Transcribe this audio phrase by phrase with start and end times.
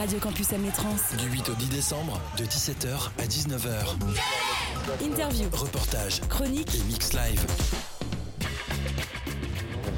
[0.00, 1.14] Radio Campus Amnétrance.
[1.18, 5.04] Du 8 au 10 décembre, de 17h à 19h.
[5.04, 7.44] Interview, Reportage chronique, et mix live.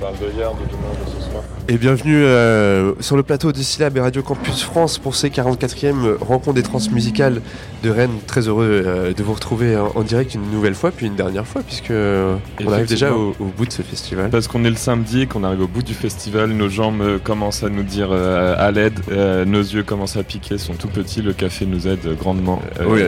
[0.02, 1.44] On parle de hier, de demain, de ce soir.
[1.68, 6.16] Et bienvenue euh, sur le plateau de Syllab et Radio Campus France pour ces 44e
[6.20, 7.40] rencontres des transmusicales
[7.84, 8.18] de Rennes.
[8.26, 11.46] Très heureux euh, de vous retrouver en, en direct une nouvelle fois, puis une dernière
[11.46, 14.30] fois, puisque euh, on arrive déjà au, au bout de ce festival.
[14.30, 17.62] Parce qu'on est le samedi et qu'on arrive au bout du festival, nos jambes commencent
[17.62, 18.98] à nous dire euh, à l'aide,
[19.46, 22.60] nos yeux commencent à piquer, sont tout petits, le café nous aide grandement.
[22.84, 23.02] Oui.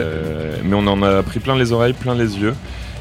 [0.63, 2.53] Mais on en a pris plein les oreilles, plein les yeux.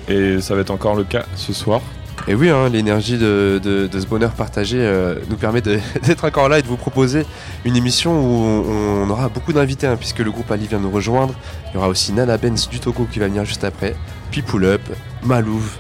[0.09, 1.81] Et ça va être encore le cas ce soir.
[2.27, 3.61] Et oui, hein, l'énergie de,
[3.93, 5.61] ce bonheur partagé euh, nous permet
[6.03, 7.27] d'être encore là et de vous proposer
[7.65, 10.91] une émission où on, on aura beaucoup d'invités, hein, puisque le groupe Ali vient nous
[10.91, 11.35] rejoindre.
[11.71, 13.95] Il y aura aussi Nana Benz du Togo qui va venir juste après,
[14.31, 14.81] puis Pull Up,
[15.23, 15.79] Malouf,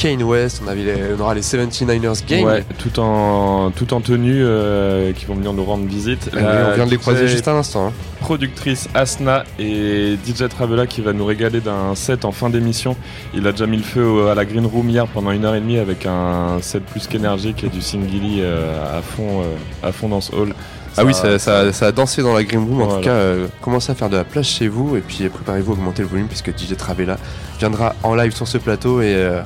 [0.00, 2.44] Kane West, on, avait les- on aura les 79ers Gang.
[2.44, 6.30] Ouais, tout en, tout en tenue, euh, qui vont venir nous rendre visite.
[6.32, 7.88] Oui, on vient de les croiser juste à l'instant.
[7.88, 7.92] hein.
[8.20, 12.96] productrice Asna et DJ Travela qui va nous régaler d'un set en fin d'émission.
[13.34, 15.60] Il a déjà mis le feu à la Green Room hier pendant une heure et
[15.60, 20.08] demie avec un set plus qu'énergique et du singili euh, à fond, euh, à fond
[20.08, 20.54] dans ce hall.
[20.96, 22.80] Ah oui, ça, ça- ça a dansé dans la Green Room.
[22.80, 22.94] En Voilà.
[22.96, 25.74] tout cas, euh, commencez à faire de la place chez vous et puis préparez-vous à
[25.74, 27.16] augmenter le volume puisque DJ Travella
[27.58, 29.40] viendra en live sur ce plateau et euh,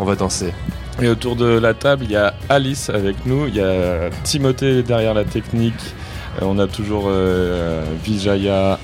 [0.00, 0.52] on va danser.
[1.02, 4.82] Et autour de la table, il y a Alice avec nous, il y a Timothée
[4.82, 5.94] derrière la technique,
[6.40, 8.78] Euh, on a toujours euh, Vijaya,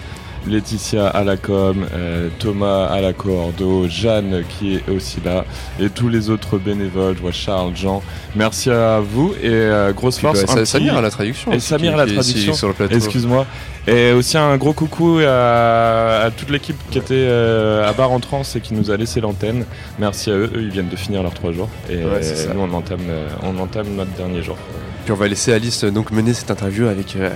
[0.46, 5.44] Laetitia à la com, euh, Thomas à la cordo, Jeanne qui est aussi là,
[5.80, 8.02] et tous les autres bénévoles, je vois Charles, Jean.
[8.34, 10.44] Merci à vous et euh, grosse force.
[10.44, 11.52] bah, petit- Samir à la traduction.
[11.52, 12.54] Et Samir à la traduction.
[12.54, 12.94] sur le plateau.
[12.94, 13.46] Excuse-moi.
[13.88, 18.18] Et aussi un gros coucou à, à toute l'équipe qui était euh, à Bar en
[18.18, 19.64] Trans et qui nous a laissé l'antenne.
[20.00, 20.50] Merci à eux.
[20.54, 21.68] Eux, ils viennent de finir leurs trois jours.
[21.88, 22.20] Et Ouais,
[22.52, 24.56] nous, on entame, euh, on entame notre dernier jour.
[25.04, 27.30] Puis on va laisser Alice euh, donc mener cette interview avec euh,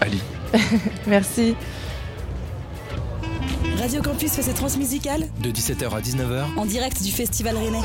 [0.00, 0.20] Ali.
[1.08, 1.56] Merci.
[3.80, 7.80] Radio Campus fait ses transmusicales De 17h à 19h, en direct du Festival Rennais.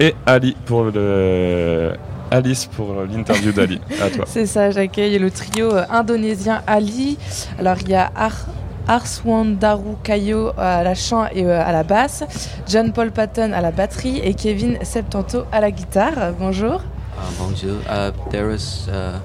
[0.00, 1.92] Et Ali pour le.
[2.32, 3.80] Alice pour l'interview d'Ali.
[4.02, 4.24] À toi.
[4.26, 7.16] C'est ça, j'accueille le trio euh, indonésien Ali.
[7.60, 8.46] Alors il y a Ar
[8.88, 12.24] Arswandaru Kayo à la chant et euh, à la basse,
[12.66, 16.32] John Paul Patton à la batterie et Kevin Septanto à la guitare.
[16.40, 16.80] Bonjour.
[16.80, 17.76] Uh, bonjour.
[17.88, 19.20] Uh, there is uh,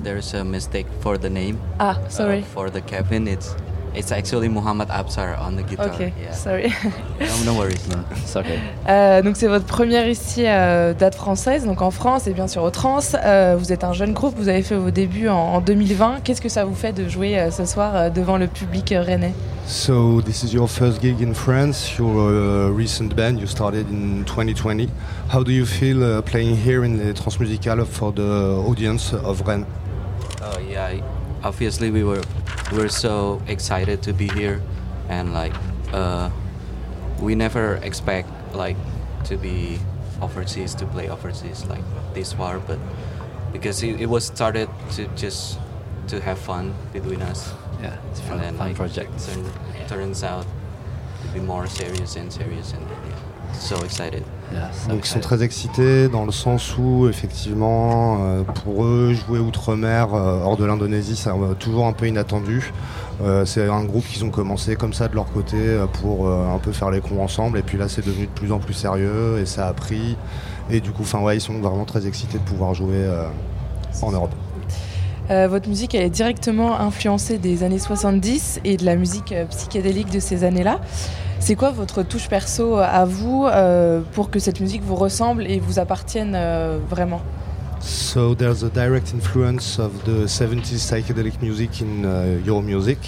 [0.00, 1.56] a s- there is a mistake for the name.
[1.78, 2.42] Ah, Uh, sorry.
[2.42, 3.54] for the Kevin, it's
[3.92, 5.86] it's actually Muhammad Absar on the guitar.
[5.88, 6.32] Ok, Yeah.
[6.32, 6.72] sorry.
[7.20, 7.88] No, no worries.
[7.88, 7.96] No.
[8.16, 8.60] It's okay.
[8.88, 12.62] Euh, donc c'est votre première ici euh, date française, donc en France et bien sûr
[12.62, 13.00] au Trans.
[13.24, 16.20] Euh, vous êtes un jeune groupe, vous avez fait vos débuts en, en 2020.
[16.22, 19.02] Qu'est-ce que ça vous fait de jouer euh, ce soir euh, devant le public euh,
[19.02, 19.34] rennais?
[19.66, 21.92] So this is your first gig in France.
[21.98, 23.38] You're a recent band.
[23.40, 24.88] You started in 2020.
[25.34, 29.66] How do you feel uh, playing here in the Transmusical for the audience of Rennes?
[30.50, 31.00] Oh yeah.
[31.42, 32.22] Obviously, we were
[32.72, 34.60] we were so excited to be here,
[35.08, 35.54] and like
[35.92, 36.30] uh,
[37.20, 38.76] we never expect like
[39.24, 39.78] to be
[40.20, 41.84] overseas to play overseas like
[42.14, 42.78] this far, but
[43.52, 45.58] because it, it was started to just
[46.08, 47.52] to have fun between us.
[47.80, 49.10] Yeah, it's a and then fun like, project.
[49.14, 50.46] it turn, turns out
[51.22, 53.16] to be more serious and serious and yeah,
[53.58, 54.22] so excited
[54.52, 55.22] Yeah, so Donc ils sont excited.
[55.22, 60.64] très excités dans le sens où effectivement euh, pour eux jouer outre-mer euh, hors de
[60.64, 62.72] l'Indonésie c'est euh, toujours un peu inattendu.
[63.22, 66.52] Euh, c'est un groupe qu'ils ont commencé comme ça de leur côté euh, pour euh,
[66.52, 68.74] un peu faire les cons ensemble et puis là c'est devenu de plus en plus
[68.74, 70.16] sérieux et ça a pris
[70.68, 73.26] et du coup enfin ouais ils sont vraiment très excités de pouvoir jouer euh,
[74.02, 74.32] en Europe.
[75.30, 79.44] Euh, votre musique elle est directement influencée des années 70 et de la musique euh,
[79.44, 80.80] psychédélique de ces années-là.
[81.40, 85.58] C'est quoi votre touche perso à vous euh, pour que cette musique vous ressemble et
[85.58, 87.22] vous appartienne euh, vraiment?
[87.80, 92.98] So there's a direct influence of the 70s psychedelic music in uh, your music.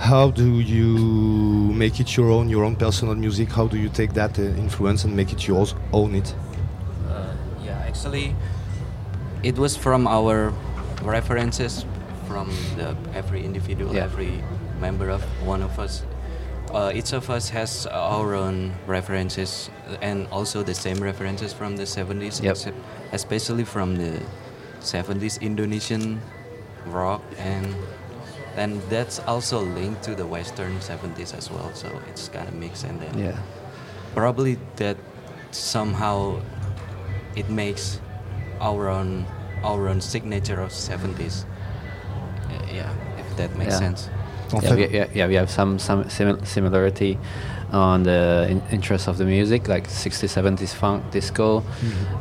[0.00, 3.50] How do you make it your own, your own personal music?
[3.54, 6.34] How do you take that uh, influence and make it yours, own it?
[7.10, 8.34] uh, yeah actually
[9.42, 10.50] it was from our
[11.04, 11.84] references
[12.26, 12.48] from
[12.78, 14.04] the every individual Yeah.
[14.04, 14.42] every
[14.80, 16.04] member of one of us
[16.74, 19.70] uh, each of us has our own references
[20.02, 22.50] and also the same references from the 70s Yep.
[22.52, 22.76] except
[23.12, 24.20] especially from the
[24.80, 26.20] 70s indonesian
[26.86, 27.74] rock and
[28.56, 32.84] and that's also linked to the western 70s as well so it's kind of mixed
[32.84, 33.36] and then Yeah,
[34.14, 34.96] probably that
[35.50, 36.40] somehow
[37.36, 38.00] it makes
[38.60, 39.26] our own
[39.62, 41.44] our own signature of 70s
[42.46, 43.78] Uh, yeah if that makes Yeah.
[43.88, 47.18] sense En yeah, we, yeah, yeah, we have some some simil- similarity
[47.72, 51.62] on the in- interest of the music, like 60s, 70s funk, disco,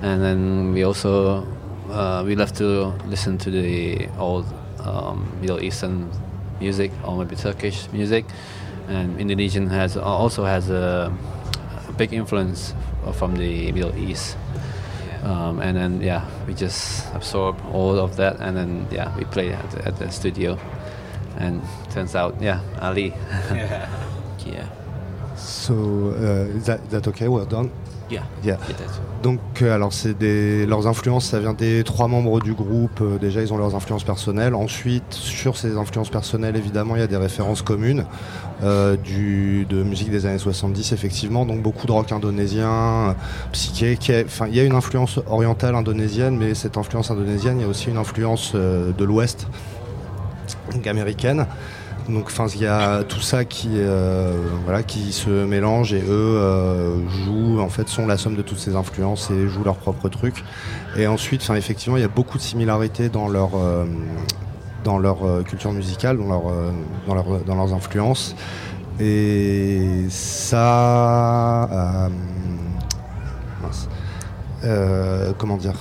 [0.01, 1.45] and then we also
[1.92, 4.45] uh, we love to listen to the old
[4.80, 6.10] um, Middle Eastern
[6.60, 8.25] music or maybe Turkish music,
[8.88, 11.12] and Indonesian has also has a,
[11.88, 12.74] a big influence
[13.13, 14.36] from the Middle East.
[15.24, 19.51] Um, and then yeah, we just absorb all of that, and then yeah, we play
[19.54, 20.57] at at the studio,
[21.39, 23.13] and turns out yeah, Ali.
[23.51, 23.87] yeah.
[24.45, 24.67] Yeah.
[25.35, 27.27] So, uh, is that, is that okay?
[27.27, 27.71] Well done.
[28.09, 28.23] Yeah.
[28.43, 28.57] Yeah.
[29.23, 33.01] Donc, euh, alors, c'est des leurs influences, ça vient des trois membres du groupe.
[33.01, 34.53] Euh, déjà, ils ont leurs influences personnelles.
[34.53, 38.05] Ensuite, sur ces influences personnelles, évidemment, il y a des références communes
[38.63, 41.45] euh, du, de musique des années 70, effectivement.
[41.45, 43.15] Donc, beaucoup de rock indonésien,
[43.51, 43.97] psyché.
[43.97, 47.65] qui Enfin, il y a une influence orientale indonésienne, mais cette influence indonésienne, il y
[47.65, 49.47] a aussi une influence euh, de l'Ouest,
[50.73, 51.45] donc américaine.
[52.07, 54.31] Donc, il y a tout ça qui, euh,
[54.63, 58.59] voilà, qui se mélange et eux euh, jouent, en fait, sont la somme de toutes
[58.59, 60.44] ces influences et jouent leur propre truc.
[60.97, 63.85] Et ensuite, effectivement, il y a beaucoup de similarités dans leur, euh,
[64.83, 66.44] dans leur culture musicale, dans, leur,
[67.07, 68.35] dans, leur- dans leurs influences.
[69.00, 72.07] Et ça,
[73.63, 73.89] mince.
[75.39, 75.73] Comment dire?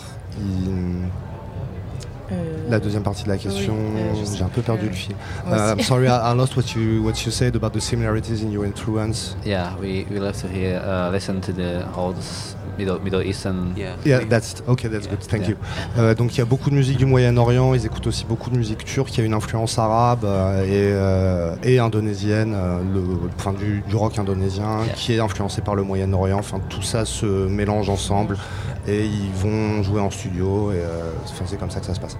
[2.71, 5.13] La deuxième partie de la question, Oui, euh, j'ai un peu perdu euh, le fil.
[5.47, 5.85] Uh, I'm aussi.
[5.87, 9.37] sorry, I, I lost what you what you said about the similarities in your influence?
[9.45, 12.17] Yeah, we, we love to hear uh, listen to the old
[12.79, 13.73] Middle Middle Eastern.
[13.77, 13.95] Yeah.
[14.05, 14.89] Yeah, that's okay.
[14.89, 15.21] That's good.
[15.21, 15.51] Thank Yeah.
[15.51, 15.57] you.
[15.99, 17.75] Euh, donc il y a beaucoup de musique du Moyen-Orient.
[17.75, 19.15] Ils écoutent aussi beaucoup de musique turque.
[19.17, 23.03] Il y a une influence arabe euh, et, euh, et indonésienne, euh, le,
[23.39, 24.95] enfin du, du rock indonésien Yeah.
[24.95, 26.39] qui est influencé par le Moyen-Orient.
[26.39, 28.37] Enfin tout ça se mélange ensemble
[28.89, 30.73] et ils vont jouer en studio.
[30.73, 32.14] Et euh, enfin, c'est comme ça que ça se passe.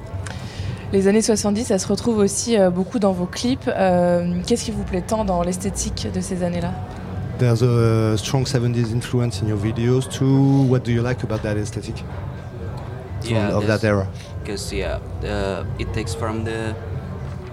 [0.93, 3.69] Les années 70, ça se retrouve aussi euh, beaucoup dans vos clips.
[3.69, 6.73] Euh, Qu'est-ce qui vous plaît tant dans l'esthétique de ces années-là?
[7.39, 10.67] There's a strong 70s influence in your videos too.
[10.69, 11.97] What do you like about that aesthetic?
[11.97, 14.07] From- Yeah, of that era?
[14.45, 16.75] because yeah uh, it takes from the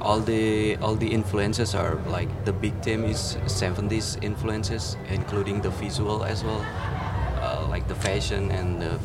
[0.02, 5.70] all the all the influences are like the big theme is 70s influences including the
[5.70, 6.60] visual as well
[7.42, 9.00] uh, like the fashion and the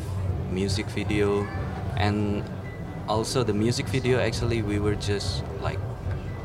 [0.51, 1.47] music video
[1.95, 2.43] and
[3.07, 5.79] also the music video actually we were just like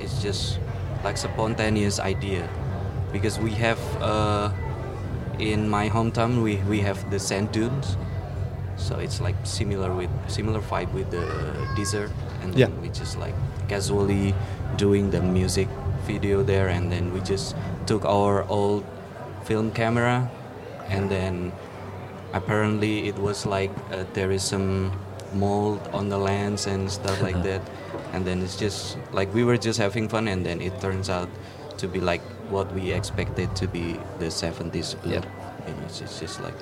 [0.00, 0.58] it's just
[1.04, 2.48] like spontaneous idea.
[3.12, 4.50] Because we have uh,
[5.38, 7.96] in my hometown we, we have the sand dunes.
[8.76, 11.26] So it's like similar with similar vibe with the
[11.76, 12.10] desert
[12.42, 12.66] and Yeah.
[12.66, 13.34] then we just like
[13.68, 14.34] casually
[14.76, 15.68] doing the music
[16.06, 16.68] video there.
[16.68, 17.54] And then we just
[17.86, 18.84] took our old
[19.44, 20.30] film camera.
[20.88, 21.52] And then
[22.32, 24.90] apparently it was like uh, there is some
[25.34, 27.60] mold on the lens and stuff like that
[28.12, 31.28] and then it's just like we were just having fun and then it turns out
[31.78, 35.26] to be like what we expected to be the 70s look Yep.
[35.66, 36.54] and it's, it's just like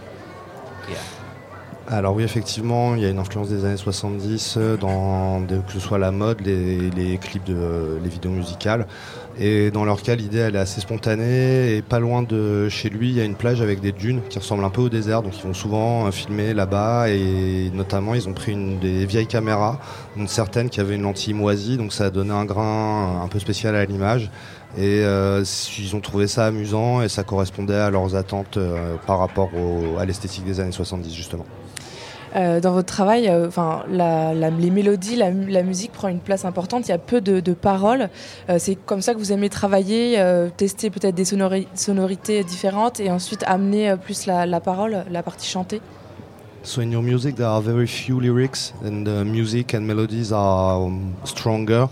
[0.88, 1.02] yeah
[1.88, 5.80] Alors oui, effectivement, il y a une influence des années 70 euh, dans que ce
[5.80, 8.86] soit la mode, les, les clips, de, les vidéos musicales.
[9.42, 11.74] Et dans leur cas, l'idée elle est assez spontanée.
[11.74, 14.38] Et pas loin de chez lui, il y a une plage avec des dunes qui
[14.38, 15.22] ressemblent un peu au désert.
[15.22, 17.08] Donc ils vont souvent euh, filmer là-bas.
[17.08, 19.80] Et notamment, ils ont pris des vieilles caméras,
[20.16, 21.78] une certaine qui avait une lentille moisie.
[21.78, 24.30] Donc ça a donné un grain un peu spécial à l'image.
[24.76, 25.42] Et euh,
[25.78, 29.50] ils ont trouvé ça amusant et ça correspondait à leurs attentes euh, par rapport
[29.98, 31.46] à l'esthétique des années 70 justement.
[32.36, 36.20] Euh, Dans votre travail, euh, enfin, la- la- les mélodies, la, la musique prend une
[36.20, 36.86] place importante.
[36.86, 38.08] Il y a peu de, de paroles.
[38.48, 43.00] Euh, C'est comme ça que vous aimez travailler, euh, tester peut-être des sonori- sonorités différentes
[43.00, 45.80] et ensuite amener euh, plus la, la parole, la partie chantée.
[46.62, 50.76] So in your music, there are very few lyrics, and the music and melodies are
[50.76, 51.88] um, stronger.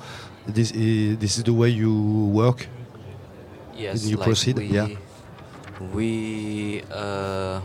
[0.47, 2.69] This is, this is the way you work?
[3.77, 4.59] Yes, you like proceed?
[4.59, 4.89] We, Yeah.
[5.95, 7.61] We uh,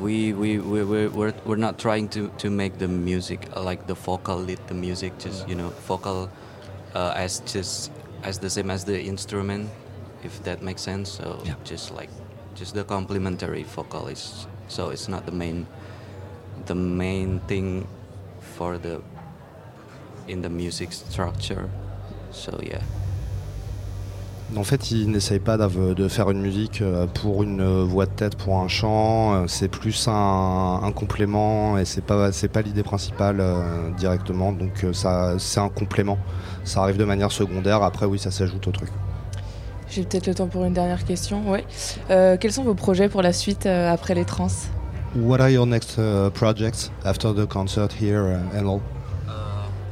[0.00, 3.94] we we we we we're, we're not trying to to make the music like the
[3.94, 6.30] vocal lead the music just you know vocal
[6.94, 7.90] uh, as just
[8.22, 9.68] as the same as the instrument
[10.22, 11.10] if that makes sense.
[11.10, 11.54] So Yeah.
[11.64, 12.08] just like
[12.54, 15.66] just the complementary vocal is so it's not the main
[16.66, 17.86] the main thing
[18.40, 19.02] for the
[20.28, 21.68] in the music structure.
[22.32, 22.80] So yeah
[24.56, 28.10] En fait, ils n'essayent pas de faire une musique euh, pour une euh, voix de
[28.10, 29.34] tête, pour un chant.
[29.34, 34.52] Euh, C'est plus un, un complément et c'est pas c'est pas l'idée principale euh, directement.
[34.52, 36.18] Donc ça c'est un complément.
[36.62, 37.82] Ça arrive de manière secondaire.
[37.82, 38.90] Après, oui, ça s'ajoute au truc.
[39.90, 41.50] J'ai peut-être le temps pour une dernière question.
[41.50, 41.64] Ouais.
[42.10, 44.48] Euh, quels sont vos projets pour la suite euh, après les trans?
[45.16, 48.80] What are your next uh, projects after the concert here uh, and all?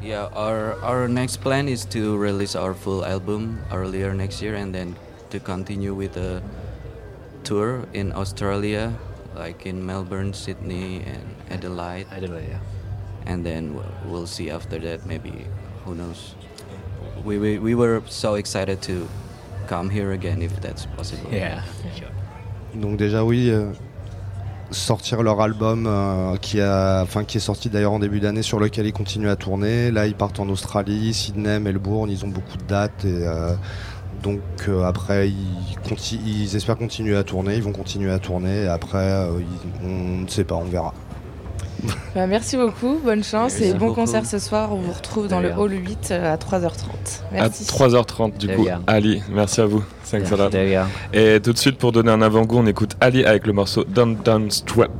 [0.03, 4.75] Yeah, our our next plan is to release our full album earlier next year, and
[4.75, 4.97] then
[5.31, 6.43] to continue with a
[7.45, 8.93] tour in Australia,
[9.37, 12.07] like in Melbourne, Sydney, and Adelaide.
[12.11, 13.31] Adelaide, yeah.
[13.31, 15.07] and then w- we'll see after that.
[15.07, 15.47] Maybe
[15.85, 16.35] who knows?
[17.25, 19.07] We we, we were so excited to
[19.69, 21.31] come here again if that's possible.
[21.31, 21.63] Yeah.
[21.95, 22.11] sure.
[22.75, 23.71] Donc déjà oui, euh,
[24.73, 28.59] sortir leur album euh, qui, a, enfin, qui est sorti d'ailleurs en début d'année sur
[28.59, 29.91] lequel ils continuent à tourner.
[29.91, 33.55] Là ils partent en Australie, Sydney, Melbourne, ils ont beaucoup de dates et euh,
[34.23, 39.27] donc euh, après ils, espèrent continuer à tourner, ils vont continuer à tourner et après
[39.85, 40.95] on ne sait pas, on verra.
[42.15, 44.01] Bah, merci beaucoup, bonne chance Merci et bon beaucoup.
[44.03, 44.73] concert ce soir.
[44.73, 46.71] On vous retrouve dans le hall 8 euh, à 3h30.
[47.33, 47.65] Merci.
[47.69, 48.67] À 3h30 du coup.
[48.87, 49.83] Ali, merci à vous.
[50.11, 50.51] Thanks a lot.
[50.51, 50.87] There you go.
[51.19, 54.17] Et tout de suite, pour donner un avant-goût, on écoute Ali avec le morceau Down
[54.17, 54.91] Down Sweat.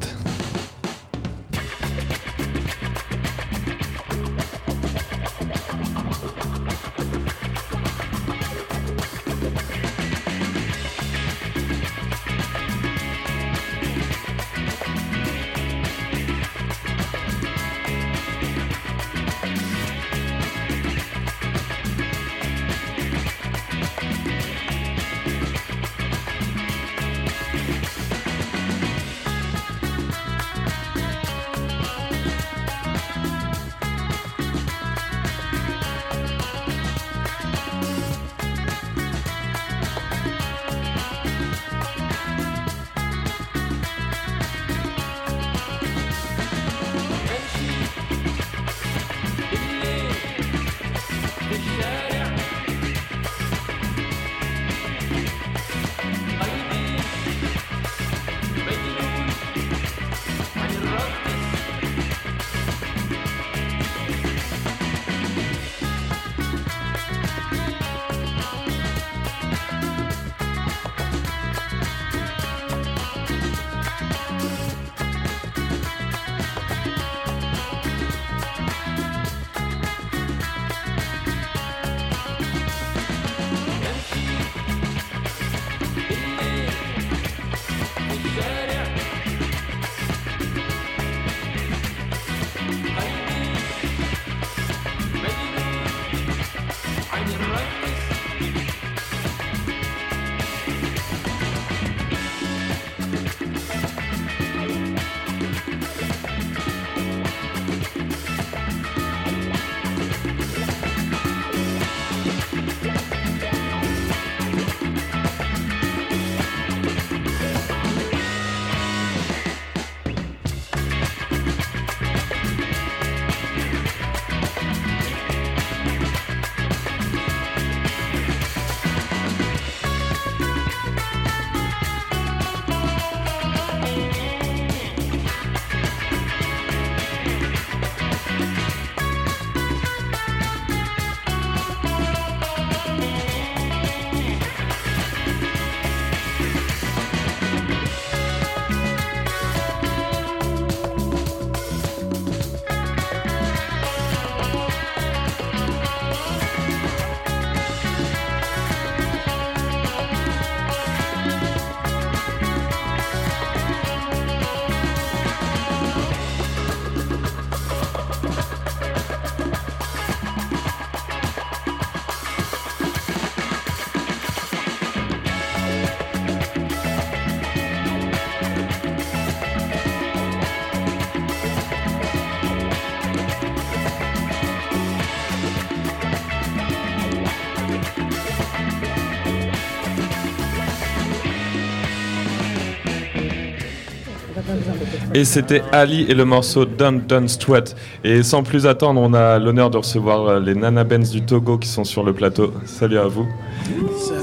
[195.15, 197.77] Et c'était Ali et le morceau Dun Dun Sweat.
[198.03, 201.59] Et sans plus attendre, on a l'honneur de recevoir euh, les Nana Benz du Togo
[201.59, 202.55] qui sont sur le plateau.
[202.65, 203.27] Salut à vous.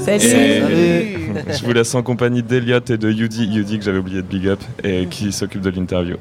[0.08, 0.20] Et
[1.48, 4.48] je vous laisse en compagnie d'Eliott et de Yudi, Yudi que j'avais oublié de big
[4.48, 6.16] up et qui s'occupe de l'interview.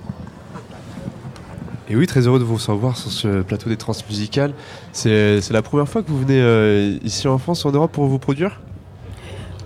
[1.90, 4.54] Et oui, très heureux de vous recevoir sur ce plateau des transmusicales.
[4.92, 8.06] C'est c'est la première fois que vous venez euh, ici en France, en Europe, pour
[8.06, 8.60] vous produire?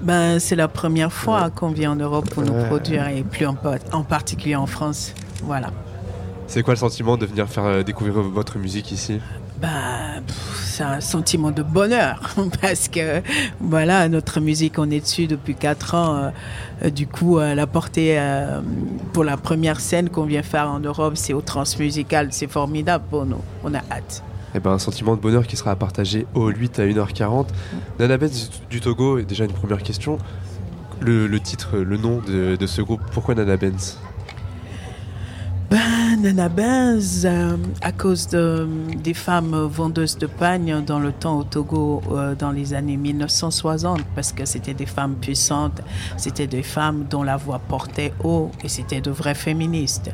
[0.03, 3.55] Ben, c'est la première fois qu'on vient en Europe pour nous produire et plus en,
[3.93, 5.13] en particulier en France.
[5.43, 5.71] Voilà.
[6.47, 9.19] C'est quoi le sentiment de venir faire euh, découvrir votre musique ici?
[9.61, 12.19] Ben, pff, c'est un sentiment de bonheur
[12.61, 13.21] parce que
[13.61, 16.15] voilà, notre musique, on est dessus depuis 4 ans.
[16.15, 16.29] euh,
[16.83, 18.59] euh, du coup, euh, la portée euh,
[19.13, 22.27] pour la première scène qu'on vient faire en Europe, c'est au Transmusical.
[22.31, 23.41] C'est formidable pour nous.
[23.63, 24.21] On a hâte.
[24.55, 27.47] Eh ben, un sentiment de bonheur qui sera à partager au 8 à 1h40.
[27.99, 30.19] Nana Benz du Togo, déjà une première question.
[31.01, 33.97] Le, titre, le nom de, ce groupe, pourquoi Nana Benz
[35.71, 41.39] Ben, Nana Benz, euh, à cause de, des femmes vendeuses de pagnes dans le temps
[41.39, 45.81] au Togo euh, dans les années 1960, parce que c'était des femmes puissantes,
[46.15, 50.11] c'était des femmes dont la voix portait haut et c'était de vraies féministes.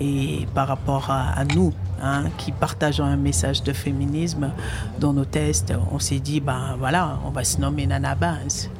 [0.00, 4.50] Et par rapport à nous, hein, qui partageons un message de féminisme
[4.98, 8.16] dans nos tests, on s'est dit, ben voilà, on va se nommer Nana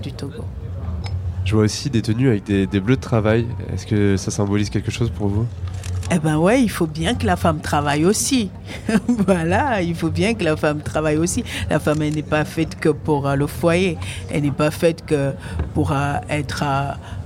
[0.02, 0.44] du Togo.
[1.44, 3.46] Je vois aussi des tenues avec des bleus de travail.
[3.72, 5.46] Est-ce que ça symbolise quelque chose pour vous?
[6.12, 8.50] Eh ben ouais, il faut bien que la femme travaille aussi.
[9.06, 11.44] voilà, il faut bien que la femme travaille aussi.
[11.68, 13.96] La femme, elle n'est pas faite que pour euh, le foyer.
[14.28, 15.32] Elle n'est pas faite que
[15.72, 16.64] pour euh, être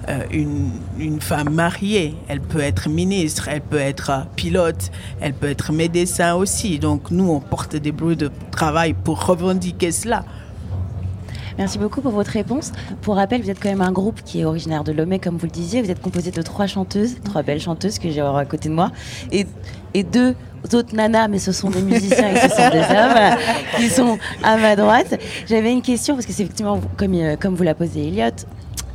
[0.08, 2.14] euh, une, femme mariée.
[2.28, 4.90] Elle peut être ministre, elle peut être pilote,
[5.22, 6.78] elle peut être médecin aussi.
[6.78, 10.26] Donc nous, on porte des bleus de travail pour revendiquer cela.
[11.58, 12.72] Merci beaucoup pour votre réponse.
[13.00, 15.46] Pour rappel, vous êtes quand même un groupe qui est originaire de Lomé, comme vous
[15.46, 15.82] le disiez.
[15.82, 18.90] Vous êtes composé de trois chanteuses, trois belles chanteuses que j'ai à côté de moi,
[19.30, 19.46] et,
[19.94, 20.34] et deux
[20.72, 23.38] autres nanas, mais ce sont des musiciens et ce sont des hommes
[23.76, 25.20] qui sont à ma droite.
[25.46, 28.30] J'avais une question, parce que c'est effectivement, comme, euh, comme vous l'a posé Elliot,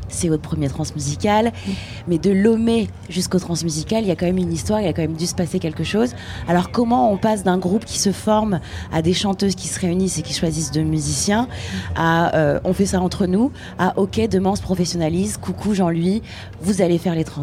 [0.10, 1.52] c'est votre premier transmusical,
[2.08, 4.94] mais de Lomé jusqu'au transmusical, il y a quand même une histoire, il y a
[4.94, 6.14] quand même dû se passer quelque chose.
[6.48, 8.60] Alors comment on passe d'un groupe qui se forme
[8.92, 11.48] à des chanteuses qui se réunissent et qui choisissent deux musiciens,
[11.96, 16.22] à euh, on fait ça entre nous, à ok demain on se professionnalise, coucou Jean-Louis,
[16.62, 17.42] vous allez faire les trans.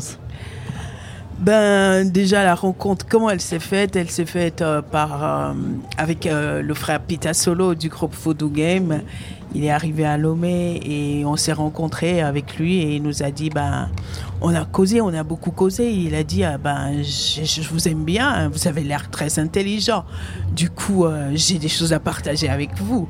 [1.39, 3.95] Ben déjà la rencontre, comment elle s'est faite?
[3.95, 5.53] Elle s'est faite euh, par euh,
[5.99, 9.03] avec le frère Pita Solo du groupe Voodoo Game.
[9.57, 13.31] Il est arrivé à Lomé et on s'est rencontrés avec lui et il nous a
[13.31, 13.89] dit ben
[14.43, 15.91] on a causé, on a beaucoup causé.
[15.91, 19.39] Il a dit ah, ben je, je vous aime bien, hein, vous avez l'air très
[19.39, 20.05] intelligent.
[20.55, 23.09] Du coup euh, j'ai des choses à partager avec vous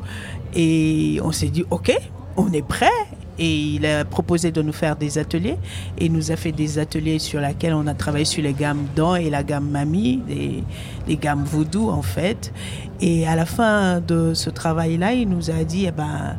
[0.55, 1.93] et on s'est dit ok,
[2.37, 2.91] on est prêt
[3.39, 5.59] et il a proposé de nous faire des ateliers
[5.99, 8.87] et il nous a fait des ateliers sur lesquels on a travaillé sur les gammes
[8.95, 10.65] dents et la gamme mamie, les,
[11.07, 12.53] les gammes voodoo en fait.
[13.01, 16.37] Et à la fin de ce travail-là, il nous a dit, eh ben,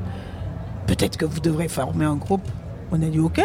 [0.87, 2.47] peut-être que vous devrez former un groupe.
[2.91, 3.41] On a dit, ok,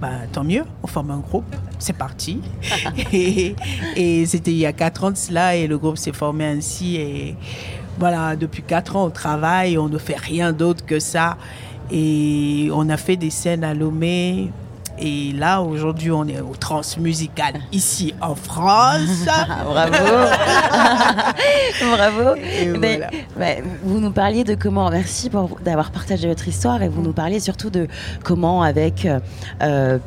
[0.00, 2.40] bah, tant mieux, on forme un groupe, c'est parti.
[3.12, 3.54] et
[3.96, 6.96] et c'était il y a quatre ans de cela et le groupe s'est formé ainsi.
[6.96, 7.36] Et
[7.98, 11.36] voilà, depuis quatre ans, on travaille, on ne fait rien d'autre que ça.
[11.92, 14.50] Et on a fait des scènes à Lomé.
[15.02, 19.24] Et là, aujourd'hui, on est au Transmusical ici en France.
[19.64, 19.96] Bravo
[21.96, 22.34] Bravo
[22.78, 23.00] Mais,
[23.34, 23.62] voilà.
[23.82, 25.30] Vous nous parliez de comment, merci
[25.64, 27.88] d'avoir partagé votre histoire et vous nous parliez surtout de
[28.22, 29.20] comment avec euh,
[29.62, 29.98] euh,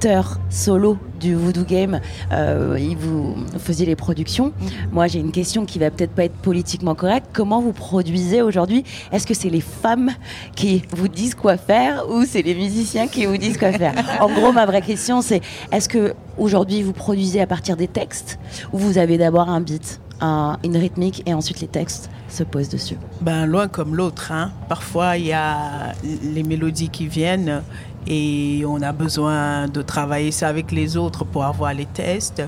[0.00, 2.00] Peter Solo du Voodoo Game,
[2.32, 4.52] euh, il vous faisiez les productions.
[4.90, 7.28] Moi j'ai une question qui va peut-être pas être politiquement correcte.
[7.32, 8.82] Comment vous produisez aujourd'hui?
[9.12, 10.10] Est-ce que c'est les femmes
[10.56, 13.94] qui vous disent quoi faire ou c'est les musiciens qui vous disent quoi faire?
[14.20, 18.38] En gros ma vraie question c'est est-ce que aujourd'hui vous produisez à partir des textes
[18.72, 22.68] ou vous avez d'abord un beat un- une rythmique et ensuite les textes se posent
[22.68, 22.96] dessus?
[23.20, 24.32] Ben, loin comme l'autre.
[24.32, 24.52] Hein.
[24.68, 25.92] Parfois, il y a
[26.34, 27.62] les mélodies qui viennent
[28.06, 32.42] et on a besoin de travailler ça avec les autres pour avoir les tests.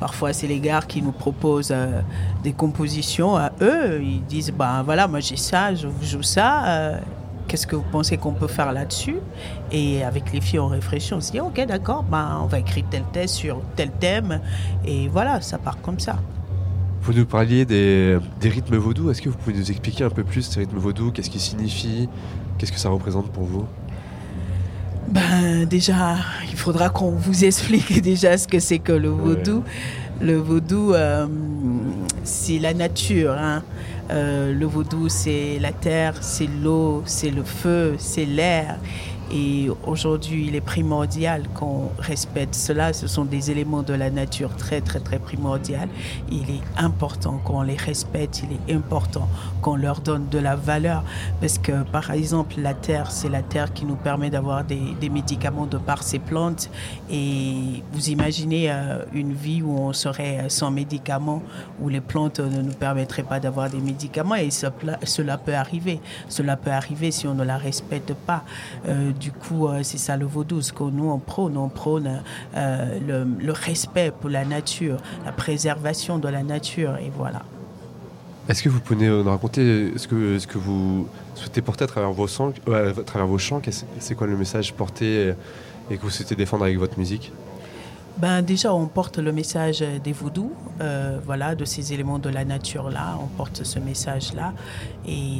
[0.00, 2.00] Parfois, c'est les gars qui nous proposent euh,
[2.42, 4.02] des compositions à eux.
[4.02, 6.66] Ils disent, ben voilà, moi j'ai ça, je joue ça.
[6.66, 6.98] euh,
[7.46, 9.16] Qu'est-ce que vous pensez qu'on peut faire là-dessus?
[9.72, 12.84] Et avec les filles, on réfléchit, on se dit, ok, d'accord, ben, on va écrire
[12.90, 14.40] tel test sur tel thème.
[14.84, 16.16] Et voilà, ça part comme ça.
[17.00, 19.10] Vous nous parliez des, des rythmes vaudous.
[19.10, 21.10] Est-ce que vous pouvez nous expliquer un peu plus ces rythmes vaudous?
[21.10, 22.10] Qu'est-ce qu'ils signifient?
[22.58, 23.64] Qu'est-ce que ça représente pour vous?
[25.08, 26.16] Ben déjà,
[26.50, 29.62] il faudra qu'on vous explique déjà ce que c'est que le vaudou.
[30.20, 31.26] Le vaudou, euh,
[32.24, 33.32] c'est la nature.
[33.38, 33.62] hein.
[34.10, 38.78] Euh, le vaudou, c'est la terre, c'est l'eau, c'est le feu, c'est l'air.
[39.30, 42.92] Et aujourd'hui, il est primordial qu'on respecte cela.
[42.92, 45.88] Ce sont des éléments de la nature très, très, très primordial.
[46.30, 48.42] Il est important qu'on les respecte.
[48.44, 49.28] Il est important
[49.60, 51.04] qu'on leur donne de la valeur.
[51.40, 54.78] Parce que, par exemple, la terre, c'est la terre qui nous permet d'avoir des,
[55.10, 56.70] médicaments de par ces plantes.
[57.10, 61.42] Et vous imaginez euh, une vie où on serait euh, sans médicaments,
[61.80, 64.36] où les plantes ne nous permettraient pas d'avoir des médicaments.
[64.36, 64.66] Et ce-
[65.04, 66.00] cela peut arriver.
[66.28, 68.42] Cela peut arriver si on ne la respecte pas.
[68.88, 70.62] Euh, du coup, euh, c'est ça le vaudou.
[70.62, 72.22] Ce que nous, on prône, on prône
[72.56, 76.96] euh, le, respect pour la nature, la préservation de la nature.
[76.96, 77.42] Et voilà.
[78.48, 82.12] Est-ce que vous pouvez nous raconter ce que, ce que vous souhaitez porter à travers
[82.12, 83.60] vos, sons, euh, à travers vos chants?
[83.98, 85.34] C'est quoi le message porté
[85.90, 87.32] et que vous souhaitez défendre avec votre musique?
[88.20, 92.44] Ben déjà, on porte le message des voodoo, euh, voilà, de ces éléments de la
[92.44, 93.16] nature là.
[93.22, 94.54] On porte ce message là,
[95.06, 95.38] et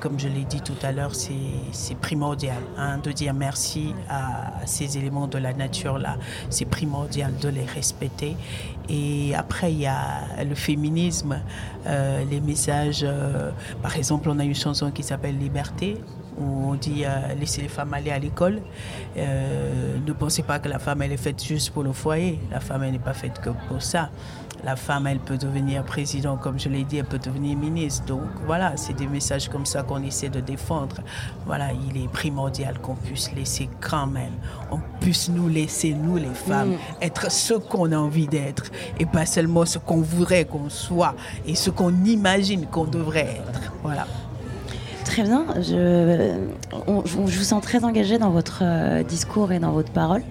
[0.00, 1.32] comme je l'ai dit tout à l'heure, c'est
[1.70, 6.16] c'est primordial hein, de dire merci à ces éléments de la nature là.
[6.50, 8.34] C'est primordial de les respecter.
[8.88, 11.40] Et après, il y a le féminisme,
[11.86, 13.02] euh, les messages.
[13.04, 16.00] euh, par exemple, on a une chanson qui s'appelle Liberté
[16.40, 18.60] où on dit euh, laissez les femmes aller à l'école.
[19.16, 22.38] Euh, ne pensez pas que la femme elle est faite juste pour le foyer.
[22.50, 24.10] La femme elle n'est pas faite que pour ça.
[24.64, 28.04] La femme elle peut devenir président, comme je l'ai dit, elle peut devenir ministre.
[28.06, 30.96] Donc voilà, c'est des messages comme ça qu'on essaie de défendre.
[31.46, 34.32] Voilà, il est primordial qu'on puisse laisser quand même,
[34.72, 36.76] on puisse nous laisser, nous les femmes, Mm.
[37.02, 38.64] être ce qu'on a envie d'être
[38.98, 41.14] et pas seulement ce qu'on voudrait qu'on soit
[41.46, 43.72] et ce qu'on imagine qu'on devrait être.
[43.84, 44.06] Voilà.
[45.08, 45.46] Très bien.
[45.56, 46.32] Je,
[46.86, 50.22] on- je vous sens très engagé dans votre euh, discours et dans votre parole,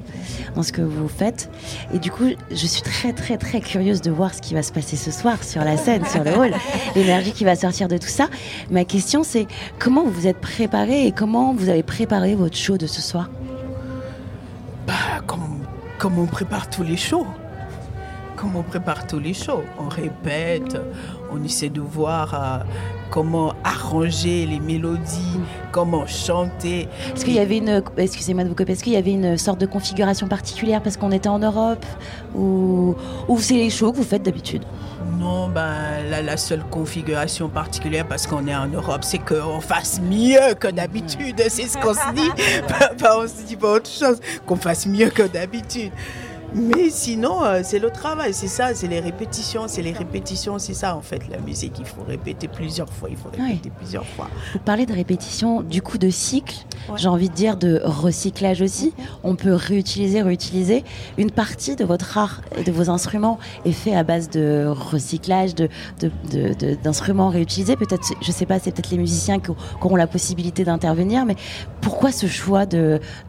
[0.55, 1.49] dans ce que vous faites.
[1.95, 4.71] Et du coup, je suis très, très, très curieuse de voir ce qui va se
[4.71, 6.51] passer ce soir sur la scène, sur le hall,
[6.95, 8.27] l'énergie qui va sortir de tout ça.
[8.69, 9.47] Ma question, c'est
[9.79, 13.31] comment vous vous êtes préparé et comment vous avez préparé votre show de ce soir?
[14.85, 14.93] Bah,
[15.25, 15.57] comme,
[15.97, 17.25] comme on prépare tous les shows.
[18.35, 19.63] Comme on prépare tous les shows.
[19.79, 20.77] On répète,
[21.33, 22.57] on essaie de voir euh,
[23.09, 25.39] comment arranger les mélodies,
[25.71, 26.87] comment chanter.
[27.15, 29.59] Est-ce qu'il y avait une, excusez-moi de vous couper, est-ce qu'il y avait une sorte
[29.59, 31.85] de configuration particulière parce qu'on était en Europe
[32.35, 32.95] ou,
[33.27, 34.63] ou c'est les shows que vous faites d'habitude?
[35.19, 35.73] Non, ben,
[36.09, 40.67] la, la seule configuration particulière, parce qu'on est en Europe, c'est qu'on fasse mieux que
[40.67, 41.41] d'habitude.
[41.49, 42.29] C'est ce qu'on se dit.
[42.67, 44.19] Pas- pas- on se dit pas autre chose.
[44.45, 45.91] Qu'on fasse mieux que d'habitude.
[46.55, 50.73] Mais sinon, euh, c'est le travail, c'est ça, c'est les répétitions, c'est les répétitions, c'est
[50.73, 51.73] ça en fait la musique.
[51.79, 54.27] Il faut répéter plusieurs fois, il faut répéter plusieurs fois.
[54.53, 56.55] Vous parlez de répétition, du coup de cycle,
[56.95, 58.93] j'ai envie de dire de recyclage aussi.
[59.23, 60.83] On peut réutiliser, réutiliser.
[61.17, 65.53] Une partie de votre art et de vos instruments est fait à base de recyclage,
[65.53, 65.67] de,
[65.99, 67.75] de- de- de- d'instruments réutilisés.
[67.75, 71.35] Peut-être, je sais pas, c'est peut-être les musiciens qui, auront la possibilité d'intervenir, mais
[71.81, 72.65] pourquoi ce choix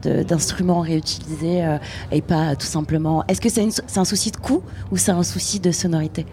[0.03, 1.79] d'instruments réutilisés euh,
[2.11, 5.61] et pas tout simplement Est-ce que c'est, un souci de coût ou c'est un souci
[5.61, 6.27] de sonorité?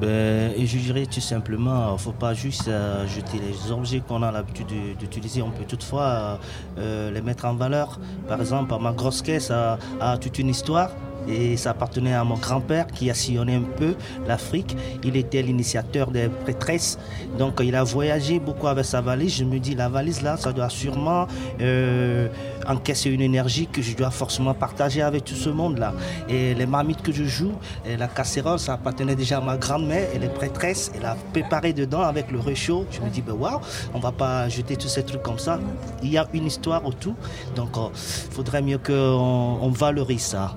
[0.00, 4.22] Ben, je dirais tout simplement, il ne faut pas juste euh, jeter les objets qu'on
[4.22, 5.42] a l'habitude de- d'utiliser.
[5.42, 6.40] On peut toutefois
[6.78, 8.00] euh, les mettre en valeur.
[8.26, 9.78] Par exemple, ma grosse caisse a
[10.18, 10.90] toute une histoire.
[11.28, 13.94] Et ça appartenait à mon grand-père qui a sillonné un peu
[14.26, 14.76] l'Afrique.
[15.04, 16.98] Il était l'initiateur des prêtresses.
[17.38, 19.36] Donc il a voyagé beaucoup avec sa valise.
[19.36, 21.26] Je me dis, la valise là, ça doit sûrement
[21.60, 22.28] euh,
[22.66, 25.94] encaisser une énergie que je dois forcément partager avec tout ce monde-là.
[26.28, 27.52] Et les marmites que je joue,
[27.86, 30.08] la casserole, ça appartenait déjà à ma grand-mère.
[30.14, 32.86] Et les prêtresses, elle a préparé dedans avec le réchaud.
[32.90, 33.60] Je me dis, ben waouh,
[33.94, 35.58] on va pas jeter tous ces trucs comme ça.
[36.02, 37.14] Il y a une histoire autour.
[37.54, 40.56] Donc il faudrait mieux qu'on on valorise ça.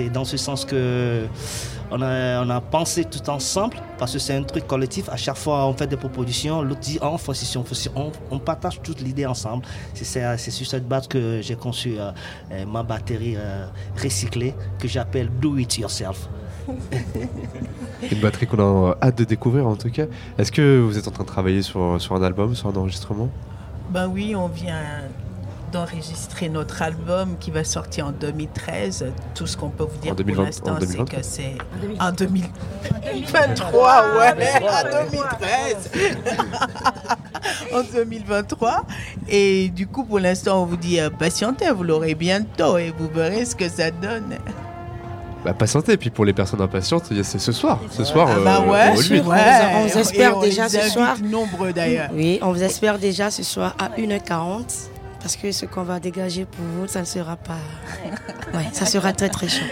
[0.00, 1.26] C'est dans ce sens que
[1.90, 5.08] on a, on a pensé tout ensemble, parce que c'est un truc collectif.
[5.08, 7.90] À chaque fois, on fait des propositions, l'autre dit, on fait ceci, on fait ceci.
[7.96, 9.64] On, on partage toute l'idée ensemble.
[9.94, 12.12] C'est ça- c'est sur cette base que j'ai conçu euh,
[12.52, 13.66] euh, ma batterie euh,
[14.02, 16.28] recyclée, que j'appelle Do It Yourself.
[18.12, 20.04] Une batterie qu'on a hâte de découvrir en tout cas.
[20.38, 23.28] Est-ce que vous êtes en train de travailler sur, sur un album, sur un enregistrement?
[23.90, 24.78] Ben oui, on vient
[25.72, 29.06] d'enregistrer notre album qui va sortir en 2013.
[29.34, 31.18] Tout ce qu'on peut vous dire En 2020 pour l'instant, c'est 2023.
[31.18, 31.56] que c'est
[32.00, 34.32] en 2023, ouais,
[34.68, 35.90] en 2013.
[37.72, 38.84] en 2023.
[39.28, 43.08] Et du coup, pour l'instant, on vous dit euh, patientez, vous l'aurez bientôt et vous
[43.08, 44.36] verrez ce que ça donne.
[45.44, 47.80] Bah patientez, et puis pour les personnes impatientes, c'est ce soir.
[47.90, 49.22] Ce soir, Ah euh, bah ouais, ouais.
[49.74, 51.16] On vous espère on déjà ce soir.
[51.22, 52.10] nombreux d'ailleurs.
[52.12, 54.88] Oui, on vous espère déjà ce soir à 1h40.
[55.20, 57.58] Parce que ce qu'on va dégager pour vous, ça ne sera pas.
[58.54, 59.66] Ouais, ça sera très très chaud.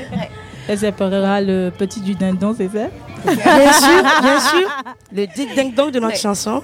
[0.68, 2.88] Elle s'appellera le petit du dindon, c'est ça?
[3.24, 4.68] Bien sûr, bien sûr.
[5.12, 6.60] Le dong de notre chanson,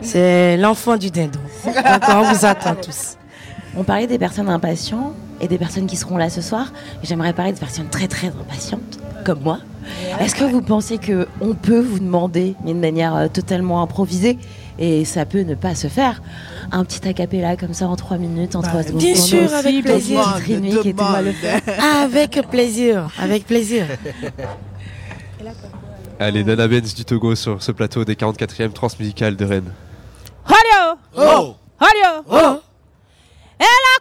[0.00, 1.40] c'est l'enfant du dindon.
[1.64, 3.16] D'accord, on vous attend tous.
[3.76, 6.72] On parlait des personnes impatientes et des personnes qui seront là ce soir.
[7.02, 9.58] J'aimerais parler de personnes très très impatientes, comme moi.
[10.20, 14.38] Est-ce que vous pensez que on peut vous demander, mais de manière euh, totalement improvisée,
[14.78, 16.22] et ça peut ne pas se faire,
[16.72, 19.82] un petit acapella comme ça en trois minutes, en trois secondes Bien sûr, nous avec
[19.84, 20.20] plaisir.
[20.20, 21.04] Petite rythmique et tout.
[22.04, 23.86] Avec plaisir, avec plaisir.
[26.20, 29.72] Allez, Nana Benz du Togo sur ce plateau des 44e transmusicales de Rennes.
[30.46, 31.54] Holio Oh.
[31.80, 32.60] Holio Oh
[33.58, 33.98] Elle a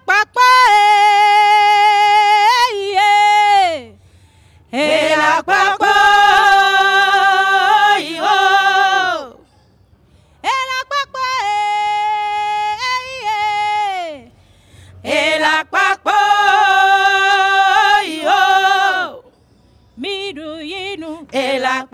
[21.37, 21.85] Ela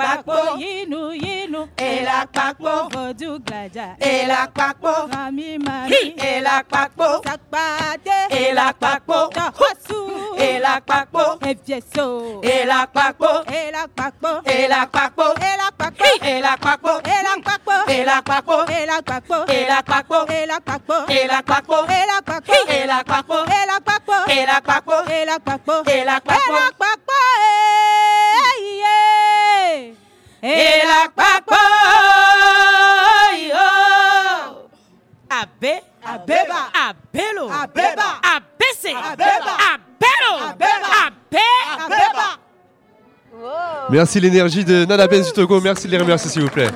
[2.27, 2.89] Kpakpo.
[2.89, 3.95] Vodu Glaja.
[3.99, 5.07] Ela Kpakpo.
[5.11, 6.15] Rami Mami.
[6.17, 7.21] Ela Kpakpo.
[7.23, 8.27] Sakpade.
[8.29, 9.29] Ela Kpakpo.
[9.35, 10.35] Tohosu.
[10.37, 11.39] Ela Kpakpo.
[11.49, 12.39] Efieso.
[12.41, 13.43] Ela Kpakpo.
[13.51, 14.41] Ela Kpakpo.
[14.45, 15.33] Ela Kpakpo.
[15.41, 16.21] Ela Kpakpo.
[16.23, 17.01] Ela Kpakpo.
[17.03, 17.85] Ela Kpakpo.
[17.89, 18.65] Ela Kpakpo.
[18.69, 19.45] Ela Kpakpo.
[19.49, 20.25] Ela Kpakpo.
[20.29, 21.05] Ela Kpakpo.
[21.11, 21.85] Ela Kpakpo.
[21.89, 22.63] Ela Kpakpo.
[22.79, 23.43] Ela Kpakpo.
[23.51, 23.81] Ela Kpakpo.
[23.81, 24.23] Ela Kpakpo.
[24.31, 24.95] Ela Kpakpo.
[25.11, 25.83] Ela Kpakpo.
[25.89, 26.53] Ela Kpakpo.
[30.41, 31.55] Ela Kpakpo.
[33.49, 34.69] Yo.
[35.29, 35.81] Abe.
[36.03, 36.69] Abeba.
[36.73, 37.49] Abelo.
[37.49, 38.19] Abeba.
[38.35, 38.91] Abese.
[38.93, 39.53] Abeba.
[39.71, 40.33] Abelo.
[40.49, 40.89] Abeba.
[41.07, 41.47] Abe.
[41.79, 42.39] Abeba.
[43.89, 45.61] Merci l'énergie de Nana Benz du Togo.
[45.61, 46.69] Merci de les remercier s'il vous plaît.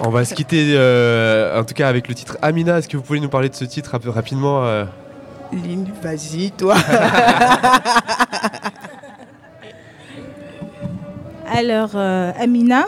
[0.00, 2.78] On va se quitter euh, en tout cas avec le titre Amina.
[2.78, 4.84] Est-ce que vous pouvez nous parler de ce titre un peu rapidement euh?
[5.54, 6.74] Lynn, vas-y, toi.
[11.46, 12.84] Alors, euh, Amina,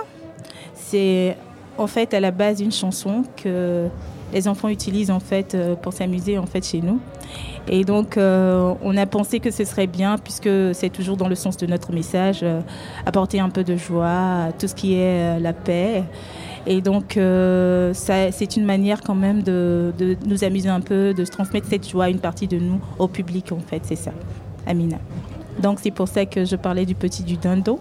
[0.74, 1.36] c'est
[1.78, 3.86] en fait à la base une chanson que
[4.32, 6.98] les enfants utilisent en fait euh, pour s'amuser en fait chez nous.
[7.68, 11.34] Et donc, euh, on a pensé que ce serait bien, puisque c'est toujours dans le
[11.34, 12.44] sens de notre message,
[13.04, 16.04] apporter un peu de joie, tout ce qui est la paix.
[16.66, 21.24] Et donc, euh, c'est une manière quand même de, de nous amuser un peu, de
[21.24, 24.12] se transmettre cette joie, une partie de nous, au public en fait, c'est ça,
[24.66, 24.98] Amina.
[25.60, 27.78] Donc, c'est pour ça que je parlais du petit du dindon.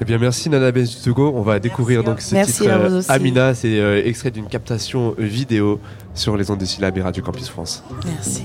[0.00, 1.32] Eh bien, merci Nana Benz du Togo.
[1.34, 3.10] On va découvrir donc ce Merci titre à vous euh, aussi.
[3.10, 3.54] Amina.
[3.54, 5.80] C'est euh, extrait d'une captation vidéo
[6.14, 7.84] sur les ondes de syllabes et Radio Campus France.
[8.04, 8.42] Merci.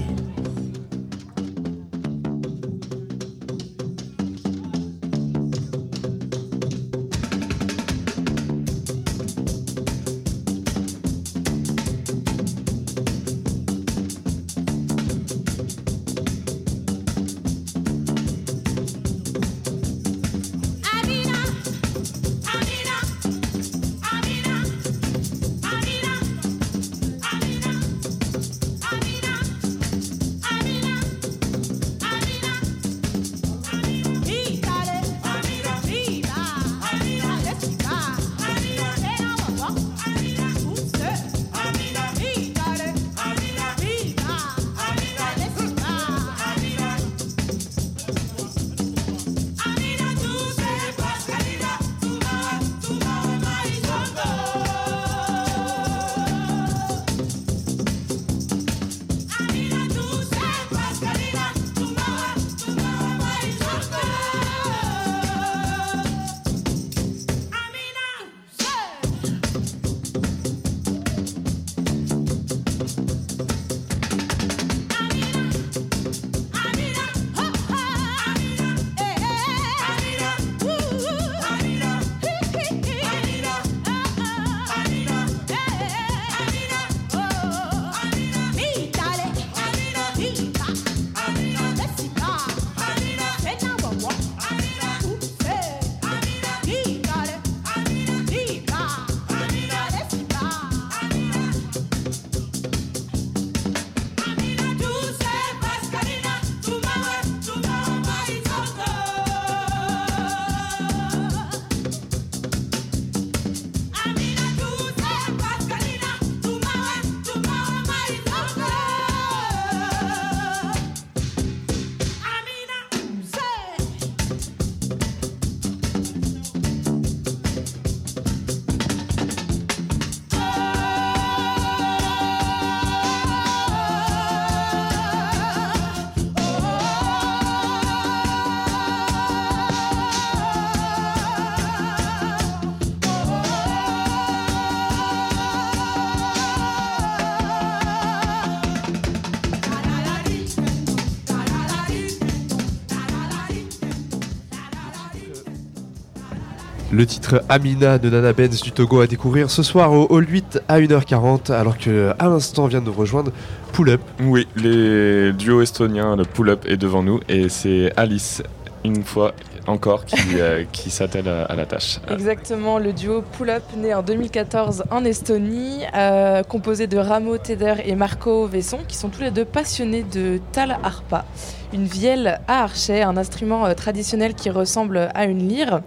[156.99, 160.63] Le titre Amina de Nana Benz du Togo à découvrir ce soir au Hall 8
[160.67, 163.31] à 1h40, alors que à l'instant vient de nous rejoindre
[163.71, 164.01] Pull Up.
[164.19, 168.43] Oui, les duos estoniens, le pull-up est devant nous et c'est Alice,
[168.83, 169.33] une fois
[169.65, 171.99] encore, qui, euh, qui s'attelle à, à la tâche.
[172.11, 177.75] Exactement, le duo Pull Up, né en 2014 en Estonie, euh, composé de Ramo Teder
[177.85, 181.23] et Marco Vesson, qui sont tous les deux passionnés de tal harpa,
[181.71, 185.81] une vielle à archet, un instrument euh, traditionnel qui ressemble à une lyre.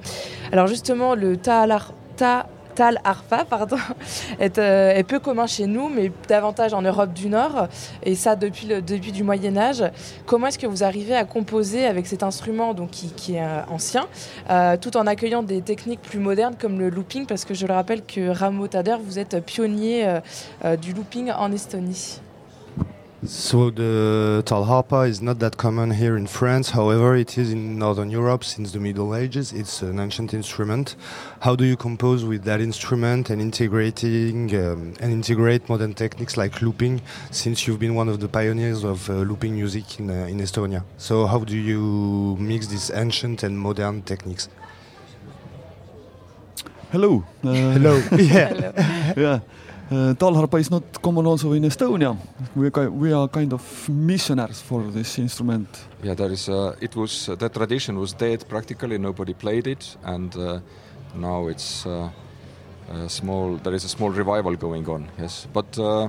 [0.52, 3.78] Alors justement, le tal, Harpa, pardon,
[4.38, 7.68] est, euh, est peu commun chez nous, mais davantage en Europe du Nord,
[8.02, 9.82] et ça depuis le début du Moyen Âge.
[10.26, 14.06] Comment est-ce que vous arrivez à composer avec cet instrument donc, qui, est euh, ancien,
[14.50, 17.72] euh, tout en accueillant des techniques plus modernes comme le looping, parce que je le
[17.72, 20.20] rappelle que Ramo Tader, vous êtes pionnier
[20.82, 22.20] du looping en Estonie.
[23.24, 26.70] So the talharpa is not that common here in France.
[26.70, 29.52] However, it is in Northern Europe since the Middle Ages.
[29.52, 30.96] It's an ancient instrument.
[31.38, 36.60] How do you compose with that instrument and integrating um, and integrate modern techniques like
[36.62, 37.00] looping?
[37.30, 40.82] Since you've been one of the pioneers of uh, looping music in uh, in Estonia,
[40.96, 44.48] so how do you mix these ancient and modern techniques?
[46.90, 47.24] Hello.
[47.44, 48.02] Uh, Hello.
[48.18, 48.48] Yeah.
[48.48, 48.72] Hello.
[49.16, 49.40] yeah.
[49.90, 52.16] Uh, Talharpa is not common also in Estonia.
[52.54, 55.68] We, we are kind of missionaries for this instrument.
[56.02, 56.48] Yeah, there is.
[56.48, 58.96] Uh, it was uh, the tradition was dead practically.
[58.98, 60.60] Nobody played it, and uh,
[61.14, 62.08] now it's uh,
[62.90, 63.56] a small.
[63.56, 65.10] There is a small revival going on.
[65.18, 66.08] Yes, but uh,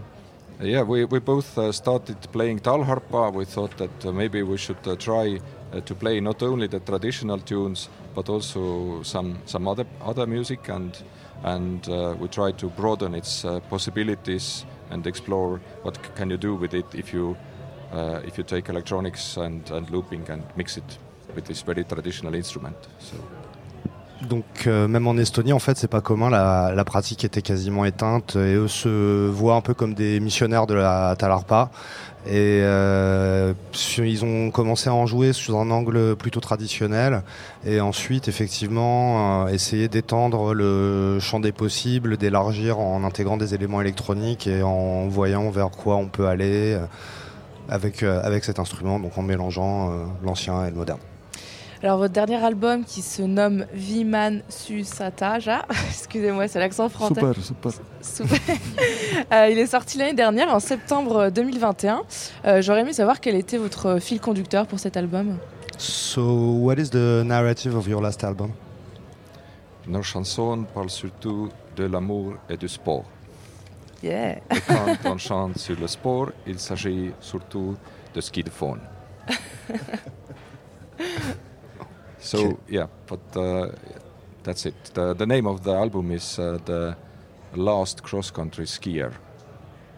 [0.61, 3.33] yeah, we we both uh, started playing talharpa.
[3.33, 5.39] We thought that maybe we should try
[5.85, 10.95] to play not only the traditional tunes but also some some other other music and
[11.43, 16.37] and uh, we try to broaden its uh, possibilities and explore what c- can you
[16.37, 17.35] do with it if you
[17.91, 20.97] uh, if you take electronics and, and looping and mix it
[21.35, 22.77] with this very traditional instrument.
[22.99, 23.15] So
[24.27, 26.29] Donc euh, même en Estonie, en fait, c'est pas commun.
[26.29, 30.73] La, pratique était quasiment éteinte et eux se voient un peu comme des missionnaires de
[30.73, 31.71] la talarpa.
[32.25, 33.53] Et euh,
[33.97, 37.21] ils ont commencé à en jouer sous un angle plutôt traditionnel
[37.65, 43.81] et ensuite effectivement euh, essayer d'étendre le champ des possibles, d'élargir en intégrant des éléments
[43.81, 46.77] électroniques et en voyant vers quoi on peut aller
[47.67, 49.91] avec, avec cet instrument, donc en mélangeant
[50.23, 50.99] l'ancien et le moderne.
[51.83, 57.15] Alors votre dernier album qui se nomme Viman Susataja, excusez-moi c'est l'accent français.
[57.15, 57.71] Super, super.
[58.01, 58.39] Super.
[59.31, 62.03] Euh, il est sorti l'année dernière en septembre 2021.
[62.45, 65.37] Euh, J'aurais aimé savoir quel était votre fil conducteur pour cet album.
[65.77, 66.21] So
[66.61, 68.51] what is the narrative of your last album?
[69.87, 73.03] nos chansons parlent surtout de l'amour et du sport.
[74.01, 74.37] Yeah.
[74.37, 77.75] Et quand on chante sur le sport, il s'agit surtout
[78.13, 78.77] de ski de fond.
[82.23, 83.67] So yeah, but uh,
[84.43, 84.75] that's it.
[84.93, 86.95] The, the name of the album is uh, the
[87.55, 89.11] Last Cross Country Skier.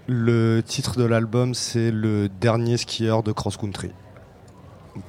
[0.07, 3.91] Le titre de l'album, c'est le dernier skieur de cross-country.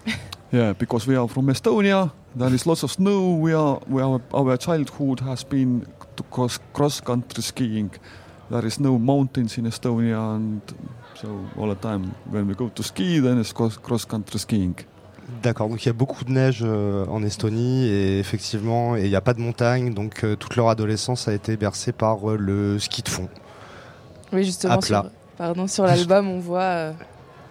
[0.53, 3.35] Yeah, because we are from Estonia, there is lots of snow.
[3.35, 7.91] We are, we are our childhood has been to cross cross country skiing.
[8.49, 10.63] There is no mountains in Estonia, and
[11.15, 14.77] so all the time when we go to ski, then it's cross cross country skiing.
[15.43, 19.09] D'accord, donc il y a beaucoup de neige euh, en Estonie et effectivement, et il
[19.09, 22.37] n'y a pas de montagne, donc euh, toute leur adolescence a été bercée par euh,
[22.37, 23.29] le ski de fond.
[24.33, 26.93] Oui justement sur, pardon, sur l'album on voit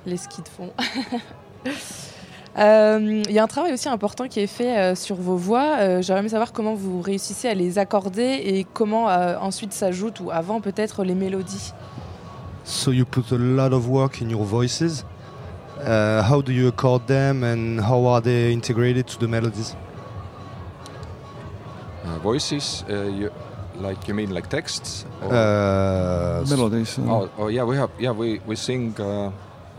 [0.06, 0.72] les skis de fond.
[2.58, 6.02] Il y a un travail aussi important qui est fait sur vos voix.
[6.02, 11.04] J'aimerais savoir comment vous réussissez à les accorder et comment ensuite s'ajoutent ou avant peut-être
[11.04, 11.74] les mélodies.
[12.64, 15.06] So you put a lot of work in your voices?
[15.80, 19.76] Uh, how do you accord them and how are they integrated to the melodies?
[22.06, 23.32] Uh, voices, uh, you,
[23.76, 25.06] like you mean like texts?
[25.22, 25.34] Or?
[25.34, 27.00] Uh, Melodies.
[27.00, 28.96] uh, oh, oh yeah, we have yeah we we sing.
[29.00, 29.32] Uh,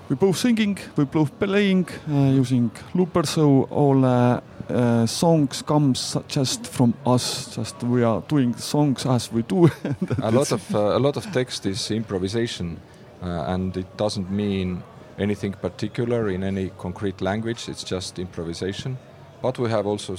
[0.09, 3.31] we both singing, we both playing uh, using loopers.
[3.31, 7.55] So all uh, uh, songs comes just from us.
[7.55, 9.71] Just we are doing songs as we do.
[10.23, 12.81] a lot of uh, a lot of text is improvisation,
[13.23, 14.83] uh, and it doesn't mean
[15.19, 17.69] anything particular in any concrete language.
[17.69, 18.97] It's just improvisation.
[19.43, 20.17] But we have also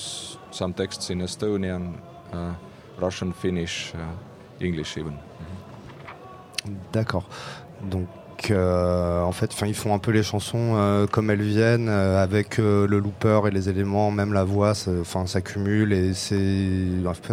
[0.52, 1.96] some texts in Estonian,
[2.34, 2.54] uh,
[3.00, 5.18] Russian, Finnish, uh, English even.
[6.92, 7.28] D'accord.
[7.82, 8.08] Donc,
[8.52, 12.60] euh, en fait, ils font un peu les chansons euh, comme elles viennent, euh, avec
[12.60, 16.88] euh, le looper et les éléments, même la voix, enfin, s'accumule et c'est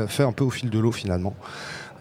[0.08, 1.34] fait un peu au fil de l'eau finalement.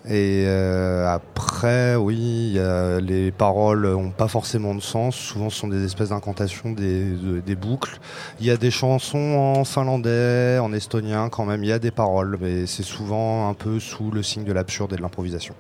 [0.06, 2.60] Et euh, après, oui,
[3.02, 5.16] les paroles ont pas forcément de sens.
[5.16, 8.00] Souvent, ce sont des espèces d'incantations, des, de- des boucles.
[8.42, 11.64] Il y a des chansons en finlandais, en estonien quand même.
[11.64, 14.92] Il y a des paroles, mais c'est souvent un peu sous le signe de l'absurde
[14.92, 15.56] et de l'improvisation.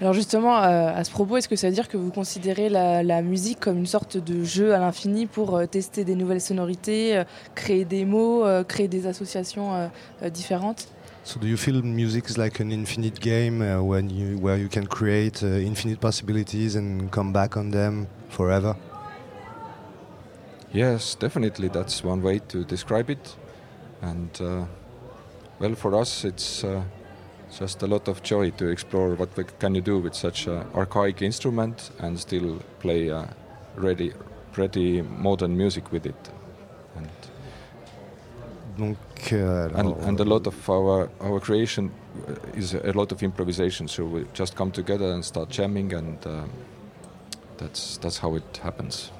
[0.00, 3.22] Alors justement, euh, à ce propos, est-ce que ça veut dire que vous considérez la,
[3.22, 7.22] musique comme une sorte de jeu à l'infini pour euh, tester des nouvelles sonorités,
[7.54, 9.90] créer des mots, créer des associations
[10.32, 10.88] différentes?
[11.24, 14.68] So do you feel music is like an infinite game uh, when you where you
[14.68, 18.76] can create uh, infinite possibilities and come back on them forever?
[20.70, 21.68] Yes, definitely.
[21.68, 23.36] That's one way to describe it.
[24.02, 24.66] And uh,
[25.58, 26.82] well, for us, it's uh,
[27.58, 31.22] just a lot of joy to explore what can you do with such an archaic
[31.22, 33.24] instrument and still play uh,
[33.76, 34.12] ready,
[34.52, 36.30] pretty modern music with it.
[36.96, 37.08] And
[38.76, 38.98] Donc,
[39.32, 41.90] and, alors, and a lot of our our creation
[42.28, 43.88] uh, is a lot of improvisation.
[43.88, 46.18] So we just come together and start jamming, and
[47.58, 49.10] that's that's how it happens.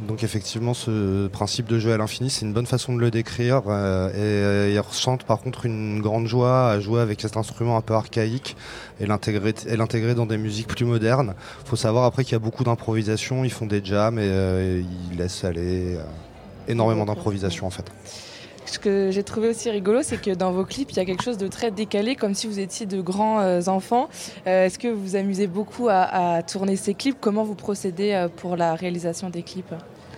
[0.00, 3.62] Donc effectivement, ce principe de jeu à l'infini, c'est une bonne façon de le décrire.
[3.66, 7.76] euh, et euh, ils ressentent par contre une grande joie à jouer avec cet instrument
[7.76, 8.56] un peu archaïque
[8.98, 11.34] et l'intégrer dans des musiques plus modernes.
[11.66, 15.18] faut savoir après qu'il y a beaucoup d'improvisation, ils font des jams et euh, ils
[15.18, 16.04] laissent aller euh,
[16.66, 17.84] énormément d'improvisation en fait.
[18.70, 21.24] Ce que j'ai trouvé aussi rigolo, c'est que dans vos clips, il y a quelque
[21.24, 24.08] chose de très décalé, comme si vous étiez de grands euh, enfants.
[24.46, 27.16] Euh, Est-ce que vous vous amusez beaucoup à, à tourner ces clips?
[27.20, 29.74] Comment vous procédez euh, pour la réalisation des clips?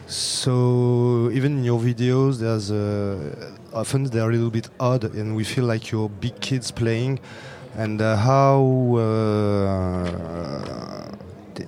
[0.07, 3.17] So even in your videos, there's uh,
[3.73, 7.21] often they're a little bit odd, and we feel like you're big kids playing.
[7.79, 10.05] And uh, how uh,
[11.55, 11.67] d-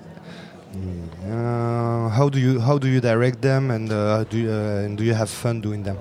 [1.32, 4.98] uh, how do you how do you direct them, and uh, do you, uh, and
[4.98, 5.96] do you have fun doing them?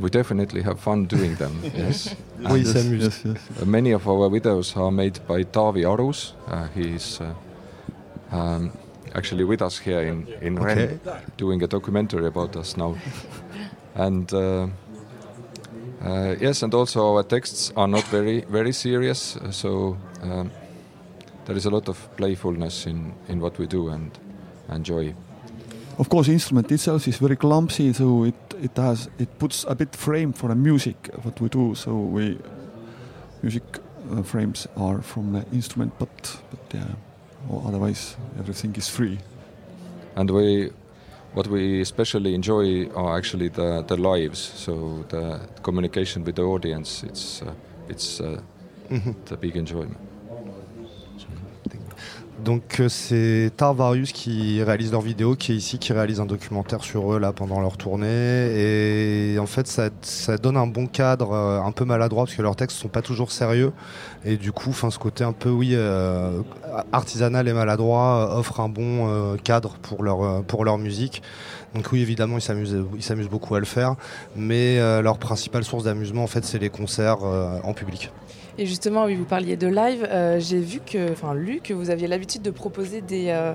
[0.00, 1.60] We definitely have fun doing them.
[1.76, 2.14] yes.
[2.44, 2.66] And.
[2.66, 3.24] Yes, yes.
[3.62, 6.32] uh, many of our videos are made by Taavi Arus.
[6.48, 7.34] Uh, he's uh,
[8.36, 8.72] um,
[9.14, 10.64] actually with us here in in Okay.
[10.64, 11.00] Rennes,
[11.36, 12.96] doing a documentary about us now.
[13.94, 14.68] and uh,
[16.04, 19.36] uh, yes, and also our texts are not very very serious.
[19.36, 20.50] uh, So um,
[21.44, 24.10] there is a lot of playfulness in in what we do and
[24.68, 25.14] and joy.
[25.98, 29.74] Of course, the instrument itself is very clumsy, so it it has it puts a
[29.74, 31.74] bit frame for the music what we do.
[31.74, 32.38] So we
[33.42, 33.62] music
[34.12, 36.86] uh, frames are from the instrument, but but yeah,
[37.48, 39.18] or otherwise everything is free.
[40.16, 40.70] and we
[41.34, 47.06] what we especially enjoy are actually the the lives so the communication with the audience
[47.06, 47.52] it's uh,
[47.88, 48.40] it's uh,
[48.90, 49.14] Mhm.
[49.26, 49.96] the big enjoyment
[52.44, 56.82] Donc euh, c'est Tarvarius qui réalise leurs vidéos, qui est ici, qui réalise un documentaire
[56.82, 58.06] sur eux là pendant leur tournée.
[58.06, 62.56] Et en fait, ça, donne un bon cadre, euh, un peu maladroit parce que leurs
[62.56, 63.72] textes sont pas toujours sérieux.
[64.24, 66.40] Et du coup, enfin ce côté un peu oui euh,
[66.92, 71.22] artisanal et maladroit offre un bon cadre pour leur pour leur musique.
[71.74, 73.96] Donc oui, évidemment, ils s'amusent ils s'amusent beaucoup à le faire,
[74.36, 78.10] mais leur principale source d'amusement en fait, c'est les concerts en public.
[78.60, 80.06] Et justement, oui, vous parliez de live.
[80.10, 83.54] euh, J'ai vu que, enfin, lu que vous aviez l'habitude de proposer des, euh,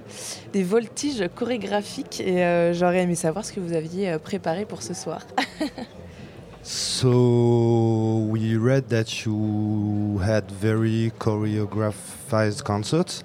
[0.52, 4.82] des voltiges chorégraphiques et euh, j'aurais aimé savoir ce que vous aviez euh, préparé pour
[4.82, 5.22] ce soir.
[6.64, 13.24] So we read that you had very choreographed concerts.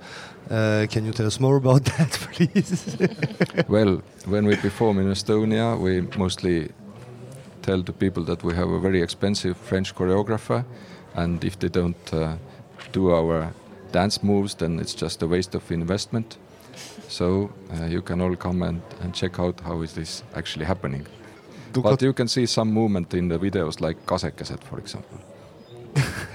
[0.50, 2.98] Uh, can you tell us more about that, please?
[3.68, 6.68] well when we perform in estonia we mostly
[7.62, 10.62] tell the people that we have a very expensive french choreographer
[11.14, 12.36] and if they don't uh,
[12.92, 13.52] do our
[13.92, 16.38] dance moves then it's just a waste of investment.
[17.08, 21.06] So uh, you can all come and, and check out how is this actually happening.
[21.72, 25.18] But you can see some movement in the videos like kasekeset for example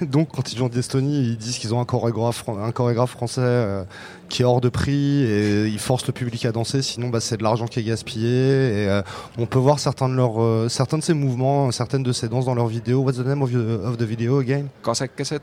[0.02, 3.84] Donc, quand ils viennent d'Estonie, ils disent qu'ils ont un chorégraphe, un chorégraphe français euh,
[4.28, 6.82] qui est hors de prix et ils forcent le public à danser.
[6.82, 8.28] Sinon, bah, c'est de l'argent qui est gaspillé.
[8.28, 9.02] Et euh,
[9.38, 12.44] on peut voir certains de leurs, euh, certains de ces mouvements, certaines de ces danses
[12.44, 13.00] dans leurs vidéos.
[13.02, 14.66] What's the name of, your- of the video again?
[14.84, 15.42] Kasekeset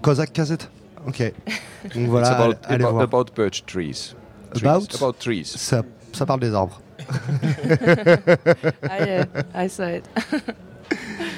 [0.00, 0.68] Cossack Cassette.
[1.06, 1.32] Ok.
[1.94, 3.02] Donc voilà, it's about, allez about, voir.
[3.02, 4.14] about birch trees.
[4.54, 4.64] trees.
[4.64, 4.94] About?
[4.96, 5.82] About trees Ça,
[6.12, 6.80] ça parle des arbres.
[8.84, 9.24] I, uh,
[9.54, 10.04] I saw it.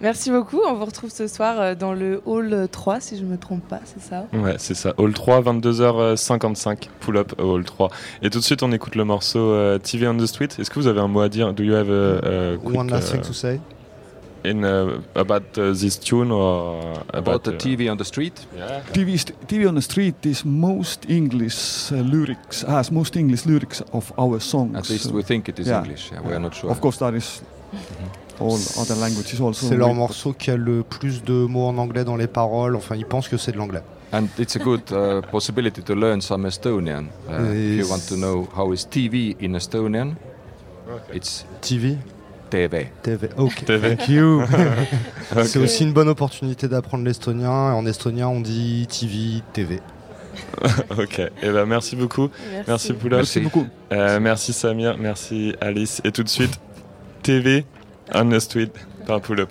[0.00, 0.60] Merci beaucoup.
[0.66, 3.66] On vous retrouve ce soir euh, dans le hall 3, si je ne me trompe
[3.68, 4.26] pas, c'est ça?
[4.32, 4.94] Ouais, c'est ça.
[4.96, 7.90] Hall 3, 22h55, pull up au Hall 3.
[8.22, 10.48] Et tout de suite, on écoute le morceau euh, TV on the Street.
[10.58, 11.52] Est-ce que vous avez un mot à dire?
[11.52, 13.60] Do you have a, a quick, One last thing uh, to say.
[14.42, 16.80] in uh, about uh, this tune or
[17.12, 18.46] about the uh, tv on the street?
[18.94, 23.82] TV, st- TV on the street is most English uh, lyrics, has most English lyrics
[23.92, 24.74] of our songs.
[24.78, 26.70] At least So- we think it is English, yeah, we are not sure.
[26.70, 27.42] Of course, there is
[27.72, 28.19] also.
[29.52, 32.76] C'est leur morceau qui a le plus de mots en anglais dans les paroles.
[32.76, 33.82] Enfin, ils pensent que c'est de l'anglais.
[34.12, 37.06] And it's a good uh, possibility to learn some Estonian.
[37.28, 40.16] Uh, if you want to know how is TV in Estonian,
[41.12, 41.96] it's TV.
[42.50, 42.90] TV.
[43.02, 43.28] TV.
[43.36, 43.64] Ok.
[43.66, 43.96] TV.
[43.96, 44.42] Thank you.
[45.44, 47.50] C'est aussi une bonne opportunité d'apprendre l'estonien.
[47.50, 49.80] En estonien, on dit TV, TV.
[50.98, 52.30] ok, et ben merci beaucoup.
[52.50, 52.64] Merci.
[52.68, 53.16] Merci Poula.
[53.18, 53.66] Merci beaucoup.
[53.92, 56.00] Euh, merci Samir, merci Alice.
[56.04, 56.58] Et tout de suite,
[57.22, 57.64] TV
[58.12, 58.70] on the Street
[59.06, 59.46] par Pull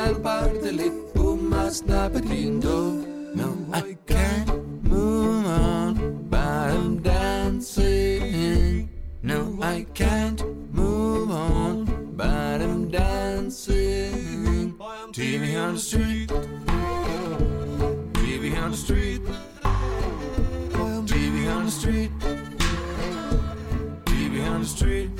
[0.00, 2.76] the kumel barteli Puma snapadindo
[3.34, 8.88] No, I can't move on But I'm dancing.
[9.22, 10.42] No, I can't
[10.72, 11.84] move on
[12.16, 14.74] But I'm dancing.
[15.12, 16.28] TV on the street.
[18.12, 19.22] TV on the street.
[21.12, 22.10] TV on the street.
[24.04, 25.19] TV on the street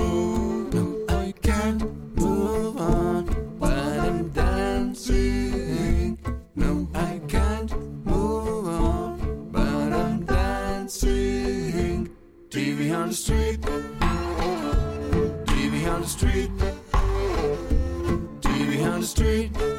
[13.11, 13.61] the street.
[15.45, 16.49] TV on the street.
[18.41, 19.70] TV on the street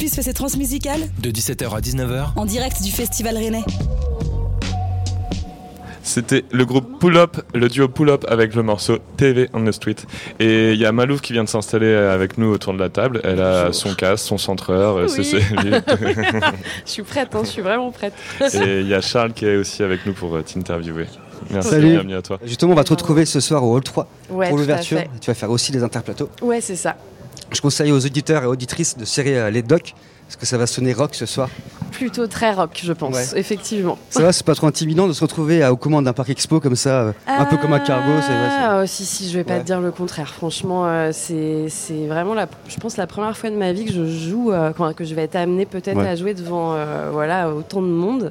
[0.00, 3.64] Campus fait ses transmusicales De 17h à 19h, en direct du Festival Rennais.
[6.02, 9.72] C'était le groupe Pull Up, le duo Pull Up avec le morceau TV on the
[9.72, 9.96] Street.
[10.38, 13.20] Et il y a Malouf qui vient de s'installer avec nous autour de la table.
[13.24, 15.22] Elle a son casque, son centreur, euh, Oui.
[16.86, 18.14] je suis prête, hein, je suis vraiment prête.
[18.54, 21.08] Et il y a Charles qui est aussi avec nous pour euh, t'interviewer.
[21.50, 21.90] Merci, Salut.
[21.90, 22.38] bienvenue à toi.
[22.46, 25.02] Justement, on va te retrouver ce soir au Hall 3 Ouais, pour l'ouverture.
[25.20, 26.30] Tu vas faire aussi les interplateaux.
[26.40, 26.96] Ouais, c'est ça.
[27.52, 29.94] Je conseille aux auditeurs et auditrices de serrer euh, les docks
[30.30, 31.48] parce que ça va sonner rock ce soir.
[31.90, 33.26] Plutôt très rock, je pense, Ouais.
[33.40, 33.98] effectivement.
[34.10, 36.60] Ça va, c'est pas trop intimidant de se retrouver à- aux commandes d'un parc expo
[36.60, 38.12] comme ça, euh, un peu comme un cargo.
[38.12, 39.60] Vrai, c'est- Ah, oh, si, si, je vais pas Ouais.
[39.60, 40.28] te dire le contraire.
[40.32, 41.66] Franchement, euh, c'est
[42.06, 45.04] vraiment, la, je pense, la première fois de ma vie que je joue, euh, que
[45.04, 46.08] je vais être amenée peut-être Ouais.
[46.08, 48.30] à jouer devant euh, voilà, autant de monde.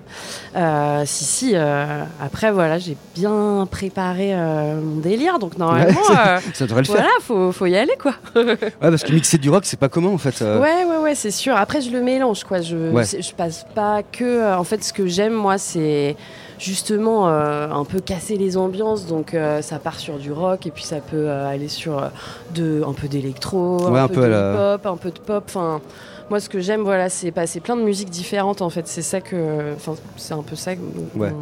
[1.06, 6.00] Si, si, après, voilà, j'ai bien préparé mon délire, donc normalement,
[6.54, 6.96] ça devrait le faire.
[6.96, 8.14] Voilà, faut, faut y aller, quoi.
[8.36, 10.40] Ouais, parce que mixer du rock, c'est pas commun en fait.
[10.42, 11.56] Ouais, ouais, ouais, c'est sûr.
[11.58, 12.62] Après, je le mélange, quoi.
[12.62, 13.04] Je, Ouais.
[13.06, 14.24] je passe pas que.
[14.24, 16.16] euh, En fait, ce que j'aime, moi, c'est
[16.60, 19.06] justement euh, un peu casser les ambiances.
[19.06, 22.10] Donc, euh, ça part sur du rock et puis ça peut euh, aller sur
[22.54, 25.20] de, un peu d'électro, Ouais, un, un peu, peu de la- hip-hop, un peu de
[25.20, 25.44] pop.
[25.48, 25.82] Enfin.
[26.30, 28.62] Moi, ce que j'aime, voilà, c'est passer plein de musiques différentes.
[28.62, 31.34] En fait, c'est ça que, enfin, c'est un peu ça mon, Ouais.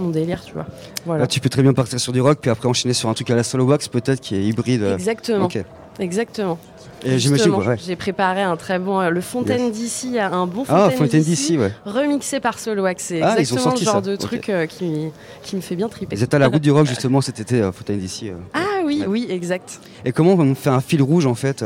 [0.00, 0.66] mon délire, tu vois.
[1.06, 1.20] Voilà.
[1.22, 3.30] Là, tu peux très bien partir sur du rock, puis après enchaîner sur un truc
[3.30, 4.82] à la solo wax peut-être qui est hybride.
[4.92, 5.48] Exactement.
[6.00, 6.58] Exactement.
[7.04, 7.76] Et Justement, ouais.
[7.84, 9.00] J'ai préparé un très bon.
[9.00, 11.70] euh, le Fontaine d'ici, un bon Ah, Fontaine, Fontaine d'ici, ouais.
[11.84, 13.02] remixé par Soloax.
[13.04, 14.00] C'est Ah, exactement le genre ça.
[14.00, 15.08] de truc euh, qui,
[15.42, 16.16] qui me fait bien triper.
[16.16, 18.30] Ils étaient à la route du rock justement cet été, euh, Fontaine d'ici.
[18.30, 18.34] euh.
[18.54, 19.80] Ah oui, oui, exact.
[20.04, 21.64] Et comment on fait un fil rouge en fait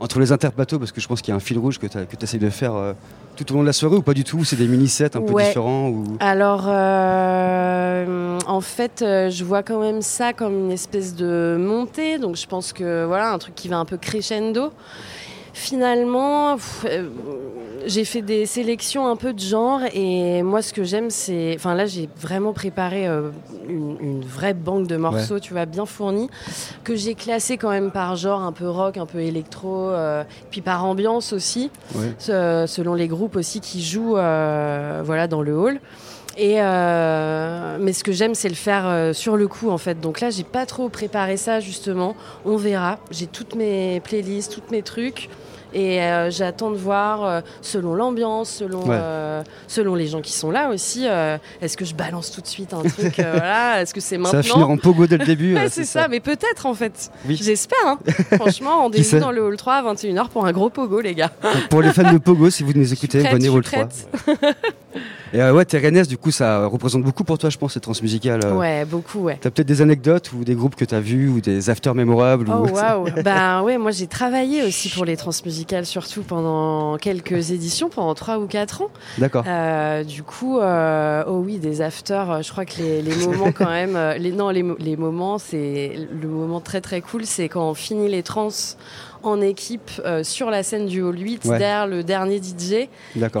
[0.00, 0.78] entre les interplateaux?
[0.78, 2.72] Parce que je pense qu'il y a un fil rouge que tu essayes de faire
[3.38, 5.34] tout au long de la soirée ou pas du tout C'est des mini-sets un peu
[5.42, 6.04] différents ou...
[6.20, 12.18] Alors, euh, en fait, euh, je vois quand même ça comme une espèce de montée.
[12.18, 14.72] Donc, je pense que voilà, un truc qui va un peu crescendo.
[15.62, 17.08] Finalement, pff, euh,
[17.84, 21.52] j'ai fait des sélections un peu de genre et moi, ce que j'aime, c'est.
[21.56, 23.30] Enfin, là, j'ai vraiment préparé euh,
[23.68, 25.40] une, une vraie banque de morceaux, Ouais.
[25.40, 26.30] tu vois, bien fournie,
[26.84, 30.60] que j'ai classé quand même par genre, un peu rock, un peu électro, euh, puis
[30.60, 32.14] par ambiance aussi, Ouais.
[32.20, 35.80] selon les groupes aussi qui jouent voilà, dans le hall.
[36.40, 39.98] Et euh, mais ce que j'aime, c'est le faire euh, sur le coup, en fait.
[40.00, 42.14] Donc là, j'ai pas trop préparé ça, justement.
[42.44, 42.98] On verra.
[43.10, 45.28] J'ai toutes mes playlists, tous mes trucs.
[45.74, 48.96] Et euh, j'attends de voir, euh, selon l'ambiance, selon, Ouais.
[48.98, 51.06] euh, selon les gens qui sont là aussi,
[51.60, 54.38] est-ce que je balance tout de suite un truc voilà, Est-ce que c'est Ça maintenant
[54.38, 55.54] va finir en pogo dès le début.
[55.58, 56.08] Ouais, c'est ça.
[56.08, 57.10] mais peut-être en fait.
[57.26, 57.38] Oui.
[57.40, 57.78] J'espère.
[57.84, 57.98] hein.
[58.36, 61.30] Franchement, rendez-vous dans le hall 3 à 21h pour un gros pogo, les gars.
[61.70, 63.88] Pour les fans de pogo, si vous nous écoutez, prête, venez au suis 3.
[65.34, 68.40] Et ouais, rennaise, du coup, ça représente beaucoup pour toi, je pense, cette transmusicale.
[68.44, 68.54] euh.
[68.54, 69.36] Ouais, beaucoup, ouais.
[69.40, 72.66] T'as peut-être des anecdotes ou des groupes que t'as vus ou des afters mémorables Oh
[72.66, 72.74] ou...
[72.74, 78.14] waouh Bah ouais, moi j'ai travaillé aussi pour les transmusicales, surtout pendant quelques éditions, pendant
[78.14, 78.90] 3 ou 4 ans.
[79.18, 79.44] D'accord.
[79.46, 83.52] Euh, du coup, euh, oh oui, des afters, euh, je crois que les, les moments
[83.52, 87.68] quand même, les, non, les, les moments, c'est le moment très très cool, c'est quand
[87.70, 88.48] on finit les trans
[89.22, 91.58] en équipe euh, sur la scène du Hall 8 Ouais.
[91.58, 92.88] derrière le dernier DJ.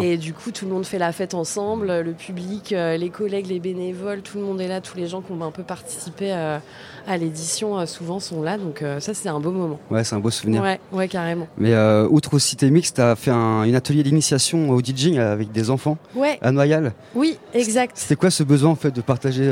[0.00, 3.46] Et du coup, tout le monde fait la fête ensemble, le public, euh, les collègues,
[3.46, 6.32] les bénévoles, tout le monde est là, tous les gens qui ont un peu participé
[6.32, 6.58] euh,
[7.06, 9.78] à l'édition souvent sont là, donc ça c'est un beau moment.
[9.90, 10.62] Ouais, c'est un beau souvenir.
[10.62, 11.46] Ouais, ouais, carrément.
[11.56, 11.74] Mais
[12.10, 15.96] outre aussi tes mix, t'as fait un, une atelier d'initiation au DJing avec des enfants
[16.14, 16.38] Ouais.
[16.42, 16.92] à Noyal.
[17.14, 17.92] Oui, exact.
[17.96, 19.48] C'était quoi ce besoin en fait de partager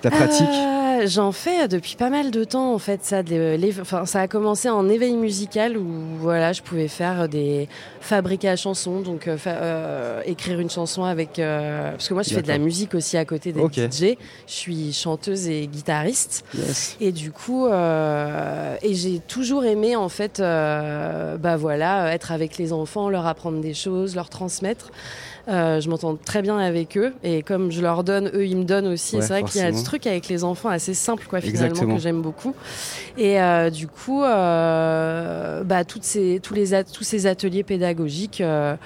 [0.00, 0.48] ta pratique?
[1.04, 3.04] J'en fais depuis pas mal de temps en fait.
[3.04, 5.84] Ça, les- enfin, ça a commencé en éveil musical où
[6.18, 7.68] voilà, je pouvais faire des
[8.00, 11.38] fabriquer à chansons, donc euh, fa- euh, écrire une chanson avec.
[11.38, 13.74] euh, parce que moi, je fais de la musique aussi à côté Ok.
[13.74, 14.16] DJ.
[14.46, 16.44] Je suis chanteuse et guitariste.
[16.56, 16.96] Yes.
[17.00, 23.08] Et du coup, et j'ai toujours aimé en fait, bah voilà, être avec les enfants,
[23.08, 24.90] leur apprendre des choses, leur transmettre.
[25.48, 28.64] Euh, je m'entends très bien avec eux et comme je leur donne, eux ils me
[28.64, 29.14] donnent aussi.
[29.16, 31.66] Ouais, c'est vrai qu'il y a ce truc avec les enfants assez simple quoi finalement
[31.68, 31.94] Exactement.
[31.94, 32.52] que j'aime beaucoup.
[33.16, 38.40] Et euh, du coup, euh, bah toutes ces, tous les tous ces ateliers pédagogiques.
[38.40, 38.76] euh,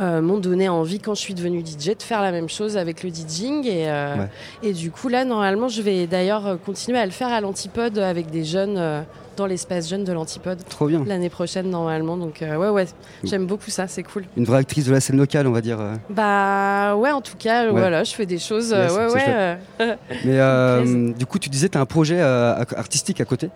[0.00, 3.10] m'ont donné envie quand je suis devenue DJ de faire la même chose avec le
[3.10, 4.28] DJing et, euh, Ouais.
[4.62, 8.30] et du coup là normalement je vais d'ailleurs continuer à le faire à l'antipode avec
[8.30, 9.00] des jeunes euh,
[9.38, 11.02] dans l'espace jeune de l'antipode Trop bien.
[11.06, 12.86] l'année prochaine normalement donc euh, ouais ouais
[13.24, 15.80] j'aime beaucoup ça c'est cool Une vraie actrice de la scène locale, on va dire.
[15.80, 15.94] euh.
[16.10, 17.70] bah ouais en tout cas Ouais.
[17.72, 19.56] voilà je fais des choses euh, Yes, ouais ouais euh,
[20.24, 23.50] Mais euh, du coup, tu disais, t'as un projet euh, artistique à côté.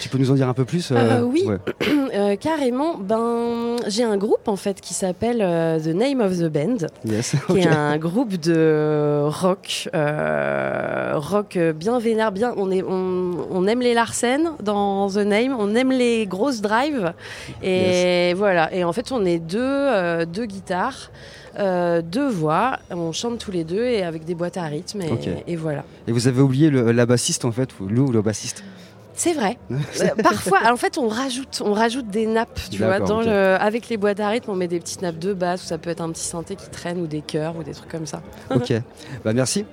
[0.00, 1.58] Tu peux nous en dire un peu plus euh, Euh, oui, ouais.
[2.14, 2.96] Euh, carrément.
[2.96, 7.34] Ben, j'ai un groupe en fait qui s'appelle euh, The Name of the Band, Yes,
[7.50, 9.88] qui est un groupe de rock,
[11.14, 12.54] rock bien vénère, bien.
[12.56, 17.12] On est, on, on aime les Larsen dans The Name, on aime les grosses drives,
[17.62, 18.72] et voilà.
[18.72, 21.10] Et en fait, on est deux, deux guitares.
[21.58, 25.52] euh, deux voix, on chante tous les deux et avec des boîtes à rythme et,
[25.52, 25.84] et voilà.
[26.08, 28.64] Et vous avez oublié le- la bassiste en fait, ou Lou, le bassiste?
[29.14, 29.58] C'est vrai.
[30.00, 33.88] Euh, parfois, en fait, on rajoute, on rajoute des nappes, tu vois, dans le, avec
[33.88, 36.00] les boîtes à rythme, on met des petites nappes de basse, ou ça peut être
[36.00, 38.22] un petit synthé qui traîne, ou des chœurs, ou des trucs comme ça.
[38.50, 38.72] Ok.
[39.24, 39.64] bah merci.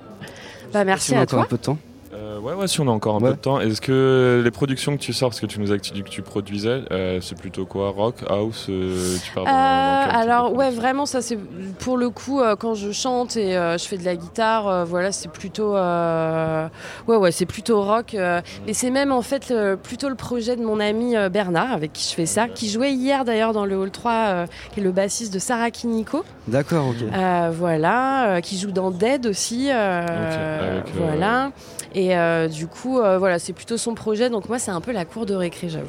[0.72, 1.42] Bah, merci Si on a à encore toi.
[1.42, 1.78] un peu de temps.
[2.22, 3.60] Euh, ouais, ouais, si on a encore un peu de temps.
[3.60, 6.22] Est-ce que les productions que tu sors, parce que tu nous as dit que tu
[6.22, 11.38] produisais, euh, c'est plutôt quoi Rock, house euh, Tu de alors ouais vraiment ça c'est
[11.78, 14.84] pour le coup euh, quand je chante et euh, je fais de la guitare euh,
[14.84, 16.68] voilà c'est plutôt euh,
[17.08, 19.52] ouais ouais c'est plutôt rock euh, et c'est même en fait
[19.82, 22.92] plutôt le projet de mon ami euh, Bernard avec qui je fais ça qui jouait
[22.92, 26.88] hier d'ailleurs dans le hall 3 euh, qui est le bassiste de Sarah Kiniko D'accord,
[26.88, 26.96] ok.
[27.14, 29.68] Euh, voilà, euh, qui joue dans Dead aussi.
[29.70, 31.52] euh, avec, euh, voilà.
[31.94, 34.30] Et euh, du coup, euh, voilà, c'est plutôt son projet.
[34.30, 35.86] Donc moi, c'est un peu la cour de récré, j'avoue.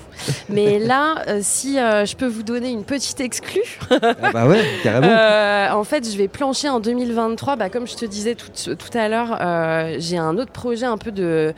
[0.50, 3.80] Mais là, euh, si je peux vous donner une petite exclue.
[3.90, 5.08] Ah bah ouais, carrément.
[5.74, 7.56] En fait, je vais plancher en 2023.
[7.56, 9.38] Bah, comme je te disais tout, tout à l'heure,
[10.00, 11.54] j'ai un autre projet un peu de,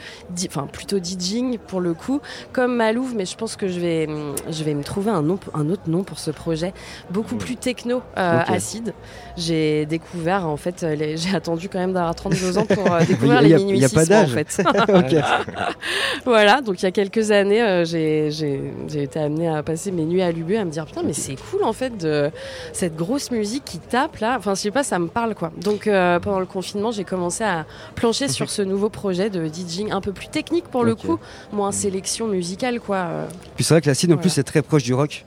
[0.47, 2.21] enfin plutôt DJing pour le coup,
[2.53, 4.07] comme Malouf, mais je pense que je vais,
[4.49, 6.73] je vais me trouver un, nom, un autre nom pour ce projet,
[7.09, 8.93] beaucoup plus techno, acide.
[9.37, 10.85] J'ai découvert en fait,
[11.15, 13.87] j'ai attendu quand même d'avoir 32 ans pour découvrir a- les il y a minuit
[13.89, 14.34] pas d'âge.
[14.35, 14.61] Fait.
[16.25, 20.21] Voilà, donc il y a quelques années, euh, j'ai été amenée à passer mes nuits
[20.21, 22.31] à l'UB à me dire putain mais c'est cool en fait de
[22.73, 24.35] cette grosse musique qui tape là.
[24.37, 25.51] Enfin je sais pas, ça me parle quoi.
[25.61, 27.65] Donc euh, pendant le confinement, j'ai commencé à
[27.95, 31.19] plancher sur ce nouveau projet de DJing un peu plus technique pour le coup,
[31.51, 32.97] moins sélection musicale quoi.
[32.97, 34.21] Euh, Puis c'est vrai que l'acide en Voilà.
[34.21, 35.25] plus c'est très proche du rock.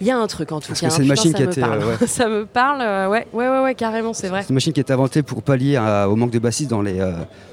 [0.00, 0.88] Il y a un truc en tout Parce cas.
[0.88, 1.82] que c'est hein, une putain, machine ça qui a me été, parle.
[1.82, 2.06] euh, ouais.
[2.06, 4.42] ça me parle, euh, ouais, ouais, ouais, ouais, carrément, c'est vrai.
[4.42, 6.82] C'est une machine qui a été inventée pour pallier à- au manque de bassistes dans
[6.82, 7.12] les, euh,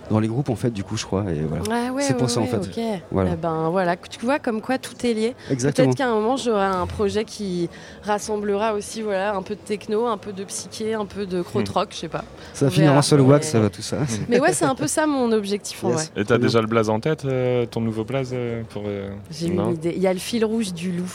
[0.10, 1.24] dans les groupes en fait, du coup je crois.
[1.32, 1.64] Et voilà.
[1.64, 2.70] Ouais, ouais, c'est pour ouais, ça en fait.
[3.12, 3.32] Voilà.
[3.34, 5.36] Eh ben voilà, tu vois comme quoi tout est lié.
[5.50, 5.88] Exactement.
[5.88, 7.70] Peut-être qu'à un moment j'aurai un projet qui
[8.04, 11.90] rassemblera aussi voilà un peu de techno, un peu de psyché, un peu de krautrock,
[11.92, 12.26] je sais pas.
[12.54, 13.00] Ça On va finir verra.
[13.00, 13.98] en seul wax, ça va tout ça.
[14.30, 16.04] Mais ouais, c'est un peu ça mon objectif en vrai.
[16.18, 19.48] Et t'as déjà le blaze en tête, euh, ton nouveau blaze euh, pour euh, J'ai
[19.48, 19.94] une idée.
[19.96, 21.12] Il y a le fil rouge du loup.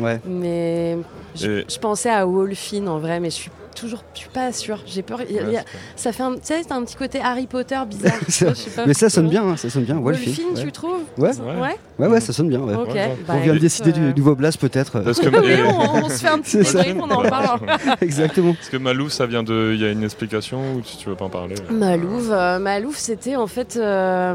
[0.00, 0.20] Ouais.
[0.26, 0.98] Mais
[1.34, 4.52] je, Et- je pensais à Wolfine en vrai, mais je suis toujours, je suis pas
[4.52, 4.80] sûre.
[4.86, 5.20] J'ai peur.
[5.22, 5.64] y a- Ouais, il y a-
[5.96, 8.12] ça fait un, tu sais, c'est un petit côté Harry Potter bizarre.
[8.28, 8.54] C'est vrai.
[8.54, 9.98] Je sais pas Mais ça sonne bien, hein, ça sonne bien.
[9.98, 10.62] Wolfine, Wolfine, ouais.
[10.64, 11.30] tu trouves Ouais.
[11.38, 11.76] Ouais.
[11.98, 12.60] Ouais, ouais, ça sonne bien.
[12.60, 12.74] ouais.
[12.74, 15.00] Ok, On bah, vient de décider euh, du nouveau blast peut-être.
[15.00, 16.82] Parce que- Oui, on- on se fait un petit C'est ça.
[16.82, 17.60] débrief, on en parle.
[18.02, 18.52] Exactement.
[18.52, 19.72] Parce que Malou, ça vient de.
[19.74, 22.98] Il y a une explication ou si tu veux pas en parler Malouve, euh, Malouve,
[22.98, 24.34] c'était en fait euh,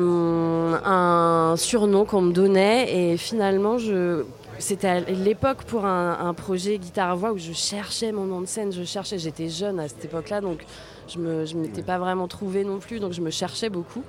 [0.84, 4.24] un surnom qu'on me donnait et finalement je
[4.60, 8.72] c'était à l'époque pour un, un projet guitare-voix où je cherchais mon nom de scène,
[8.72, 10.64] je cherchais, j'étais jeune à cette époque-là donc
[11.08, 14.04] je je m'étais pas vraiment trouvée non plus donc je me cherchais beaucoup.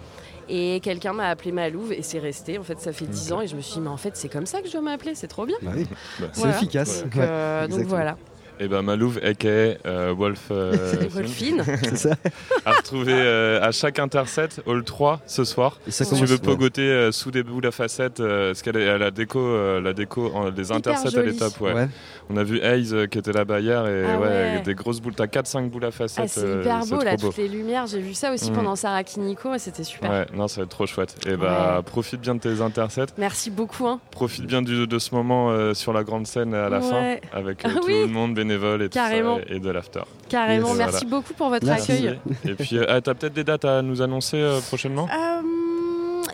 [0.51, 2.57] Et quelqu'un m'a appelé Malouve et c'est resté.
[2.59, 4.31] En fait, ça fait 10 ans et je me suis dit, mais en fait, c'est
[4.31, 5.59] comme ça que je dois m'appeler, c'est trop bien.
[5.61, 5.87] Bah oui.
[6.19, 7.03] Bah, c'est efficace.
[7.03, 8.17] Donc, Ouais, euh, donc voilà.
[8.61, 10.49] Et ben Malouve, aka euh, Wolf.
[10.51, 10.75] euh,
[11.11, 11.63] Wolfine.
[11.83, 12.11] C'est ça.
[12.65, 15.79] À retrouver euh, à chaque interset, Hall 3 ce soir.
[15.87, 16.41] Et ça si tu veux ouais.
[16.41, 19.81] pogoter euh, sous des boules à facettes, euh, parce qu'elle est à la déco, euh,
[19.81, 21.31] la déco, en- les intersets à jolie.
[21.33, 21.73] l'étape, ouais.
[21.73, 21.89] Ouais.
[22.31, 24.63] On a vu Hayes euh, qui était là-bas hier et Ah ouais, ouais.
[24.65, 25.15] des grosses boules.
[25.15, 26.25] T'as 4-5 boules à facettes.
[26.25, 27.29] Ah, c'est euh, hyper beau là, beau.
[27.29, 27.87] toutes les lumières.
[27.87, 28.55] J'ai vu ça aussi Mm.
[28.55, 30.11] pendant Sarah Kiniko et c'était super.
[30.11, 31.15] Ouais, non, ça va être trop chouette.
[31.27, 31.83] Et bah, Ouais.
[31.85, 33.07] profite bien de tes intersets.
[33.17, 33.87] Merci beaucoup.
[33.87, 34.01] Hein.
[34.11, 37.21] Profite bien du- de ce moment euh, sur la grande scène à la Ouais.
[37.31, 38.01] fin, avec euh, Ah tout oui.
[38.01, 39.39] le monde et, tout ça, Carrément.
[39.49, 40.01] et de l'after.
[40.29, 41.17] Carrément, Et merci voilà.
[41.17, 42.19] beaucoup pour votre accueil.
[42.45, 45.09] Et puis, euh, ah, t'as peut-être des dates à nous annoncer euh, prochainement?
[45.13, 45.41] Euh,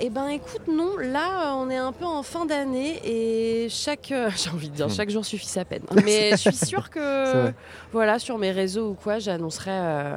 [0.01, 4.11] eh ben écoute, non, là euh, on est un peu en fin d'année et chaque,
[4.13, 5.83] euh, j'ai envie de dire, chaque jour suffit sa peine.
[6.05, 7.53] Mais je suis sûre que,
[7.93, 9.71] voilà, sur mes réseaux ou quoi, j'annoncerai.
[9.73, 10.17] euh,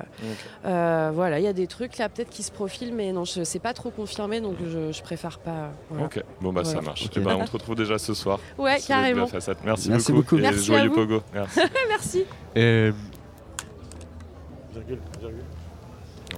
[0.66, 3.44] euh, voilà, il y a des trucs là peut-être qui se profilent, mais non, je
[3.44, 5.72] sais pas trop confirmé, donc je, je préfère pas.
[5.90, 6.06] voilà.
[6.06, 7.06] Ok, bon bah ça marche.
[7.06, 7.18] Ok.
[7.18, 8.40] Et ben on te retrouve déjà ce soir.
[8.58, 9.28] Ouais, carrément.
[9.66, 10.36] Merci, Merci beaucoup.
[10.36, 10.38] beaucoup.
[10.38, 10.96] Et Merci à joyeux vous.
[10.96, 11.22] pogo.
[11.34, 11.60] Merci.
[11.90, 12.26] Merci.
[12.56, 12.92] Et...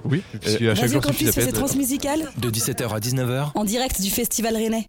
[0.04, 1.58] Oui, puisque à chaque Radio jour suffit Campus sa fait ses peine.
[1.58, 4.86] transmusicales De 17h à 19h, en direct du Festival Rennais.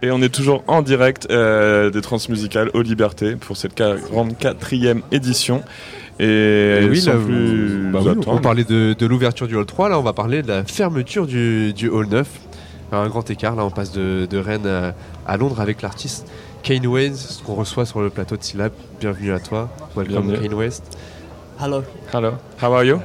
[0.00, 5.62] Et on est toujours en direct euh, des transmusicales aux libertés pour cette 44e édition.
[6.20, 9.88] Et, Et oui, là, plus bah oui, on parlait de, de l'ouverture du hall 3,
[9.88, 12.28] là on va parler de la fermeture du, du hall 9.
[12.90, 14.94] Alors, un grand écart, là on passe de, de Rennes à,
[15.26, 16.26] à Londres avec l'artiste
[16.62, 18.72] Kane West, qu'on reçoit sur le plateau de Syllab.
[19.00, 20.48] Bienvenue à toi, welcome Bienvenue.
[20.48, 20.84] Kane West.
[21.60, 21.82] Hello.
[22.12, 22.98] Hello, how are you?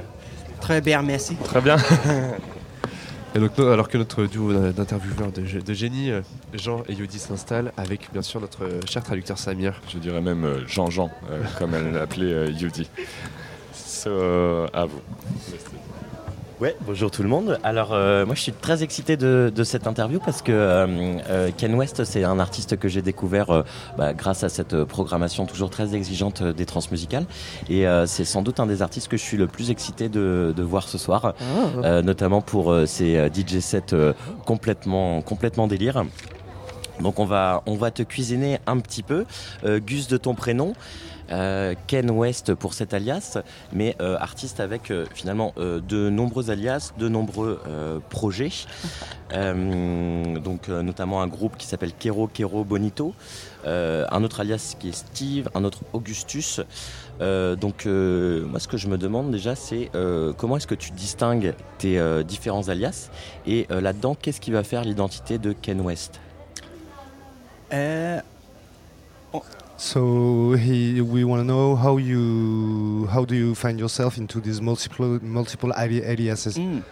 [0.64, 1.36] Très bien, merci.
[1.36, 1.76] Très bien.
[3.36, 6.22] Et donc, alors que notre duo d'intervieweurs de, gé- de génie, euh,
[6.54, 9.82] Jean et Yodi s'installe avec bien sûr notre euh, cher traducteur Samir.
[9.92, 12.88] Je dirais même euh, Jean-Jean, euh, comme elle l'appelait euh, Yudi.
[13.74, 14.12] So,
[14.74, 15.02] à vous.
[16.62, 17.60] Ouais, bonjour tout le monde.
[17.64, 21.50] Alors euh, moi je suis très excité de, de cette interview parce que euh, euh,
[21.58, 23.64] Ken West c'est un artiste que j'ai découvert euh,
[23.98, 27.26] bah, grâce à cette programmation toujours très exigeante des transmusicales
[27.70, 30.54] et euh, c'est sans doute un des artistes que je suis le plus excité de,
[30.56, 31.34] de voir ce soir,
[31.84, 33.96] euh, notamment pour euh, ces euh, DJ sets
[34.46, 36.06] complètement complètement délire.
[37.02, 39.26] Donc on va on va te cuisiner un petit peu.
[39.66, 40.74] Euh, Gus de ton prénom.
[41.34, 43.40] Euh, Ken West pour cet alias,
[43.72, 48.52] mais euh, artiste avec euh, finalement euh, de nombreux alias, de nombreux euh, projets.
[49.34, 53.16] Euh, donc euh, notamment un groupe qui s'appelle Kero Kero Bonito,
[53.66, 56.62] euh, un autre alias qui est Steve, un autre Augustus.
[57.20, 60.76] Euh, donc euh, moi ce que je me demande déjà c'est euh, comment est-ce que
[60.76, 63.10] tu distingues tes euh, différents alias
[63.48, 66.20] et euh, là-dedans qu'est-ce qui va faire l'identité de Ken West?
[67.74, 68.20] Euh,
[69.84, 74.62] So he, we want to know how you how do you find yourself into these
[74.62, 76.58] multiple multiple ali- aliases?
[76.58, 76.86] mm.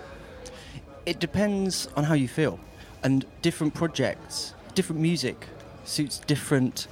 [1.05, 2.59] It depends on how you feel,
[3.01, 5.47] and different projects, different music
[5.85, 6.87] suits different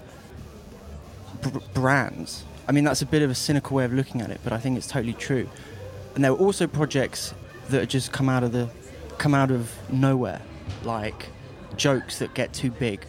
[1.41, 2.45] br- brands.
[2.69, 4.57] I mean, that's a bit of a cynical way of looking at it, but I
[4.57, 5.49] think it's totally true.
[6.15, 7.33] And there are also projects
[7.71, 8.69] that just come out of the
[9.17, 10.41] come out of nowhere,
[10.85, 11.27] like
[11.75, 13.05] jokes that get too big,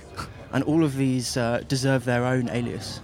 [0.52, 3.00] and all of these uh, deserve their own alias.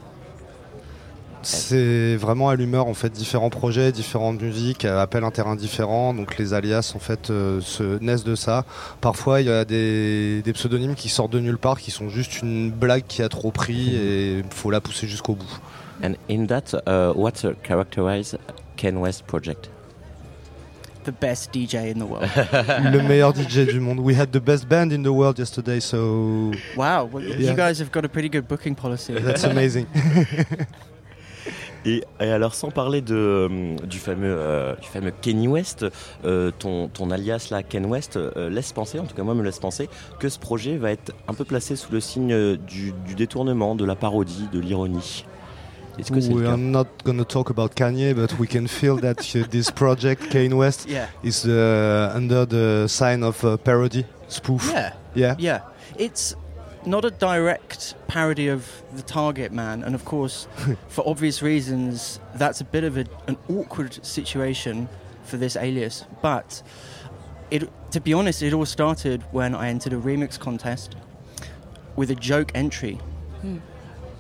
[1.43, 6.13] C'est vraiment à l'humeur en fait différents projets, différentes musiques, euh, appellent un terrain différent.
[6.13, 8.65] Donc les alias en fait euh, se naissent de ça.
[9.01, 12.43] Parfois il y a des, des pseudonymes qui sortent de nulle part, qui sont juste
[12.43, 15.61] une blague qui a trop pris et il faut la pousser jusqu'au bout.
[16.03, 18.37] And in that, uh, what uh, characterize
[18.77, 19.71] Ken West project?
[21.07, 22.27] The best DJ in the world.
[22.93, 24.01] Le meilleur DJ du monde.
[24.01, 27.51] We had the best band in the world yesterday, so Wow, well, Yeah.
[27.53, 29.15] you guys have got a pretty good booking policy.
[29.15, 29.87] That's amazing.
[31.89, 35.87] Et, et alors sans parler de, euh, du, fameux, euh, du fameux Kenny West,
[36.25, 39.45] euh, ton, ton alias là, Ken West, euh, laisse penser, en tout cas moi me
[39.45, 39.89] laisse penser,
[40.19, 43.85] que ce projet va être un peu placé sous le signe du, du détournement, de
[43.85, 45.25] la parodie, de l'ironie.
[45.99, 48.67] Est-ce que c'est we le are not going to talk about Kanye, but we can
[48.67, 51.07] feel that uh, this project, Kane West, Yeah.
[51.23, 54.71] is uh, under the sign of uh, parody, spoof.
[54.73, 54.93] Yeah.
[55.15, 55.35] Yeah.
[55.39, 55.61] Yeah.
[55.99, 56.35] It's
[56.85, 60.47] not a direct parody of the Target Man, and of course,
[60.89, 64.89] for obvious reasons, that's a bit of a, an awkward situation
[65.25, 66.05] for this alias.
[66.23, 66.63] But
[67.51, 70.95] it, to be honest, it all started when I entered a remix contest
[71.97, 72.99] with a joke entry,
[73.41, 73.59] Hmm.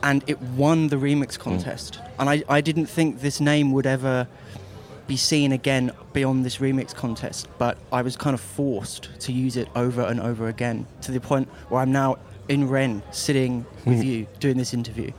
[0.03, 1.99] And it won the remix contest.
[2.19, 4.27] And I, I didn't think this name would ever
[5.07, 9.57] be seen again beyond this remix contest, but I was kind of forced to use
[9.57, 12.17] it over and over again to the point where I'm now
[12.49, 15.13] in Rennes sitting with you doing this interview.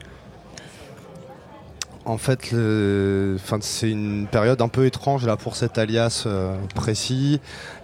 [2.05, 6.55] En fait, le- enfin, c'est une période un peu étrange là pour cet alias euh,
[6.73, 7.41] précis.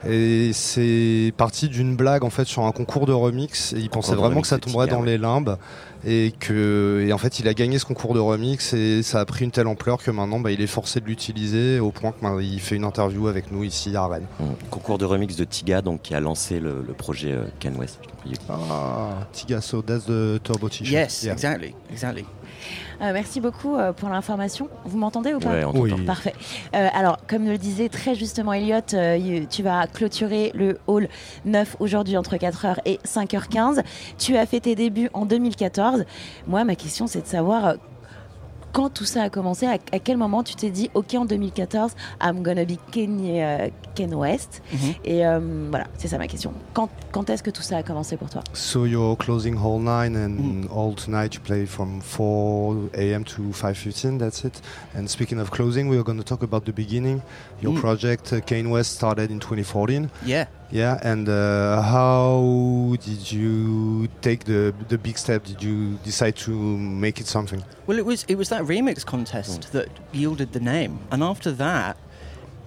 [0.08, 3.74] Et c'est parti d'une blague en fait sur un concours de remix.
[3.74, 5.58] Et il pensait de vraiment remix que ça tomberait dans les limbes.
[6.06, 9.26] Et que, et en fait, il a gagné ce concours de remix et ça a
[9.26, 12.60] pris une telle ampleur que maintenant, bah, il est forcé de l'utiliser au point qu'il
[12.60, 14.28] fait une interview avec nous ici à Rennes.
[14.40, 14.44] Mm.
[14.70, 18.00] Concours de remix de Tiga, donc qui a lancé le, le projet euh, Ken West.
[18.50, 20.90] Ah, Tiga, so that's the turbo t-shirt.
[20.92, 21.34] Yes, Yeah.
[21.34, 22.26] exactly, exactly.
[23.02, 24.70] Euh, merci beaucoup euh, pour l'information.
[24.86, 25.72] Vous m'entendez ou pas Ouais, on.
[25.72, 25.92] Oui.
[26.06, 26.34] Parfait.
[26.76, 28.82] Euh, alors, comme le disait très justement Elliot,
[29.50, 31.08] tu vas clôturer le hall
[31.46, 33.84] 9 aujourd'hui entre 4h et 5h15.
[34.18, 36.06] Tu as fait tes débuts en 2014.
[36.48, 37.76] Moi, ma question, c'est de savoir
[38.74, 41.94] quand tout ça a commencé, à, à quel moment tu t'es dit, OK, en 2014,
[42.22, 44.62] I'm gonna be Ken, euh, Ken West?
[44.74, 44.80] Mhm.
[45.06, 46.52] Et euh, voilà, c'est ça ma question.
[46.74, 48.42] Quand, quand est-ce que tout ça a commencé pour toi?
[48.54, 53.24] So you're closing hall 9 and all tonight you play from 4 a.m.
[53.24, 54.60] to 5.15, that's it.
[54.98, 57.22] And speaking of closing, we're going to talk about the beginning.
[57.62, 57.80] Your Mm.
[57.82, 60.10] project, uh, Kane West, started in 2014.
[60.26, 60.48] Yeah.
[60.74, 65.44] Yeah, and uh, how did you take the, the big step?
[65.44, 67.64] Did you decide to make it something?
[67.86, 71.96] Well, it was it was that remix contest that yielded the name, and after that,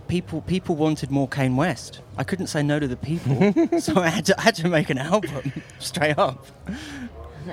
[0.06, 2.00] people people wanted more Kane West.
[2.16, 4.88] I couldn't say no to the people, so I had to I had to make
[4.88, 6.46] an album straight up.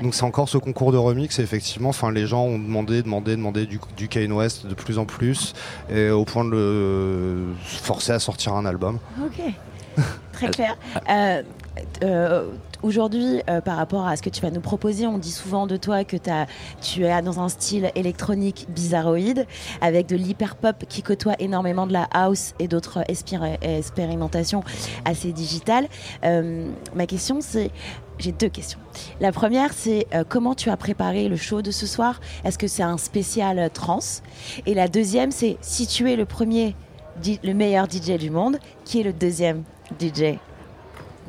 [0.04, 3.36] Donc c'est encore ce concours de remix et effectivement enfin les gens ont demandé demandé
[3.36, 5.54] demandé du, du Kane West de plus en plus
[5.90, 9.00] et au point de le forcer à sortir un album.
[9.24, 9.54] Ok,
[10.34, 10.78] très clair.
[11.10, 11.42] Euh,
[12.04, 12.48] euh,
[12.82, 15.78] Aujourd'hui, euh, par rapport à ce que tu vas nous proposer, on dit souvent de
[15.78, 16.18] toi que
[16.82, 19.48] tu es dans un style électronique bizarroïde,
[19.80, 24.66] avec de l'hyper-pop qui côtoie énormément de la house et d'autres expéri- expérimentations
[25.06, 25.88] assez digitales.
[26.24, 27.72] Ma question, c'est...
[28.20, 28.80] J'ai deux questions.
[29.22, 32.20] La première, c'est comment tu as préparé le show de ce soir?
[32.44, 34.00] Est-ce que c'est un spécial euh, trans?
[34.66, 36.76] Et la deuxième, c'est si tu es le premier,
[37.26, 39.64] le meilleur DJ du monde, qui est le deuxième?
[39.94, 40.40] DJ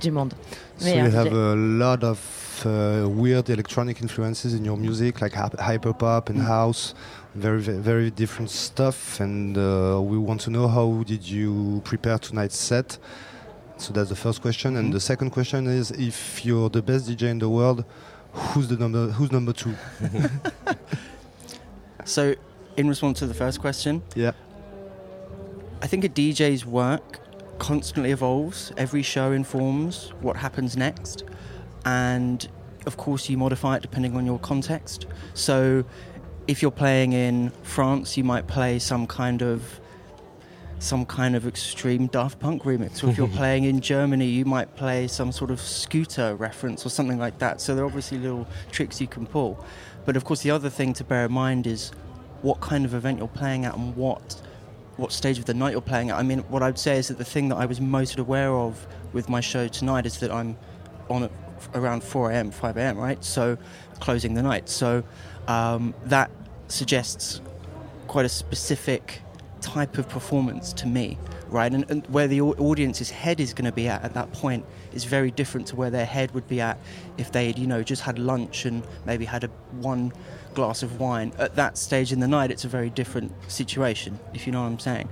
[0.01, 0.35] du monde
[0.79, 1.13] So you DJ.
[1.13, 2.19] have a lot of
[2.67, 6.95] uh, weird electronic influences in your music, like hyp- hyperpop and house,
[7.35, 9.21] very very different stuff.
[9.21, 12.99] And uh, we want to know how did you prepare tonight's set?
[13.77, 14.77] So that's the first question.
[14.77, 17.85] And the second question is, if you're the best DJ in the world,
[18.33, 19.09] who's the number?
[19.13, 19.75] Who's number two?
[22.07, 22.35] So,
[22.77, 24.33] in response to the first question, yeah.
[25.81, 27.19] I think a DJ's work
[27.59, 28.73] constantly evolves.
[28.77, 31.25] Every show informs what happens next,
[31.85, 32.47] and
[32.87, 35.07] of course, you modify it depending on your context.
[35.35, 35.85] So,
[36.47, 39.81] if you're playing in France, you might play some kind of
[40.79, 44.77] some kind of extreme Daft Punk remix, or if you're playing in Germany, you might
[44.77, 47.61] play some sort of scooter reference or something like that.
[47.61, 49.65] So there are obviously little tricks you can pull.
[50.05, 51.91] But of course, the other thing to bear in mind is
[52.43, 54.43] what kind of event you're playing at and what
[54.97, 56.19] what stage of the night you're playing at.
[56.19, 58.87] I mean, what I'd say is that the thing that I was most aware of
[59.13, 60.57] with my show tonight is that I'm
[61.11, 61.29] on
[61.75, 63.23] around 4 a.m., 5 a.m., right?
[63.25, 63.59] So
[64.01, 64.69] closing the night.
[64.69, 65.03] So
[65.49, 66.31] um, that
[66.69, 67.41] suggests
[68.07, 69.21] quite a specific
[69.61, 71.19] type of performance to me,
[71.49, 71.73] right?
[71.73, 75.05] And, and where the audience's head is going to be at at that point is
[75.05, 76.79] very different to where their head would be at
[77.17, 79.49] if they had, you know, just had lunch and maybe had a
[79.81, 80.13] one
[80.55, 81.33] glass of wine.
[81.39, 84.69] At that stage in the night, it's a very different situation, if you know what
[84.69, 85.09] I'm saying.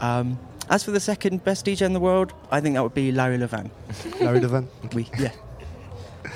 [0.00, 0.38] Um,
[0.68, 3.38] as for the second best DJ in the world, I think that would be Larry
[3.38, 3.70] Levan.
[4.20, 4.66] Larry Levan
[5.20, 5.32] yeah.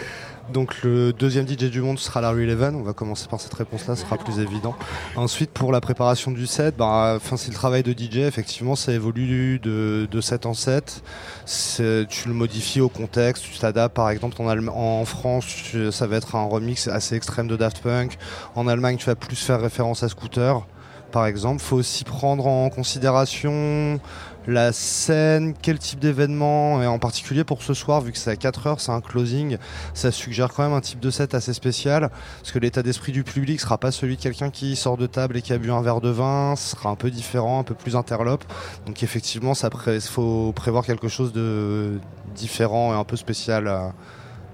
[0.53, 2.75] Donc le deuxième DJ du monde sera Larry Levan.
[2.75, 4.75] On va commencer par cette réponse-là, ce sera plus évident.
[5.17, 8.19] Ensuite, pour la préparation du set, bah, c'est le travail de DJ.
[8.19, 11.03] Effectivement, ça évolue de, de set en set.
[11.47, 13.95] Tu le modifies au contexte, tu t'adaptes.
[13.95, 15.47] Par exemple, en, France,
[15.91, 18.19] ça va être un remix assez extrême de Daft Punk.
[18.55, 20.67] En Allemagne, tu vas plus faire référence à Scooter.
[21.13, 23.99] Par exemple, faut aussi prendre en considération
[24.47, 28.36] la scène, quel type d'événement, et en particulier pour ce soir, vu que c'est à
[28.36, 29.59] 4 heures, c'est un closing,
[29.95, 33.22] ça suggère quand même un type de set assez spécial, parce que l'état d'esprit du
[33.22, 35.82] public sera pas celui de quelqu'un qui sort de table et qui a bu un
[35.82, 38.45] verre de vin, ce sera un peu différent, un peu plus interlope.
[38.86, 39.68] Donc effectivement, ça
[40.09, 42.01] faut prévoir quelque chose de
[42.34, 43.70] différent et un peu spécial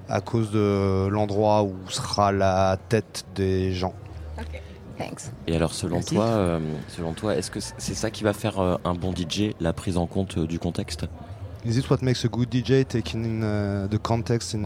[0.08, 3.94] à cause de l'endroit où sera la tête des gens.
[4.98, 5.30] Thanks.
[5.46, 6.14] Et alors, selon Merci.
[6.14, 9.50] toi, euh, selon toi, est-ce que c'est ça qui va faire euh, un bon DJ,
[9.60, 11.06] la prise en compte euh, du contexte?
[11.64, 14.62] Is it what makes a good DJ taking in uh, the context in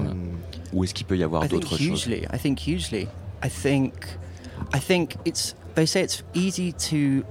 [0.72, 2.04] Ou est-ce qu'il peut y avoir I think d'autres choses?
[2.04, 2.26] hugely.
[2.32, 3.08] I think hugely.
[3.42, 3.94] I think,
[4.74, 5.54] I think it's.
[5.76, 7.24] They say it's easy to,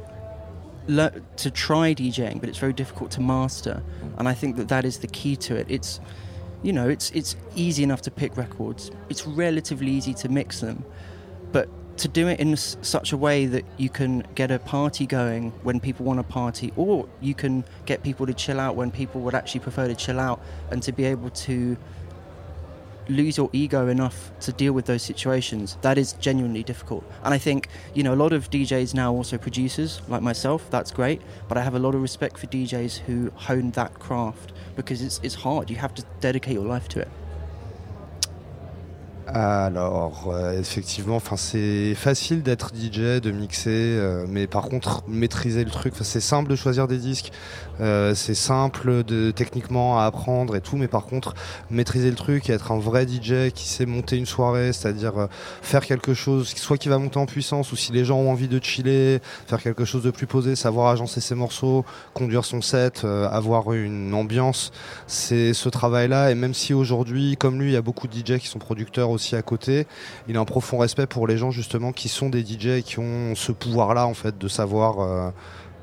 [0.87, 3.83] to try DJing, but it's very difficult to master.
[4.17, 5.67] And I think that that is the key to it.
[5.69, 5.99] It's,
[6.63, 8.89] you know, it's it's easy enough to pick records.
[9.09, 10.83] It's relatively easy to mix them,
[11.51, 11.69] but
[11.99, 15.79] to do it in such a way that you can get a party going when
[15.79, 19.35] people want a party, or you can get people to chill out when people would
[19.35, 20.41] actually prefer to chill out,
[20.71, 21.77] and to be able to
[23.09, 25.77] lose your ego enough to deal with those situations.
[25.81, 27.03] That is genuinely difficult.
[27.23, 30.91] And i think you know a lot of djs now also producers like myself that's
[30.91, 35.01] great but i have a lot of respect for djs who hone that craft because
[35.01, 35.69] it's, it's hard.
[35.69, 37.09] You have to dedicate your life to it
[39.33, 45.69] Alors, euh, effectivement, c'est facile d'être DJ, de mixer, euh, mais par contre, maîtriser le
[45.69, 47.31] truc, c'est simple de choisir des disques,
[47.81, 51.33] euh, c'est simple de techniquement à apprendre et tout, mais par contre,
[51.69, 55.27] maîtriser le truc et être un vrai DJ qui sait monter une soirée, c'est-à-dire euh,
[55.61, 58.47] faire quelque chose, soit qui va monter en puissance, ou si les gens ont envie
[58.47, 63.03] de chiller, faire quelque chose de plus posé, savoir agencer ses morceaux, conduire son set,
[63.03, 64.71] euh, avoir une ambiance,
[65.07, 66.31] c'est ce travail-là.
[66.31, 69.09] Et même si aujourd'hui, comme lui, il y a beaucoup de DJ qui sont producteurs
[69.09, 69.87] aussi à côté,
[70.27, 72.99] il a un profond respect pour les gens justement qui sont des DJ et qui
[72.99, 75.31] ont ce pouvoir-là en fait de savoir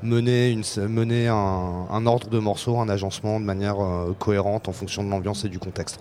[0.03, 5.03] mener, une, mener un, ordre de morceaux, un agencement de manière euh, cohérente en fonction
[5.03, 5.99] de l'ambiance et du contexte.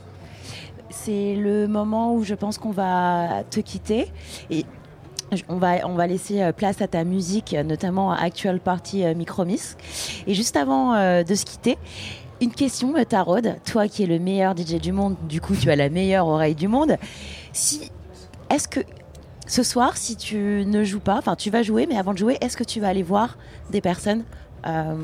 [0.90, 4.06] C'est le moment où je pense qu'on va te quitter.
[4.50, 4.64] Et
[5.48, 9.14] on va, on va laisser euh, place à ta musique, notamment à Actual Party euh,
[9.14, 9.76] Micromix.
[10.26, 10.92] Et juste avant
[11.22, 11.78] de se quitter,
[12.40, 15.76] une question, Tarod, toi qui es le meilleur DJ du monde, du coup tu as
[15.76, 16.96] la meilleure oreille du monde.
[17.52, 17.90] Si,
[18.50, 18.80] est-ce que
[19.46, 22.38] ce soir, si tu ne joues pas, enfin tu vas jouer, mais avant de jouer,
[22.40, 23.38] est-ce que tu vas aller voir
[23.70, 24.24] des personnes
[24.66, 24.94] euh,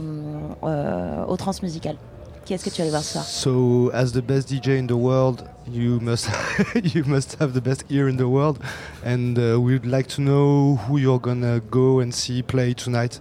[0.64, 1.96] euh, au transmusical
[2.44, 3.24] Qui est-ce que tu vas aller voir ce soir?
[3.24, 6.28] So, as the best DJ in the world, you must
[6.74, 8.58] you must have the best ear in the world,
[9.04, 13.20] and uh, we'd like to know who you're gonna go and see play tonight.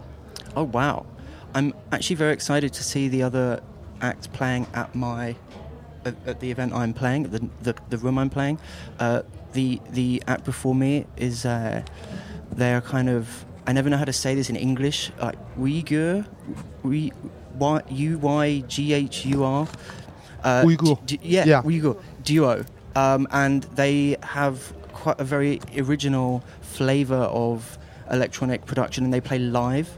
[0.56, 1.06] oh wow.
[1.54, 3.60] I'm actually very excited to see the other
[4.02, 5.36] acts playing at my
[6.06, 8.58] at, at the event i'm playing the, the, the room i'm playing.
[9.00, 9.22] Uh,
[9.54, 11.84] the the act before me is uh,
[12.56, 15.12] they're kind of I never know how to say this in English.
[15.22, 16.26] Like Uyghur,
[16.84, 17.12] we
[17.60, 19.68] y u y g h u r.
[20.44, 20.98] Uh, Uyghur.
[21.06, 21.62] d- yeah, Yeah.
[21.62, 27.78] Uyghur duo, um, and they have quite a very original flavour of
[28.10, 29.90] electronic production, and they play live,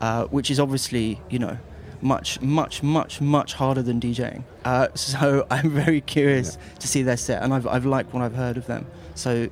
[0.00, 1.56] uh, which is obviously you know
[2.00, 4.42] much, much, much, much harder than DJing.
[4.64, 8.34] Uh, so I'm very curious to see their set, and I've, I've liked what I've
[8.34, 8.86] heard of them.
[9.14, 9.48] So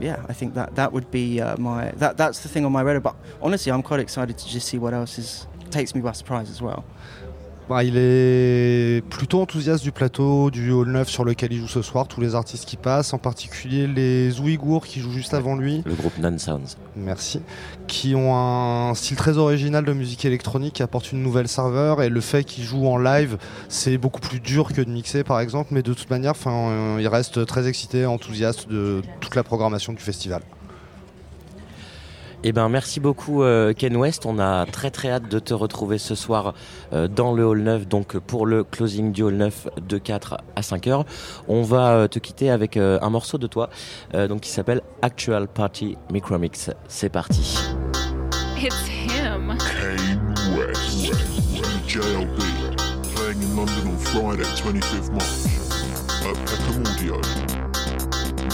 [0.00, 2.82] yeah, I think that that would be uh, my that that's the thing on my
[2.82, 3.00] radar.
[3.00, 6.50] But honestly, I'm quite excited to just see what else is takes me by surprise
[6.50, 6.84] as well.
[7.68, 11.82] Bah, il est plutôt enthousiaste du plateau du Hall 9 sur lequel il joue ce
[11.82, 15.82] soir, tous les artistes qui passent, en particulier les Ouïghours qui jouent juste avant lui.
[15.84, 16.78] Le groupe Non Sounds.
[16.96, 17.42] Merci.
[17.86, 22.00] Qui ont un style très original de musique électronique, qui apporte une nouvelle serveur.
[22.00, 23.36] Et le fait qu'ils jouent en live,
[23.68, 25.68] c'est beaucoup plus dur que de mixer par exemple.
[25.72, 30.00] Mais de toute manière, euh, il reste très excité, enthousiaste de toute la programmation du
[30.00, 30.40] festival.
[32.44, 34.24] Eh ben, merci beaucoup euh, Ken West.
[34.24, 36.54] On a très très hâte de te retrouver ce soir
[36.92, 40.62] euh, dans le hall 9, donc pour le closing du hall 9 de 4 à
[40.62, 41.04] 5 heures.
[41.48, 43.70] On va euh, te quitter avec euh, un morceau de toi
[44.14, 46.70] euh, donc qui s'appelle Actual Party Micromix.
[46.86, 47.58] C'est parti.
[48.56, 49.56] It's him.
[49.58, 51.12] Kane West,
[51.88, 52.38] JLB,
[53.14, 55.24] playing in London on Friday, 25th March,
[56.22, 57.20] at Peckham Audio.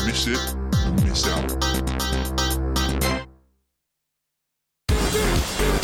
[0.07, 0.57] Miss it,
[1.05, 2.44] miss out.
[5.15, 5.84] Thank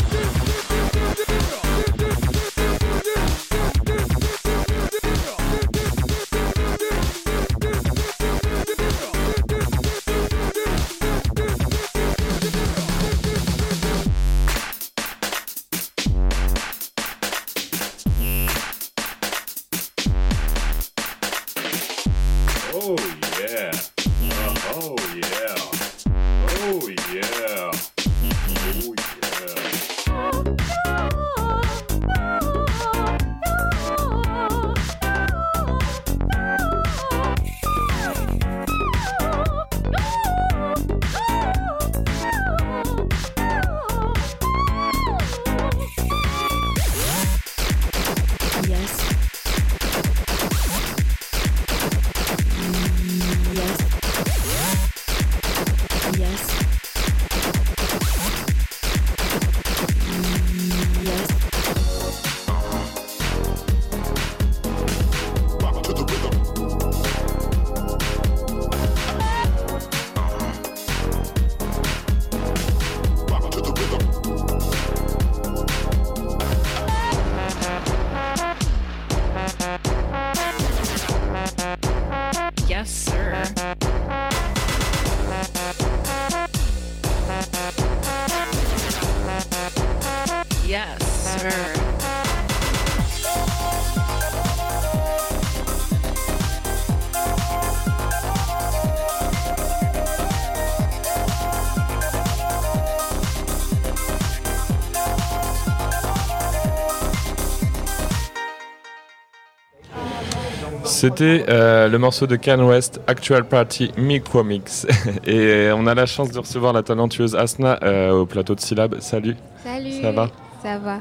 [111.01, 114.85] C'était euh, le morceau de Can West, Actual Party Micro Mix.
[115.25, 118.97] Et on a la chance de recevoir la talentueuse Asna euh, au plateau de Syllab.
[118.99, 119.35] Salut.
[119.63, 119.99] Salut.
[119.99, 120.29] Ça va?
[120.61, 120.99] Ça va.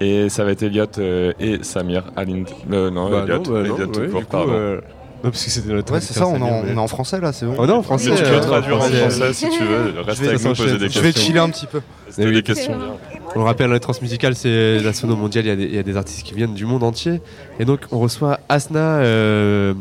[0.00, 3.64] Et ça va être Elliot euh, et Samir euh, non, Bah Elliot, non, bah non,
[3.64, 4.52] Elliot tout ouais, court, du coup, pardon.
[4.52, 4.80] euh,
[5.24, 6.86] non, parce que c'était notre Ouais, c'est ça, on est, en, traducteur, on est en
[6.86, 7.54] français là, c'est bon.
[7.56, 8.10] On est en français.
[8.10, 9.32] Mais tu peux euh, traduire en français.
[9.32, 9.94] si tu veux.
[10.02, 11.26] Reste Je vais- avec nous, poser des Je vais questions.
[11.26, 11.80] chiller un petit peu.
[12.10, 13.17] C'était des questions bien.
[13.34, 15.44] On le rappelle, la transmusicale, c'est la sono mondiale.
[15.44, 17.20] Il y, a des, il y a des artistes qui viennent du monde entier.
[17.60, 18.98] Et donc, on reçoit Asna.
[18.98, 19.74] Euh,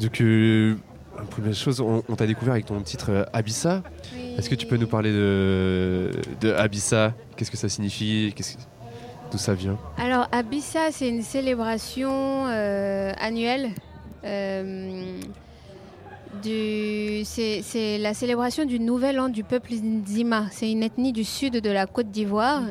[0.00, 0.74] donc, euh,
[1.30, 3.82] première chose, on, on t'a découvert avec ton titre euh, Abissa.
[4.38, 7.12] Est-ce que tu peux nous parler de, de Abissa?
[7.36, 8.32] Qu'est-ce que ça signifie?
[8.36, 8.62] Qu'est-ce que-
[9.32, 9.76] D'où ça vient?
[9.98, 13.70] Alors, Abissa, c'est une célébration euh, annuelle.
[16.42, 20.46] C'est la célébration du nouvel an du peuple Nzima.
[20.50, 22.62] C'est une ethnie du sud de la Côte d'Ivoire.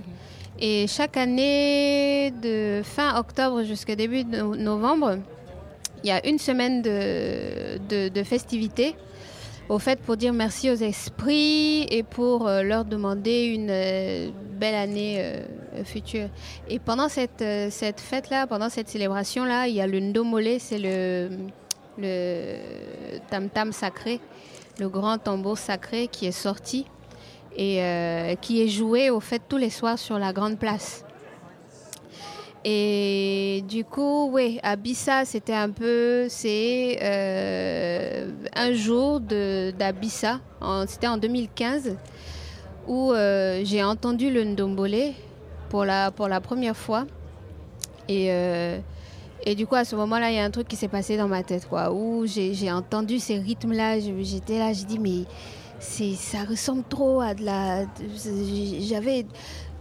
[0.60, 5.18] Et chaque année, de fin octobre jusqu'au début no- novembre,
[6.04, 8.96] il y a une semaine de, de, de festivités.
[9.70, 14.76] Au fait, pour dire merci aux esprits et pour euh, leur demander une euh, belle
[14.76, 16.28] année euh, future.
[16.70, 21.30] Et pendant cette, cette fête-là, pendant cette célébration-là, il y a le ndomolé, c'est le,
[21.98, 22.58] le
[23.30, 24.20] tam-tam sacré,
[24.80, 26.86] le grand tambour sacré qui est sorti
[27.56, 31.06] et euh, qui est joué au fait tous les soirs sur la grande place.
[32.66, 40.40] Et du coup, oui, à Bissa, c'était un peu, c'est euh, un jour d'Abissa,
[40.88, 41.98] c'était en 2015,
[42.88, 45.12] où euh, j'ai entendu le ndombole
[45.70, 47.06] pour la, pour la première fois.
[48.08, 48.32] Et,
[49.46, 51.28] et du coup, à ce moment-là, il y a un truc qui s'est passé dans
[51.28, 55.26] ma tête, quoi, où j'ai entendu ces rythmes-là, je- j'étais là, j'ai dit, mais
[55.80, 57.86] ça ressemble trop à de la...
[58.82, 59.26] J'avais...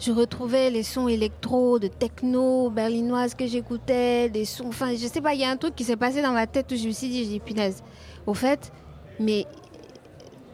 [0.00, 4.66] Je retrouvais les sons électro, de techno, berlinoise que j'écoutais, des sons...
[4.66, 6.72] Enfin, je sais pas, il y a un truc qui s'est passé dans ma tête
[6.72, 7.84] où je me suis dit, j'ai dit, punaise,
[8.26, 8.72] au fait,
[9.20, 9.46] mais...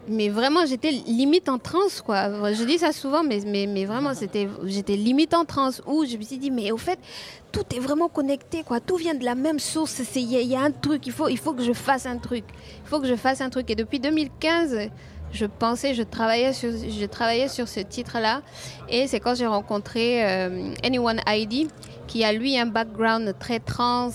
[0.09, 2.51] Mais vraiment, j'étais limite en transe, quoi.
[2.53, 6.17] Je dis ça souvent, mais, mais, mais vraiment, c'était, j'étais limite en transe où je
[6.17, 6.97] me suis dit, mais au fait,
[7.51, 8.79] tout est vraiment connecté, quoi.
[8.79, 10.01] Tout vient de la même source.
[10.15, 12.43] Il y a un truc, il faut, il faut que je fasse un truc.
[12.83, 13.69] Il faut que je fasse un truc.
[13.69, 14.89] Et depuis 2015,
[15.31, 18.41] je pensais, je travaillais sur, je travaillais sur ce titre-là.
[18.89, 21.67] Et c'est quand j'ai rencontré euh, Anyone ID,
[22.07, 24.09] qui a lui un background très trans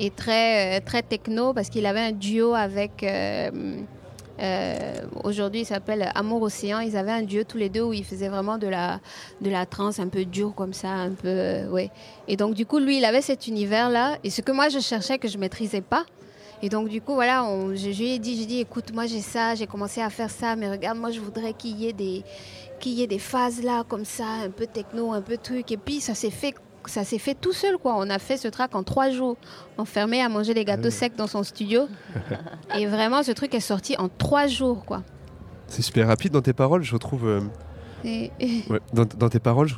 [0.00, 3.04] et très, euh, très techno, parce qu'il avait un duo avec.
[3.04, 3.50] euh,
[4.40, 6.80] euh, Aujourd'hui, il s'appelle Amour Océan.
[6.80, 9.00] Ils avaient un duo tous les deux où ils faisaient vraiment de la,
[9.40, 11.28] de la trance un peu dure comme ça, un peu.
[11.28, 11.90] euh, ouais.
[12.26, 14.18] Et donc, du coup, lui, il avait cet univers-là.
[14.24, 16.04] Et ce que moi, je cherchais, que je maîtrisais pas.
[16.62, 19.20] Et donc, du coup, voilà, je, je lui ai dit, j'ai dit, écoute, moi, j'ai
[19.20, 22.24] ça, j'ai commencé à faire ça, mais regarde, moi, je voudrais qu'il y ait des,
[22.80, 25.70] qu'il y ait des phases là, comme ça, un peu techno, un peu truc.
[25.70, 26.54] Et puis, ça s'est fait.
[26.88, 27.94] Ça s'est fait tout seul, quoi.
[27.96, 29.36] On a fait ce track en trois jours,
[29.76, 31.82] enfermé à manger des gâteaux secs dans son studio.
[32.76, 35.02] Et vraiment, ce truc est sorti en trois jours, quoi.
[35.66, 37.26] C'est super rapide dans tes paroles, je retrouve.
[37.26, 37.40] euh,
[38.04, 38.30] Et-
[38.70, 39.74] ouais, dans, dans tes paroles, je...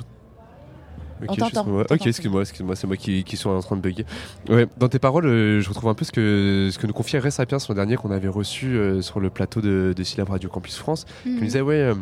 [1.23, 1.85] On Ok, t'entend, excuse-moi.
[2.09, 4.07] excuse-moi, excuse-moi, c'est moi qui, qui suis en train de bugger.
[4.49, 7.19] Ouais, dans tes paroles, euh, je retrouve un peu ce que, ce que nous confiait
[7.19, 10.49] Ray Sapiens l'an dernier qu'on avait reçu euh, sur le plateau de, de Syllab Radio
[10.49, 11.05] Campus France.
[11.25, 11.35] Qui Mhm.
[11.35, 11.93] nous disait, ouais,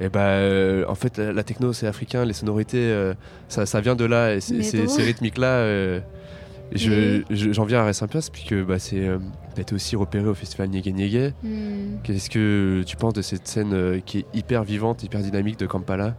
[0.00, 3.14] euh, eh ben, euh, en fait, la, techno c'est africain, les sonorités, euh,
[3.48, 5.46] ça, ça vient de là, et ces rythmiques-là.
[5.46, 6.00] euh,
[6.72, 9.18] et je- J'en viens à Sapiens, puisque bah, c'est, euh,
[9.54, 11.32] t'as été aussi repéré au festival Niégué Niégué.
[11.42, 11.96] Hmm.
[12.04, 16.14] Qu'est-ce que tu penses de cette scène qui est hyper vivante, hyper dynamique de Kampala?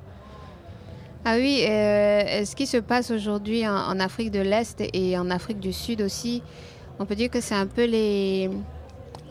[1.24, 5.60] Ah oui, ce qui se passe aujourd'hui en, en Afrique de l'Est et en Afrique
[5.60, 6.42] du Sud aussi,
[7.00, 8.50] on peut dire que c'est un peu les,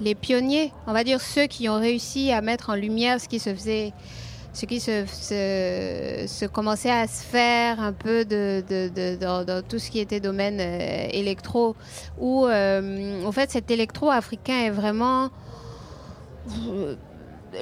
[0.01, 3.40] les pionniers, on va dire ceux qui ont réussi à mettre en lumière ce qui
[3.40, 3.93] se faisait,
[4.52, 8.62] ce qui se, commençait à se faire un peu de,
[9.16, 11.77] dans, tout ce qui était domaine euh, électro,
[12.18, 15.31] où euh, en fait cet électro africain est vraiment
[16.68, 16.97] euh,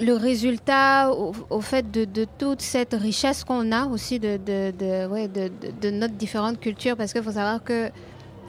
[0.00, 5.90] le résultat au, fait de, toute cette richesse qu'on a aussi de, de, ouais, de,
[5.90, 6.96] notre différentes cultures.
[6.96, 7.90] Parce qu'il faut savoir que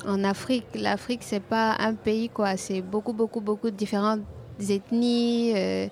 [0.07, 4.21] en Afrique, l'Afrique c'est pas un pays quoi, c'est beaucoup beaucoup beaucoup de différentes
[4.59, 5.87] ethnies, euh,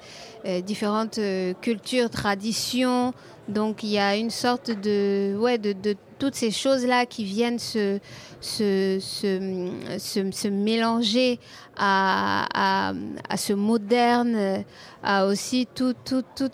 [0.46, 3.14] euh, différentes euh, cultures, traditions.
[3.48, 5.74] Donc il y a une sorte de ouais de,
[6.20, 8.00] toutes ces choses-là qui viennent se,
[8.42, 11.40] se, se, se- mélanger
[11.78, 12.92] à,
[13.30, 14.64] à, ce moderne,
[15.04, 15.94] à aussi tout,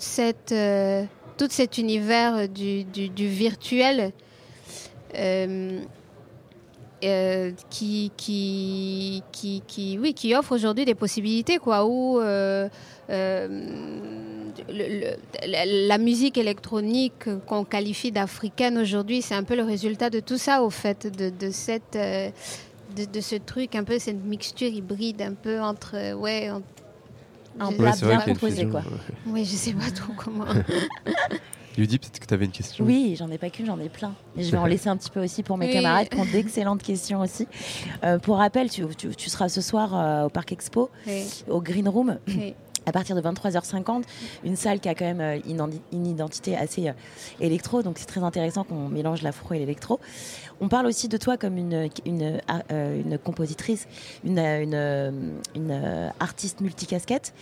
[0.02, 0.54] cette,
[1.52, 4.12] cet univers du, du, virtuel.
[7.04, 12.68] Euh, qui, qui, qui, qui, oui, qui offre aujourd'hui des possibilités, quoi, où euh,
[13.10, 13.48] euh,
[14.70, 15.16] le-
[15.48, 20.38] le- la, musique électronique qu'on qualifie d'africaine aujourd'hui, c'est un peu le résultat de tout
[20.38, 25.22] ça, au fait, de, de cette, de, de ce truc, un peu cette mixture hybride,
[25.22, 26.62] un peu entre, ouais, en-
[27.60, 28.82] Un plat bien composé, quoi.
[29.28, 30.46] Oui, je sais pas trop comment.
[31.78, 32.86] Lydie, peut-être que tu avais une question.
[32.86, 34.14] Oui, j'en ai pas qu'une, j'en ai plein.
[34.38, 35.74] Et je vais en laisser un petit peu aussi pour mes Oui.
[35.74, 37.48] camarades qui ont d'excellentes questions aussi.
[38.04, 41.24] Euh, pour rappel, tu, tu- tu seras ce soir euh, au Parc Expo, Oui.
[41.50, 42.18] au Green Room.
[42.28, 42.54] Oui.
[42.86, 44.04] À partir de 23h50,
[44.44, 45.40] une salle qui a quand même euh,
[45.94, 46.92] une, identité assez
[47.40, 50.02] électro, donc c'est très intéressant qu'on mélange l'afro et l'électro.
[50.60, 53.88] On parle aussi de toi comme une, une, une compositrice,
[54.26, 57.34] une, une, une, artiste multicasquette.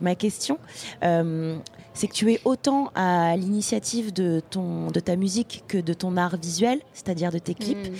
[0.00, 0.58] Ma question,
[1.02, 1.56] euh,
[1.94, 6.16] c'est que tu es autant à l'initiative de, ton, de ta musique que de ton
[6.16, 7.94] art visuel, c'est-à-dire de tes clips.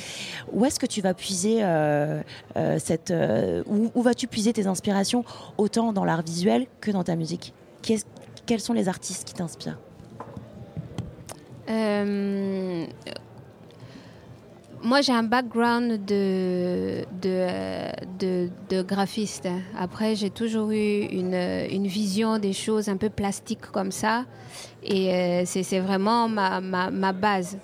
[0.53, 2.21] Où est-ce que tu vas puiser euh,
[2.57, 5.25] euh, cette, euh, où, où vas-tu puiser tes inspirations
[5.57, 7.55] autant dans l'art visuel que dans ta musique?
[8.47, 9.79] Quels sont les artistes qui t'inspirent?
[14.85, 19.49] Moi, j'ai un background de, euh, de, de graphiste.
[19.79, 24.27] Après, j'ai toujours eu une, une vision des choses un peu plastiques comme ça.
[24.83, 27.59] Et euh, c'est vraiment ma, ma, ma base.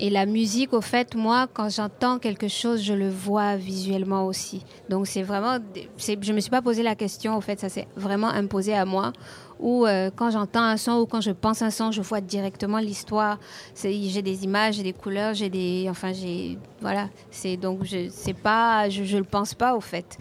[0.00, 4.64] Et la musique, au fait, moi, quand j'entends quelque chose, je le vois visuellement aussi.
[4.88, 5.58] Donc, c'est vraiment.
[5.96, 8.84] Je ne me suis pas posé la question, au fait, ça s'est vraiment imposé à
[8.84, 9.12] moi.
[9.60, 12.78] Ou euh, quand j'entends un son ou quand je pense un son, je vois directement
[12.78, 13.38] l'histoire.
[13.82, 15.86] J'ai des images, j'ai des couleurs, j'ai des.
[15.90, 16.58] Enfin, j'ai.
[16.80, 17.08] Voilà.
[17.30, 18.88] C'est donc, je c'est pas.
[18.88, 20.16] Je ne le pense pas, au fait.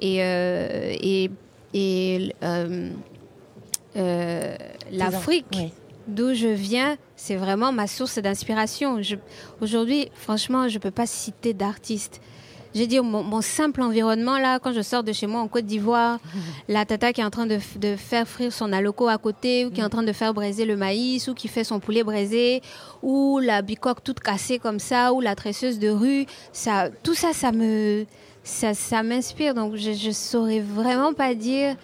[0.00, 0.22] Et.
[0.22, 1.30] euh, et,
[1.72, 2.90] et euh,
[4.90, 5.56] L'Afrique,
[6.08, 9.00] d'où je viens, c'est vraiment ma source d'inspiration.
[9.60, 12.20] Aujourd'hui, franchement, je ne peux pas citer d'artistes.
[12.74, 15.48] Je veux dire, mon, mon simple environnement, là, quand je sors de chez moi en
[15.48, 16.18] Côte d'Ivoire,
[16.68, 17.58] la tata qui est en train de,
[17.96, 20.76] faire frire son aloco à côté, ou qui est en train de faire braiser le
[20.76, 22.62] maïs, ou qui fait son poulet braisé,
[23.02, 27.32] ou la bicoque toute cassée comme ça, ou la tresseuse de rue, ça, tout ça,
[27.32, 28.06] ça me,
[28.42, 29.54] ça, ça m'inspire.
[29.54, 31.76] Donc, je, je saurais vraiment pas dire.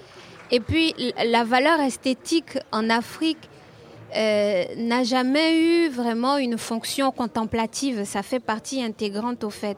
[0.50, 0.94] Et puis,
[1.24, 3.38] la valeur esthétique en Afrique,
[4.16, 8.04] euh, n'a jamais eu vraiment une fonction contemplative.
[8.04, 9.76] Ça fait partie intégrante au fait.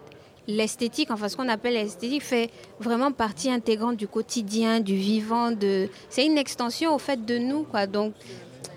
[0.57, 2.51] L'esthétique, enfin ce qu'on appelle l'esthétique, fait
[2.81, 5.51] vraiment partie intégrante du quotidien, du vivant.
[5.51, 5.89] De...
[6.11, 7.63] C'est une extension au fait de nous.
[7.65, 7.87] Quoi.
[7.87, 8.15] Donc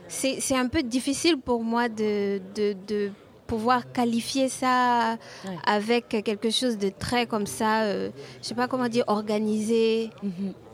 [0.08, 3.12] c'est un peu difficile pour moi de, de, de
[3.46, 5.18] pouvoir qualifier ça
[5.66, 8.10] avec quelque chose de très comme ça, euh,
[8.42, 10.10] je sais pas comment dire, organisé.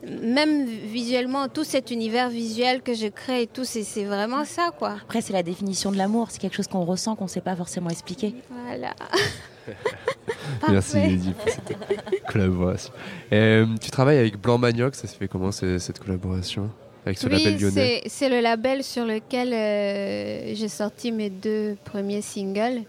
[0.06, 4.70] Même visuellement, tout cet univers visuel que je crée et tout, c'est c'est vraiment ça,
[4.76, 4.96] quoi.
[5.02, 7.56] Après, c'est la définition de l'amour, c'est quelque chose qu'on ressent, qu'on ne sait pas
[7.56, 8.34] forcément expliquer.
[8.66, 8.94] Voilà.
[10.68, 11.00] Merci.
[11.00, 11.76] Lydie pour cette
[12.26, 12.92] collaboration.
[13.32, 16.70] Euh, tu travailles avec Blanc Manioc, ça se fait comment cette collaboration
[17.06, 22.22] Avec ce label lyonnais c'est- le label sur lequel euh, j'ai sorti mes deux premiers
[22.22, 22.82] singles.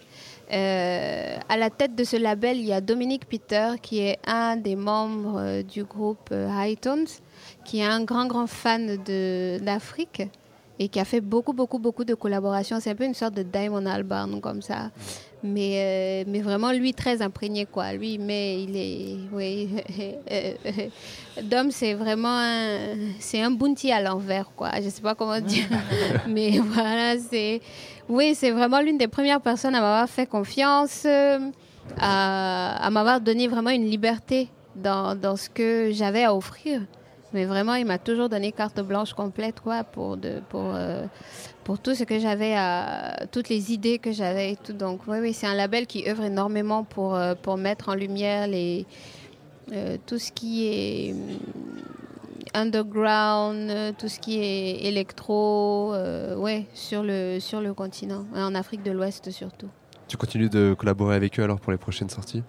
[0.52, 4.56] Euh, à la tête de ce label, il y a Dominique Peter, qui est un
[4.56, 7.08] des membres euh, du groupe High Tones,
[7.66, 10.24] qui est un grand, grand fan de- d'Afrique
[10.84, 12.80] et qui a fait beaucoup, beaucoup, beaucoup de collaborations.
[12.82, 14.92] C'est un peu une sorte de Diamond Albarn, comme ça.
[15.42, 17.94] Mais, euh, mais vraiment, lui, très imprégné, quoi.
[17.94, 19.18] Lui, mais il est...
[19.32, 19.70] Oui.
[21.44, 22.96] Dom, c'est vraiment un...
[23.20, 24.72] C'est un bounty à l'envers, quoi.
[24.82, 25.68] Je sais pas comment dire.
[26.28, 27.62] mais voilà, c'est...
[28.10, 31.40] Oui, c'est vraiment l'une des premières personnes à m'avoir fait confiance, euh,
[31.98, 36.82] à, à m'avoir donné vraiment une liberté dans, dans ce que j'avais à offrir.
[37.34, 41.06] Mais vraiment, il m'a toujours donné carte blanche complète quoi, pour, de, pour, euh,
[41.64, 42.56] pour tout ce que j'avais,
[43.32, 44.74] toutes les idées que j'avais et tout.
[44.74, 48.48] Donc, oui, oui, c'est un label qui œuvre énormément pour, euh, pour mettre en lumière
[48.48, 48.86] les,
[49.72, 51.16] euh, tout ce qui est
[52.54, 55.96] underground, tout ce qui est électro,
[56.38, 59.70] ouais, sur le, sur le continent, en Afrique de l'Ouest surtout.
[60.08, 62.44] Tu continues de collaborer avec eux alors pour les prochaines sorties?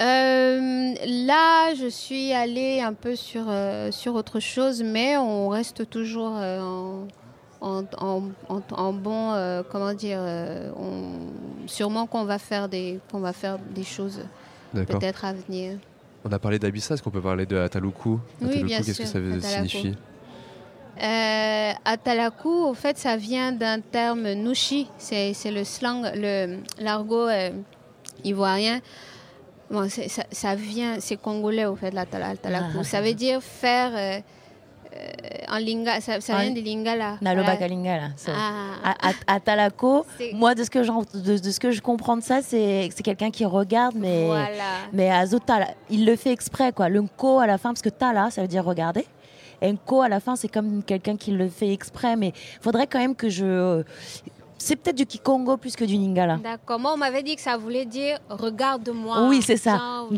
[0.00, 0.94] Euh,
[1.26, 6.32] là, je suis allée un peu sur, euh, sur autre chose, mais on reste toujours
[6.38, 6.60] euh,
[7.60, 8.22] en, en,
[8.72, 10.20] en, bon, comment dire,
[10.76, 14.20] on- sûrement qu'on va faire des, qu'on va faire des choses
[14.72, 15.78] peut-être à venir.
[16.24, 18.10] On a parlé d'Abissa, est-ce qu'on peut parler de Ataluku?
[18.10, 19.68] Oui, Ataluku, bien qu'est-ce que ça veut- Atalaku.
[19.68, 19.96] signifie?
[21.02, 24.88] Euh, Atalaku, au fait, ça vient d'un terme nushi.
[24.98, 27.28] C'est le slang, le l'argot
[28.24, 28.80] ivoirien.
[29.70, 32.78] Bon, ça, ça vient, c'est congolais au fait, l'Atalaku.
[32.80, 32.84] Ah.
[32.84, 34.18] ça veut dire faire euh,
[34.96, 35.08] euh,
[35.48, 36.00] en linga.
[36.00, 37.18] Ça, ça En- vient du lingala.
[37.20, 37.56] Naloba Voilà.
[37.56, 38.08] Kalinga, là.
[38.16, 38.70] c'est- Ah.
[38.82, 42.16] À, à- à Talako, moi, de ce, que j'en- de, de ce que je comprends
[42.16, 44.48] de ça, c'est c'est quelqu'un qui regarde, mais, Voilà.
[44.92, 46.88] mais à Zotala, il le fait exprès, quoi.
[46.88, 49.06] Le nko à la fin, parce que Tala, ça veut dire regarder.
[49.62, 52.98] Et nko à la fin, c'est comme quelqu'un qui le fait exprès, mais faudrait quand
[52.98, 53.84] même que je.
[54.62, 56.36] C'est peut-être du Kikongo plus que du Lingala.
[56.36, 56.78] D'accord.
[56.78, 59.26] Moi, on m'avait dit que ça voulait dire regarde-moi.
[59.26, 59.78] Oui, c'est ça.
[59.78, 60.08] Genre,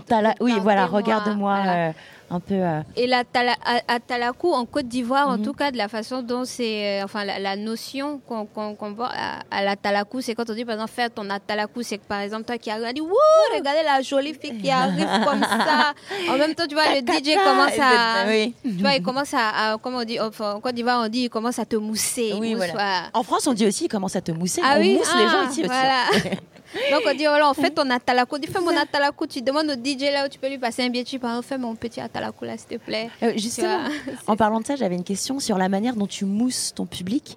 [0.41, 1.93] oui, voilà, regarde-moi euh,
[2.33, 2.55] un peu.
[2.55, 5.41] euh, Et la tala, à, à Talakou, en Côte d'Ivoire, Mhm.
[5.41, 7.01] en tout cas, de la façon dont c'est.
[7.01, 10.55] euh, enfin, la, la notion qu'on qu'on voit à, à la Talakou, c'est quand on
[10.55, 13.01] dit, par exemple, faire ton Atalakou, c'est que, par exemple, toi qui arrives, on dit,
[13.01, 15.95] wouh, regardez la jolie fille qui arrive comme ça.
[16.31, 18.27] En même temps, tu vois, le DJ commence à.
[18.29, 18.55] Oui.
[18.65, 19.77] Tu vois, il commence à.
[19.83, 22.33] comment on dit enfin, En Côte d'Ivoire, on dit, il commence à te mousser.
[22.39, 23.11] Oui, mousse, voilà.
[23.15, 24.61] En France, on dit aussi, il commence à te mousser.
[24.65, 25.69] Ah on oui mousse les gens Ah, ici aussi.
[25.69, 26.05] voilà.
[26.91, 28.39] Donc on dit, voilà, on fait ton atalakou.
[28.39, 29.27] Dis, fais mon atalakou.
[29.27, 31.05] Tu demandes au DJ là où tu peux lui passer un billet.
[31.05, 33.11] Tu parles, fais mon petit atalakou là, s'il te plaît.
[33.23, 33.79] Euh, justement,
[34.27, 37.37] en parlant de ça, j'avais une question sur la manière dont tu mousses ton public.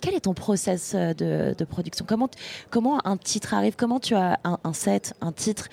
[0.00, 2.04] Quel est ton process euh, de, de production?
[2.08, 2.28] Comment,
[2.70, 3.74] comment un titre arrive?
[3.76, 5.68] Comment tu as un, un set, un titre?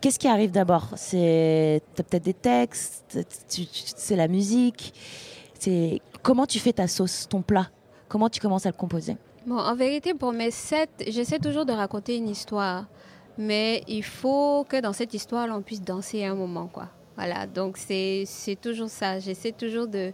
[0.00, 0.88] Qu'est-ce qui arrive d'abord?
[0.96, 3.18] C'est peut-être des textes,
[3.48, 4.92] c'est la musique.
[5.58, 7.70] C'est comment tu fais ta sauce, ton plat?
[8.08, 9.16] Comment tu commences à le composer?
[9.44, 12.86] Bon, en vérité, pour mes sets, j'essaie toujours de raconter une histoire.
[13.38, 16.88] Mais il faut que dans cette histoire, on puisse danser un moment, quoi.
[17.16, 18.26] Voilà, donc c'est
[18.60, 19.18] toujours ça.
[19.18, 20.12] J'essaie toujours de,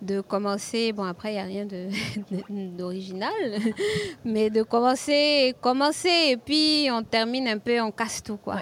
[0.00, 0.92] de commencer.
[0.92, 1.66] Bon, après, il n'y a rien
[2.50, 3.32] d'original.
[4.24, 8.60] mais de commencer, commencer, et puis on termine un peu, on casse tout, quoi.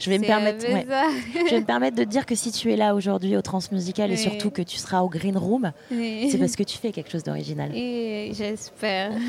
[0.00, 0.86] Je vais me permettre, un peu ouais.
[0.88, 1.04] ça.
[1.46, 4.10] je vais me permettre de te dire que si tu es là aujourd'hui au Transmusical
[4.10, 4.18] et Oui.
[4.20, 6.28] surtout que tu seras au Green Room, Oui.
[6.30, 7.70] c'est parce que tu fais quelque chose d'original.
[7.74, 9.12] Et j'espère.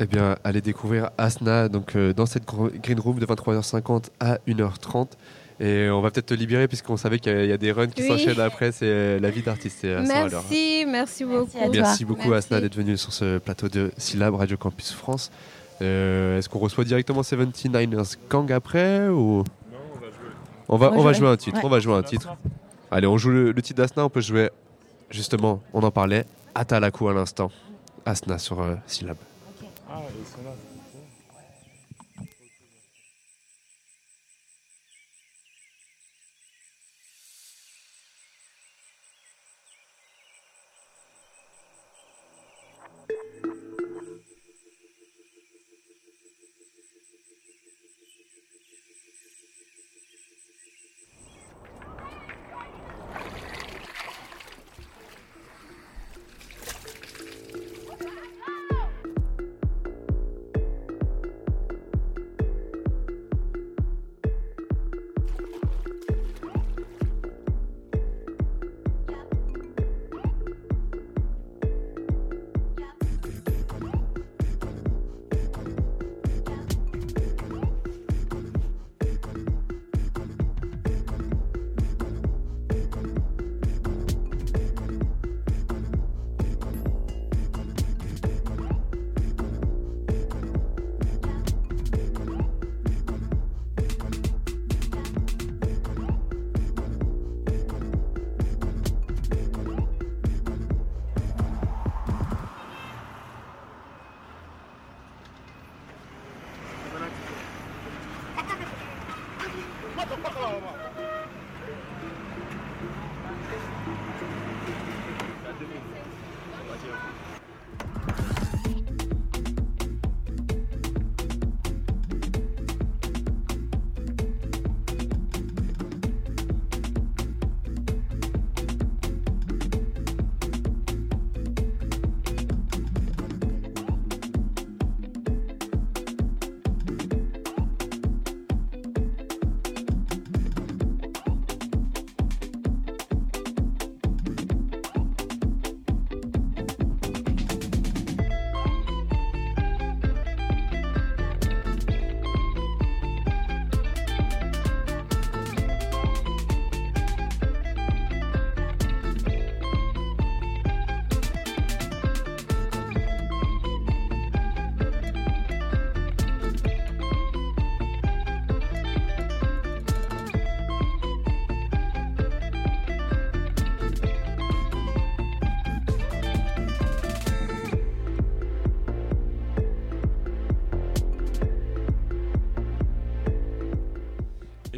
[0.00, 5.10] Eh bien, allez découvrir Asna donc, euh, dans cette green room de 23h50 à 1h30.
[5.60, 7.70] Et on va peut-être te libérer puisqu'on savait qu'il y a- il y, a des
[7.70, 8.08] runs qui Oui.
[8.08, 8.72] s'enchaînent après.
[8.72, 9.84] C'est euh, la vie d'artiste.
[9.84, 10.42] à Sarah Laura.
[10.50, 11.70] Merci, merci beaucoup.
[11.72, 15.30] Merci beaucoup Asna d'être venue sur ce plateau de Syllab Radio Campus France.
[15.82, 19.42] Euh, Est-ce qu'on reçoit directement 79ers Gang après ou
[20.68, 21.20] on va, On va on va jouer.
[21.20, 21.58] jouer un titre.
[21.58, 21.64] Ouais.
[21.64, 22.28] On va jouer un titre.
[22.90, 24.04] Allez, on joue le, le titre d'Asna.
[24.04, 24.50] On peut jouer
[25.10, 25.60] justement.
[25.72, 26.24] On en parlait.
[26.54, 27.50] Atalaku à l'instant.
[28.06, 29.16] Asna sur euh, Syllab.
[29.90, 30.73] Ah, et ceux-là, Thank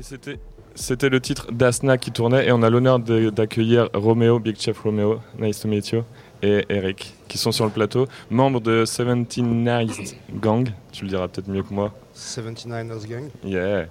[0.03, 0.39] c'était
[0.75, 4.79] c'était le titre d'Asna qui tournait et on a l'honneur de- d'accueillir Roméo, Big Chef
[4.81, 6.03] Roméo, nice to meet you,
[6.43, 11.49] et Eric qui sont sur le plateau, membres de 79 Gang, tu le diras peut-être
[11.49, 11.95] mieux que moi.
[12.15, 13.29] 79ers Gang.
[13.45, 13.83] Yeah.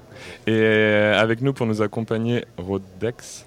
[0.46, 3.46] Et euh, avec nous pour nous accompagner, Rodex.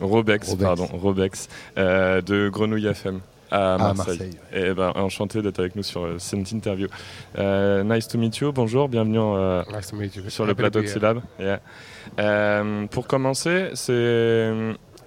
[0.00, 0.54] Robex, Robex.
[0.54, 3.20] pardon, Robex, euh, de Grenouille FM
[3.50, 4.18] à À Marseille.
[4.18, 4.38] Marseille.
[4.52, 6.88] Et ben, enchanté d'être avec nous sur euh, cette interview.
[7.38, 10.28] Euh, nice to meet you, bonjour, bienvenue euh, Nice to meet you.
[10.28, 10.86] sur le plateau de.
[10.86, 11.20] Syllab.
[11.38, 11.60] Yeah.
[12.18, 14.52] Euh, pour commencer, c'est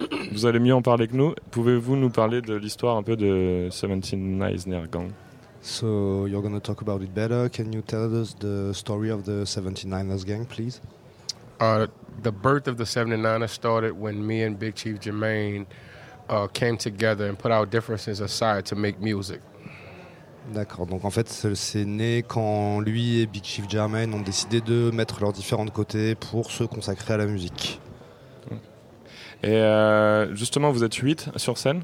[0.32, 1.34] vous allez mieux en parler que nous.
[1.50, 5.10] Pouvez-vous nous parler de l'histoire un peu de 79 Gang
[5.60, 7.48] So you're going to talk about it better.
[7.48, 10.80] Can you tell us the story of the 79ers Gang, please?
[11.60, 11.86] Uh,
[12.24, 15.66] the birth of the 79ers started when me and Big Chief Jermaine
[16.32, 19.40] uh, came together and put our differences aside to make music.
[20.52, 24.90] D'accord, donc en fait c'est né quand lui et Big Chief Jermaine ont décidé de
[24.90, 27.80] mettre leurs différents de côté pour se consacrer à la musique.
[29.44, 31.82] Et euh, justement, vous êtes 8 sur scène?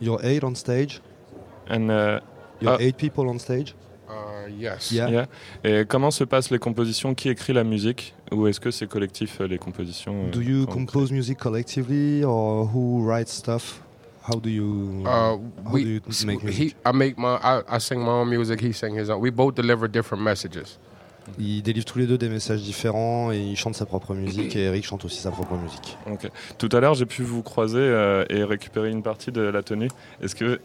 [0.00, 1.00] You're eight on stage.
[1.70, 2.20] And, uh,
[2.60, 3.74] You're ah, eight people on stage.
[4.08, 4.90] Uh, yes.
[4.90, 5.10] Yeah.
[5.10, 5.26] yeah.
[5.64, 7.14] Et comment se passent les compositions?
[7.14, 8.14] Qui écrit la musique?
[8.32, 12.70] Ou est-ce que c'est collectif euh, les compositions euh, Do you compose music collectively or
[12.72, 13.80] who writes stuff?
[14.28, 15.40] How do you, Uh, how
[15.72, 16.76] we, do you make he, music?
[16.84, 18.60] I make my, I, I sing my own music.
[18.60, 19.20] He sing his own.
[19.20, 20.78] We both deliver different messages.
[21.38, 24.62] Ils délivrent tous les deux des messages différents et ils chantent sa propre musique et
[24.64, 25.98] Eric chante aussi sa propre musique.
[26.08, 26.30] Ok.
[26.56, 29.88] Tout à l'heure, j'ai pu vous croiser euh, et récupérer une partie de la tenue.
[30.22, 30.60] Est-ce que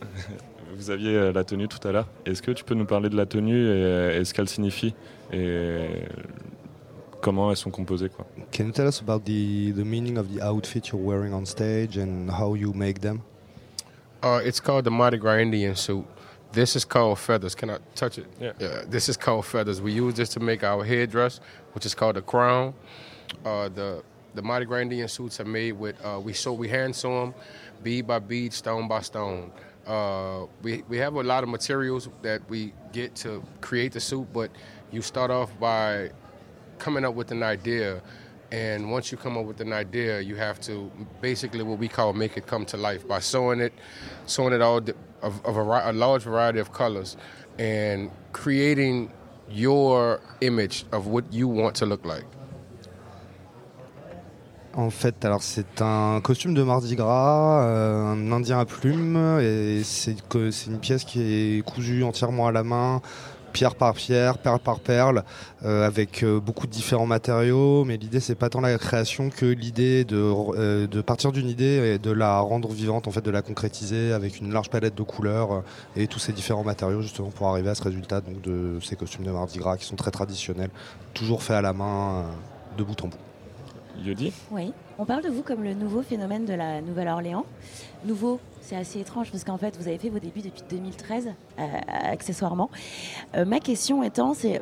[0.76, 3.16] vous aviez euh, la tenue tout à l'heure Est-ce que tu peux nous parler de
[3.16, 4.94] la tenue et, euh, et ce qu'elle signifie
[5.32, 6.04] et
[7.22, 8.26] comment elles sont composées quoi?
[8.52, 11.98] Can you tell us about the, the meaning of the outfit you're wearing on stage
[11.98, 13.22] and how you make them?
[14.24, 16.06] Uh, it's called the Mardi Gras Indian suit.
[16.52, 17.56] This is called feathers.
[17.56, 18.28] Can I touch it?
[18.40, 18.84] Yeah.
[18.88, 19.82] This is called feathers.
[19.82, 21.40] We use this to make our headdress,
[21.74, 22.74] which is called a crown.
[23.46, 24.04] Uh, the
[24.36, 27.34] the Mardi Gras Indian suits are made with uh, we sew we hand sew them,
[27.84, 29.52] bead by bead, stone by stone.
[29.88, 34.28] Uh, we we have a lot of materials that we get to create the suit,
[34.32, 34.52] but
[34.92, 36.12] you start off by
[36.78, 38.02] coming up with an idea.
[38.52, 40.92] And once you come up with an idea you have to
[41.22, 43.72] basically what we call make it come to life by sewing it
[44.26, 44.82] sewing it all
[45.22, 47.16] of, of a, a large variety of colors
[47.60, 49.10] and creating
[49.50, 52.26] your image of what you want to look like
[54.74, 59.82] En fait, alors c'est un costume de Mardi Gras, euh, un indien à plumes, et
[59.84, 60.16] c'est
[60.68, 63.02] une pièce qui est cousue entièrement à la main,
[63.52, 65.26] pierre par pierre, perle par perle,
[65.66, 67.84] euh, avec euh, beaucoup de différents matériaux.
[67.84, 72.12] Mais l'idée, c'est pas tant la création que l'idée de, partir d'une idée et de
[72.12, 75.64] la rendre vivante, en fait, de la concrétiser avec une large palette de couleurs
[75.98, 79.26] et tous ces différents matériaux justement pour arriver à ce résultat donc de ces costumes
[79.26, 80.72] de Mardi Gras qui sont très traditionnels,
[81.14, 82.24] toujours faits à la main,
[82.78, 83.18] de bout en bout.
[84.52, 87.46] Oui, on parle de vous comme le nouveau phénomène de la Nouvelle-Orléans.
[88.06, 91.30] Nouveau, c'est assez étrange parce qu'en fait, vous avez fait vos débuts depuis 2013,
[91.60, 92.70] euh, accessoirement.
[93.36, 94.62] Euh, ma question étant, c'est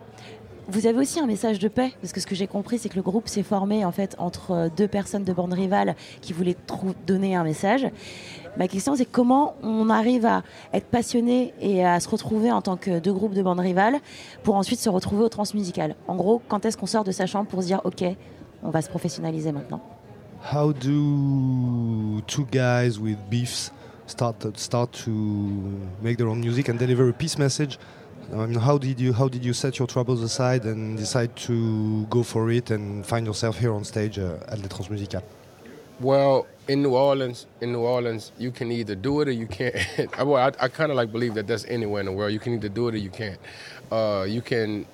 [0.67, 2.95] vous avez aussi un message de paix parce que ce que j'ai compris, c'est que
[2.95, 6.57] le groupe s'est formé en fait entre deux personnes de bande rivales qui voulaient
[7.07, 7.87] donner un message.
[8.57, 10.43] Ma question, c'est comment on arrive à
[10.73, 13.97] être passionné et à se retrouver en tant que deux groupes de bandes rivales
[14.43, 15.95] pour ensuite se retrouver au transmusical?
[16.07, 18.03] En gros, quand est-ce qu'on sort de sa chambre pour se dire, ok,
[18.63, 19.81] on va se professionnaliser maintenant
[20.53, 23.71] How do two guys with beefs
[24.07, 25.11] start start to
[26.01, 27.77] make their own music and deliver a peace message?
[28.31, 32.05] I mean, how did you how did you set your troubles aside and decide to
[32.09, 35.21] go for it and find yourself here on stage uh, at the Transmusical?
[35.99, 39.75] Well, in New Orleans, in New Orleans, you can either do it or you can't.
[40.17, 42.31] I- well, I, I kind of like believe that that's anywhere in the world.
[42.31, 43.39] You can either do it or you can't.
[43.91, 44.85] Uh, you can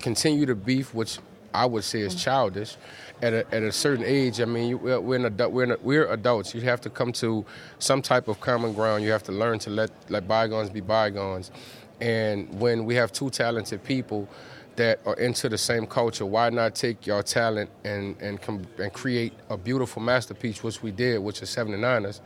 [0.00, 1.18] continue to beef, which
[1.54, 2.76] I would say is childish.
[3.22, 6.54] At a, at a certain age, I mean, we're, an adult, we're, an, we're adults.
[6.54, 7.44] You have to come to
[7.78, 9.04] some type of common ground.
[9.04, 11.50] You have to learn to let, let bygones be bygones.
[12.00, 14.28] And when we have two talented people
[14.76, 18.92] that are into the same culture, why not take your talent and, and, com- and
[18.92, 22.20] create a beautiful masterpiece, which we did, which is 79ers,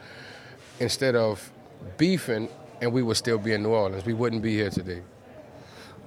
[0.81, 1.53] instead of
[1.99, 2.49] beefing
[2.81, 4.05] and we would still be in New Orleans.
[4.05, 5.03] We wouldn't be here today.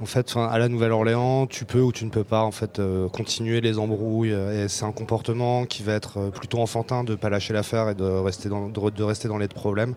[0.02, 2.49] En fait, à la Nouvelle-Orléans, tu peux ou tu ne peux pas
[2.80, 4.32] euh, continuer les embrouilles.
[4.32, 7.94] Et c'est un comportement qui va être euh, plutôt enfantin de pas lâcher l'affaire et
[7.94, 9.94] de rester dans de, rester dans les problèmes.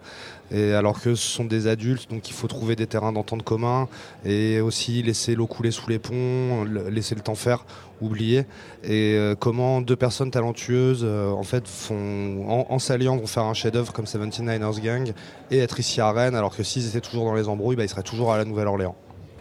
[0.50, 3.88] Et alors que ce sont des adultes, donc il faut trouver des terrains d'entente communs
[4.26, 7.64] et aussi laisser l'eau couler sous les ponts, laisser le temps faire,
[8.02, 8.40] oublier.
[8.82, 13.54] Et euh, comment deux personnes talentueuses en fait font en, en s'alliant vont faire un
[13.54, 15.12] chef-d'œuvre comme 79ers Gang
[15.50, 17.88] et être ici à Rennes, alors que s'ils étaient toujours dans les embrouilles, bah, ils
[17.88, 18.96] seraient toujours à la Nouvelle-Orléans.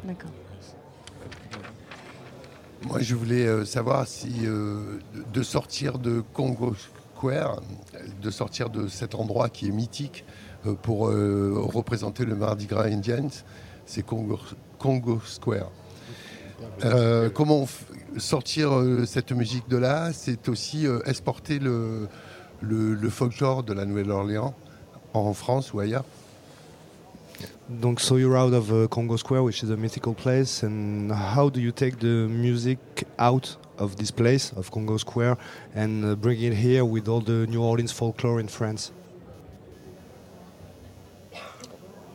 [0.06, 0.32] D'accord.
[2.86, 5.00] Moi, je voulais euh, savoir si euh,
[5.34, 6.76] de sortir de Congo
[7.16, 7.62] Square,
[8.22, 10.26] de sortir de cet endroit qui est mythique
[10.66, 13.30] euh, pour représenter le Mardi Gras Indians,
[13.86, 15.72] c'est Congo, Square.
[17.34, 17.68] Comment
[18.18, 18.72] sortir
[19.06, 24.54] cette musique de là C'est aussi exporter le folklore de la Nouvelle-Orléans
[25.14, 26.06] en France ou ailleurs?
[27.80, 31.50] Donc, so you're out of uh, Congo Square, which is a mythical place, and how
[31.50, 32.78] do you take the music
[33.18, 35.38] out of this place, of Congo Square,
[35.74, 38.92] and uh, bring it here with all the New Orleans folklore in France?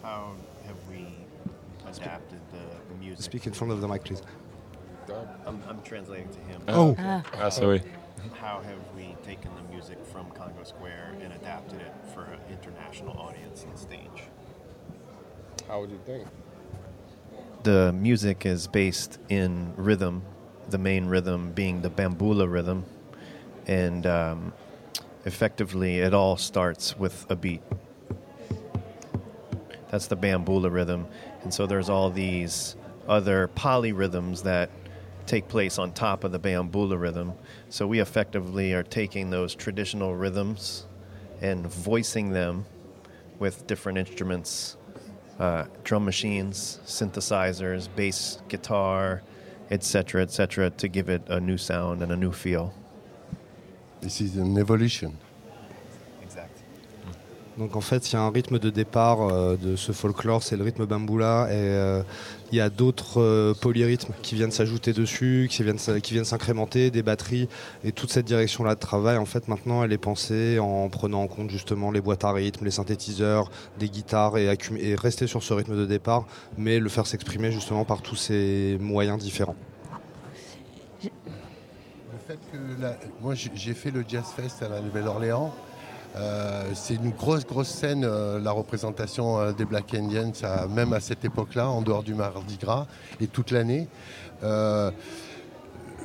[0.02, 0.35] How
[0.66, 1.06] have we
[1.86, 3.24] adapted the, the music?
[3.24, 4.22] Speak in front of the mic, please.
[5.47, 6.62] I'm, I'm translating to him.
[6.68, 6.94] Oh.
[6.98, 7.22] Ah.
[7.35, 7.82] Ah, sorry.
[8.40, 13.18] How have we taken the music from Congo Square and adapted it for an international
[13.18, 13.38] audience on stage?
[15.68, 16.26] How would you think?
[17.62, 20.22] The music is based in rhythm,
[20.70, 22.86] the main rhythm being the bambula rhythm,
[23.66, 24.54] and um,
[25.26, 27.60] effectively it all starts with a beat.
[29.90, 31.06] That's the bambula rhythm.
[31.42, 32.74] And so there's all these
[33.06, 34.70] other polyrhythms that
[35.26, 37.34] take place on top of the bambula rhythm.
[37.68, 40.86] So we effectively are taking those traditional rhythms
[41.42, 42.64] and voicing them
[43.38, 44.77] with different instruments
[45.39, 49.23] uh, drum machines, synthesizers, bass guitar,
[49.70, 52.73] etc., etc., to give it a new sound and a new feel.
[54.01, 55.19] This is an evolution.
[57.59, 60.56] Donc en fait, il y a un rythme de départ euh, de ce folklore, c'est
[60.56, 62.02] le rythme bamboula, et euh,
[62.50, 66.90] il y a d'autres euh, polyrythmes qui viennent s'ajouter dessus, qui viennent, qui viennent s'incrémenter,
[66.90, 67.48] des batteries,
[67.84, 71.26] et toute cette direction-là de travail, en fait, maintenant, elle est pensée en prenant en
[71.26, 74.56] compte justement les boîtes à rythme, les synthétiseurs, des guitares, et,
[74.94, 76.26] rester sur ce rythme de départ,
[76.56, 79.56] mais le faire s'exprimer justement par tous ces moyens différents.
[81.02, 81.08] Le
[82.26, 82.58] fait que
[83.22, 85.54] moi j'ai fait le Jazz Fest à la Nouvelle-Orléans.
[86.16, 90.32] Euh, c'est une grosse grosse scène euh, la représentation euh, des Black Indians
[90.70, 92.86] même à cette époque-là en dehors du Mardi Gras
[93.20, 93.89] et toute l'année.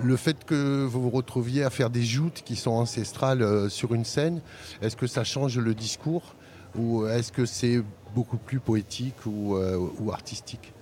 [0.01, 4.05] Le fait que vous vous retrouviez à faire des joutes qui sont ancestrales sur une
[4.05, 4.41] scène,
[4.81, 6.33] est-ce que ça change le discours
[6.75, 10.73] ou est-ce que c'est beaucoup plus poétique ou, euh, ou artistique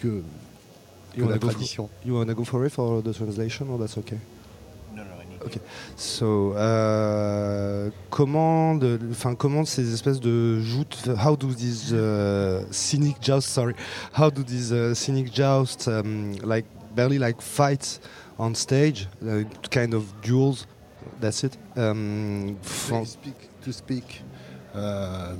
[0.00, 0.22] que,
[1.16, 1.88] la tradition?
[2.04, 4.18] you wanna go for it for the translation or that's okay?
[5.40, 5.60] No, no, I need Ok.
[5.96, 13.16] So, euh, comment, de, enfin, comment ces espèces de joutes, how do these uh, scenic
[13.22, 13.74] jousts, sorry,
[14.16, 18.00] how do these uh, scenic jousts, um, like barely like fights
[18.38, 20.66] on stage, uh, kind of duels,
[21.20, 21.58] that's it.
[21.76, 23.34] Um, from- speak
[23.64, 24.22] to speak.
[24.76, 25.34] Euh,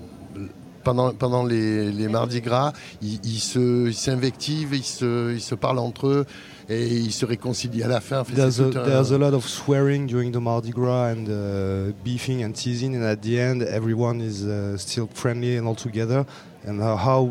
[0.85, 2.73] pendant, pendant les, les Mardis Gras,
[3.03, 6.27] ils ils se- ils s'invectivent, ils se, ils se parlent entre eux
[6.69, 8.23] et ils se réconcilient à la fin.
[8.25, 12.43] There's a, un- there's a lot of swearing during the Mardi Gras and uh, beefing
[12.45, 16.25] and teasing, and at the end, everyone is uh, still friendly and all together.
[16.67, 17.31] And uh, how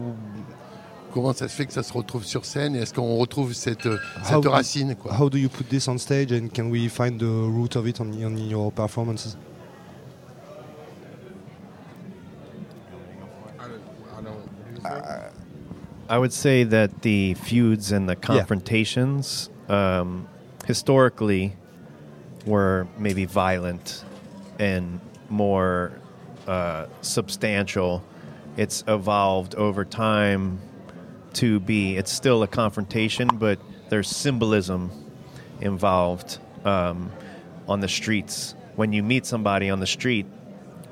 [1.14, 3.86] Comment ça se fait que ça se retrouve sur scène et est-ce qu'on retrouve cette,
[3.88, 5.12] how cette do- racine quoi?
[5.20, 8.00] How do you put this on stage, and can we find the root of it
[8.02, 9.36] on, on your performances?
[16.10, 20.28] I would say that the feuds and the confrontations um,
[20.66, 21.54] historically
[22.46, 24.06] were maybe violent
[24.58, 25.92] and more
[26.48, 28.04] uh, substantial.
[28.56, 30.62] It's evolved over time
[31.34, 33.60] to be, it's still a confrontation, but
[33.90, 34.92] there's symbolism
[35.60, 37.12] involved um,
[37.68, 38.56] on the streets.
[38.76, 40.26] When you meet somebody on the street,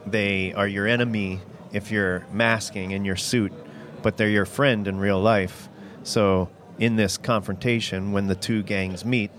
[0.05, 1.39] they are your enemy
[1.71, 3.53] if you're masking in your suit,
[4.06, 5.68] but they're your friend in real life.
[6.03, 9.32] So, in this confrontation, when the two gangs meet,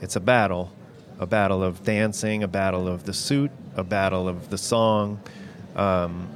[0.00, 0.72] it's a battle
[1.18, 5.20] a battle of dancing, a battle of the suit, a battle of the song.
[5.76, 6.28] Um,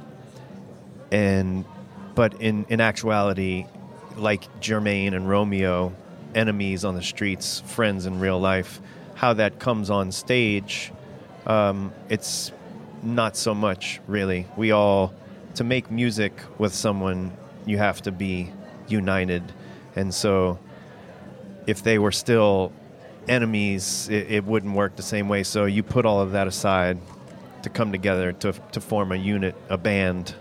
[1.11, 1.65] and
[2.13, 3.65] but in, in actuality,
[4.15, 5.93] like Jermaine and Romeo,
[6.35, 8.79] enemies on the streets, friends in real life,
[9.15, 10.91] how that comes on stage,
[11.45, 12.51] um, it's
[13.01, 14.45] not so much really.
[14.55, 15.13] We all
[15.55, 17.31] to make music with someone,
[17.65, 18.51] you have to be
[18.87, 19.43] united,
[19.95, 20.59] and so
[21.67, 22.71] if they were still
[23.27, 25.43] enemies, it, it wouldn't work the same way.
[25.43, 26.97] So you put all of that aside
[27.63, 30.35] to come together to to form a unit, a band.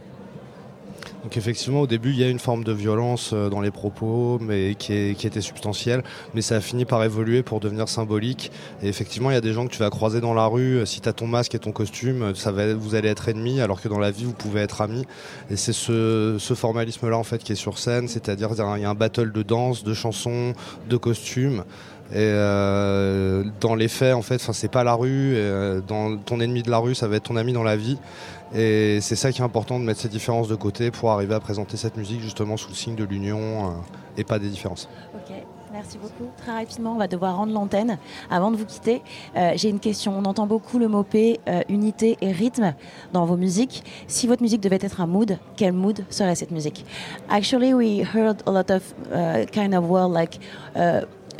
[1.28, 4.38] Donc effectivement, au début, il y a une forme de violence euh, dans les propos,
[4.40, 6.02] mais qui, était substantielle,
[6.32, 8.50] mais ça a fini par évoluer pour devenir symbolique.
[8.82, 10.78] Et effectivement, il y a des gens que tu vas croiser dans la rue.
[10.78, 13.28] euh, Si tu as ton masque et ton costume, euh, ça va, vous allez être
[13.28, 15.04] ennemis, alors que dans la vie, vous pouvez être amis.
[15.50, 18.94] Et c'est ce, formalisme-là en fait qui est sur scène, c'est-à-dire il y a un-
[18.94, 20.54] battle de danse, de chansons,
[20.88, 21.64] de costumes.
[22.10, 22.32] Et
[23.60, 25.36] dans les faits, en fait, c'est pas la rue.
[25.86, 27.98] ton ennemi de la rue, ça va être ton ami dans la vie.
[28.54, 31.40] Et c'est ça qui est important de mettre ces différences de côté pour arriver à
[31.40, 33.70] présenter cette musique justement sous le signe de l'union euh,
[34.16, 34.88] et pas des différences.
[35.14, 35.34] Ok,
[35.70, 36.30] merci beaucoup.
[36.38, 37.98] Très rapidement, on va devoir rendre l'antenne.
[38.30, 39.02] Avant de vous quitter,
[39.36, 40.16] euh, j'ai une question.
[40.16, 42.74] On entend beaucoup le mot P, euh, unité et rythme
[43.12, 43.84] dans vos musiques.
[44.06, 46.86] Si votre musique devait être un mood, quel mood serait cette musique?
[47.28, 50.38] Actually, we heard a lot of uh, kind of word like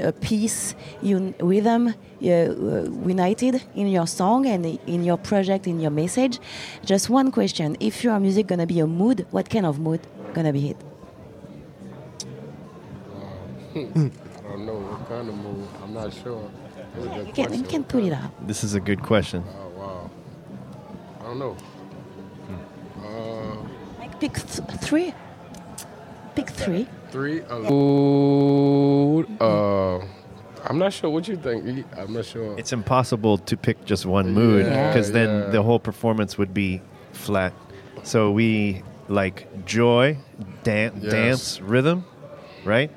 [0.00, 1.92] uh, peace, un rhythm, uh,
[2.26, 6.38] uh, united in your song and in your project, in your message.
[6.84, 10.00] Just one question: If your music gonna be a mood, what kind of mood
[10.34, 10.76] gonna be it?
[13.74, 13.80] I
[14.52, 15.68] don't know what kind of move.
[15.82, 16.50] I'm not sure.
[16.94, 18.30] That's a good You can, you can put it out.
[18.46, 19.44] This is a good question.
[19.46, 20.10] Oh wow.
[21.20, 21.56] I don't know.
[23.02, 23.56] Uh,
[24.00, 25.14] Like pick th- three.
[26.34, 26.86] Pick three.
[27.10, 27.42] Three.
[27.42, 29.98] Uh, Ooh, uh,
[30.64, 31.10] I'm not sure.
[31.10, 31.86] What you think?
[31.96, 32.58] I'm not sure.
[32.58, 35.50] It's impossible to pick just one mood Yeah, because then yeah.
[35.50, 36.82] the whole performance would be
[37.12, 37.52] flat.
[38.02, 40.18] So we like joy,
[40.64, 41.12] dan- Yes.
[41.12, 42.04] dance, rhythm,
[42.64, 42.90] right?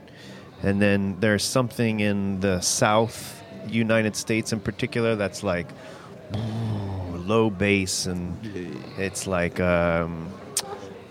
[0.63, 5.67] And then there's something in the South United States in particular that's like
[7.25, 8.37] low bass and
[8.97, 10.29] it's like um,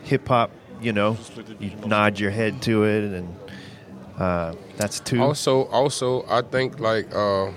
[0.04, 0.50] hip hop.
[0.80, 1.16] You know,
[1.58, 3.36] you nod your head to it, and
[4.18, 5.22] uh, that's two.
[5.22, 7.50] Also, also, I think like uh,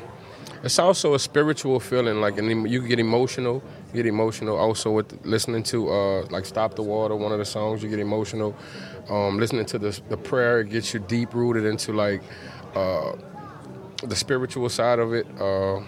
[0.63, 2.21] it's also a spiritual feeling.
[2.21, 3.63] Like, and you get emotional.
[3.87, 4.57] You get emotional.
[4.57, 7.99] Also, with listening to uh, like "Stop the Water," one of the songs, you get
[7.99, 8.55] emotional.
[9.09, 12.21] Um, listening to the the prayer, it gets you deep rooted into like
[12.75, 13.13] uh,
[14.03, 15.27] the spiritual side of it.
[15.39, 15.81] Uh,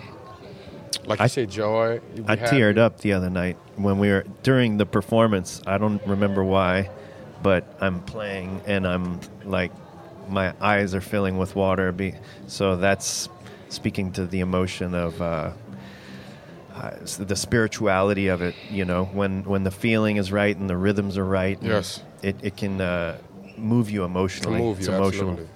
[1.05, 2.01] like you say, joy.
[2.27, 2.57] I happy.
[2.57, 5.61] teared up the other night when we were during the performance.
[5.65, 6.89] I don't remember why,
[7.45, 9.71] but I'm playing and I'm like,
[10.27, 11.91] my eyes are filling with water.
[11.91, 12.15] Be,
[12.47, 13.29] so that's
[13.69, 15.51] speaking to the emotion of uh,
[16.73, 16.89] uh,
[17.19, 18.55] the spirituality of it.
[18.71, 21.59] You know, when when the feeling is right and the rhythms are right.
[21.61, 22.01] Yes.
[22.23, 23.19] it it can uh,
[23.57, 24.57] move you emotionally.
[24.57, 25.29] move it's emotional.
[25.33, 25.47] absolutely.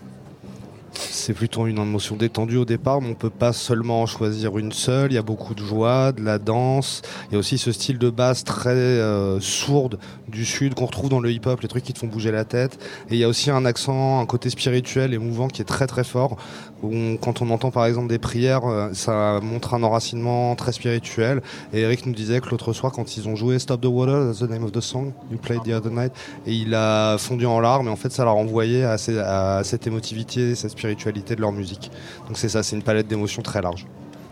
[0.94, 4.72] C'est plutôt une émotion détendue au départ, mais on peut pas seulement en choisir une
[4.72, 5.11] seule.
[5.11, 7.02] Il y a beaucoup de joie, de la danse.
[7.30, 11.10] Il y a aussi ce style de basse très euh, sourde du sud qu'on retrouve
[11.10, 12.80] dans le hip-hop, les trucs qui te font bouger la tête.
[13.10, 15.88] Et il y a aussi un accent, un côté spirituel et mouvant qui est très
[15.88, 16.38] très fort.
[16.81, 21.41] Quand on entend par exemple des prières, euh, ça montre un enracinement très spirituel.
[21.73, 24.39] Et Eric nous disait que l'autre soir, quand ils ont joué Stop the Water, that's
[24.39, 26.11] the name of the song you played the other night,
[26.45, 27.88] et il a fondu en larmes.
[27.88, 28.95] Et en fait, ça l'a renvoyé à,
[29.26, 31.91] à cette émotivité, cette spiritualité de leur musique.
[32.27, 33.85] Donc c'est ça, c'est une palette d'émotions très large.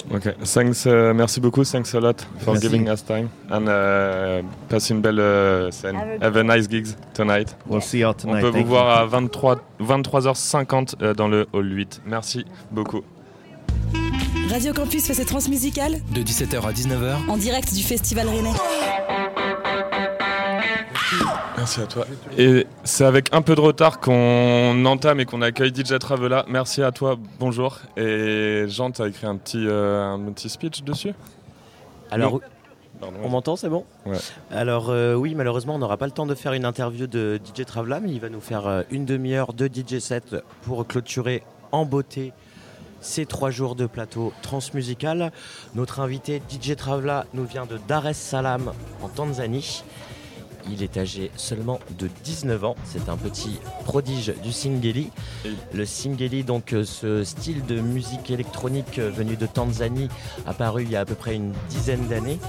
[0.10, 2.70] Ok, thanks, uh, merci beaucoup, thanks a lot for Merci.
[2.70, 5.98] giving us time and uh, passe une belle uh, scène.
[6.22, 7.56] Have a nice gigs tonight.
[7.68, 8.42] We'll see you all On tonight.
[8.42, 8.68] peut Thank vous you.
[8.68, 12.02] voir à 23, 23h50 euh, dans le hall 8.
[12.06, 13.02] Merci beaucoup.
[14.50, 18.54] Radio Campus fait ses transmusicales De 17h à 19h, en direct du Festival Rennais.
[21.68, 22.06] Merci à toi.
[22.38, 26.46] Et c'est avec un peu de retard qu'on entame et qu'on accueille DJ Travela.
[26.48, 27.80] Merci à toi, bonjour.
[27.98, 31.14] Et Jean, tu as écrit un petit, euh, un petit speech dessus?
[32.10, 32.40] Alors.
[33.02, 33.84] Pardon, on m'entend, c'est bon?
[34.06, 34.16] Ouais.
[34.50, 37.66] Alors euh, oui, malheureusement, on n'aura pas le temps de faire une interview de DJ
[37.66, 41.84] Travela, mais il va nous faire euh, une demi-heure de DJ set pour clôturer en
[41.84, 42.32] beauté
[43.02, 45.34] ces trois jours de plateau transmusical.
[45.76, 48.72] Notre invité DJ Travela nous vient de Dar es Salaam
[49.04, 49.84] en Tanzanie.
[50.72, 52.76] Il est âgé seulement de 19 ans.
[52.84, 55.10] C'est un petit prodige du Singeli.
[55.74, 60.10] Le Singeli, donc euh, ce style de musique électronique euh, venu de Tanzanie,
[60.46, 62.40] apparu il y a à peu près une dizaine d'années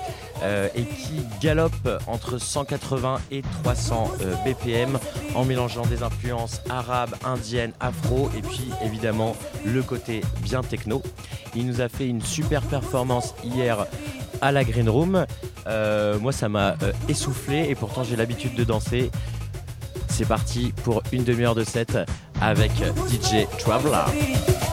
[0.43, 4.99] euh, et qui galope entre 180 et 300 euh, BPM
[5.35, 11.03] en mélangeant des influences arabes, indiennes, afro et puis évidemment le côté bien techno.
[11.55, 13.87] Il nous a fait une super performance hier
[14.41, 15.27] à la Green Room.
[16.21, 16.77] Moi, ça m'a
[17.09, 19.11] essoufflé et pourtant j'ai l'habitude de danser.
[20.09, 21.99] C'est parti pour une demi-heure de set
[22.41, 22.73] avec
[23.11, 24.68] DJ Traveler.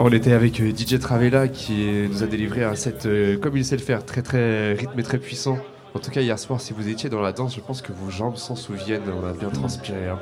[0.00, 3.64] On était avec euh, DJ Travella qui nous a délivré un set euh, comme il
[3.64, 5.58] sait le faire, très très rythmé, très puissant.
[5.94, 8.10] En tout cas, hier soir, si vous étiez dans la danse, je pense que vos
[8.10, 9.02] jambes s'en souviennent.
[9.22, 10.08] On a bien transpiré.
[10.08, 10.18] hein.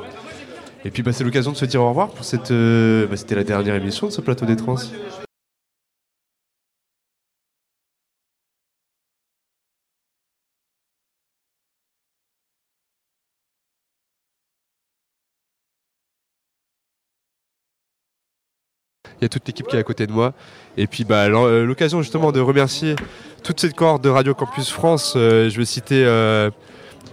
[0.84, 2.50] Et puis, bah, c'est l'occasion de se dire au revoir pour cette.
[2.52, 4.76] euh, bah, C'était la dernière émission de ce plateau des trans.
[19.28, 20.32] Toute l'équipe qui est à côté de moi.
[20.76, 22.96] Et puis bah, euh, l'occasion justement de remercier
[23.46, 25.14] toute cette cohorte de Radio Campus France.
[25.16, 26.50] Euh, je vais citer, euh,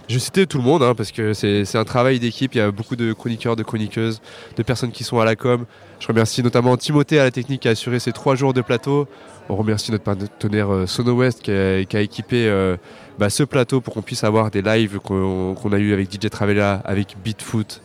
[0.08, 2.56] je vais citer tout le monde hein, parce que c'est un travail d'équipe.
[2.56, 4.20] Il y a beaucoup de chroniqueurs, de chroniqueuses,
[4.56, 5.64] de personnes qui sont à la com.
[6.00, 9.06] Je remercie notamment Timothée à la technique qui a assuré ces trois jours de plateau.
[9.48, 12.74] On remercie notre partenaire euh, Sono West qui a, qui a équipé
[13.16, 16.30] bah, ce plateau pour qu'on puisse avoir des lives qu'on qu'on a eu avec DJ
[16.30, 17.80] Travella, avec Beatfoot,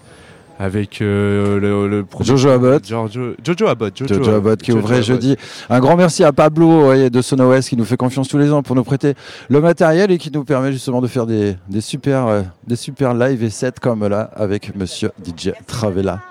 [0.61, 2.86] avec euh, le, le Jojo Abbott.
[2.86, 3.98] Giorgio- Jojo Abbott.
[4.07, 5.06] Jojo Abbott qui Jojo ouvrait Abbott.
[5.07, 5.36] jeudi.
[5.69, 8.52] Un grand merci à Pablo ouais, de Sono West qui nous fait confiance tous les
[8.52, 9.14] ans pour nous prêter
[9.48, 13.14] le matériel et qui nous permet justement de faire des, des super, euh, des super
[13.14, 16.22] live et sets comme là avec monsieur DJ Travella.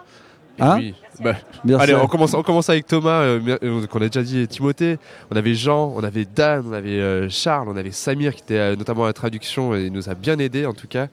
[0.60, 1.34] Hein puis, bah.
[1.78, 4.98] Allez, on commence, on commence avec Thomas, euh, euh, qu'on a déjà dit, et Timothée.
[5.30, 8.58] On avait Jean, on avait Dan, on avait euh, Charles, on avait Samir qui était
[8.58, 11.06] euh, notamment à la traduction et il nous a bien aidé en tout cas.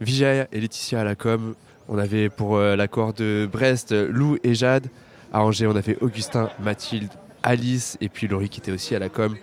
[0.00, 1.54] Vijay et Laetitia à la com.
[1.88, 4.88] On avait pour euh, l'accord de Brest Lou et Jade.
[5.32, 7.10] À Angers, on avait Augustin, Mathilde,
[7.42, 9.36] Alice et puis Laurie qui était aussi à la com.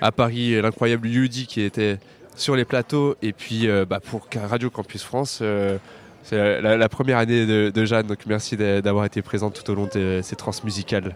[0.00, 1.98] À Paris, l'incroyable Yudi qui était
[2.36, 3.16] sur les plateaux.
[3.22, 5.78] Et puis euh, bah, pour Radio Campus France, euh,
[6.24, 8.06] c'est la, la- la première année de, de Jeanne.
[8.06, 11.14] Donc merci d'a- d'avoir été présente tout au long de ces trans musicales.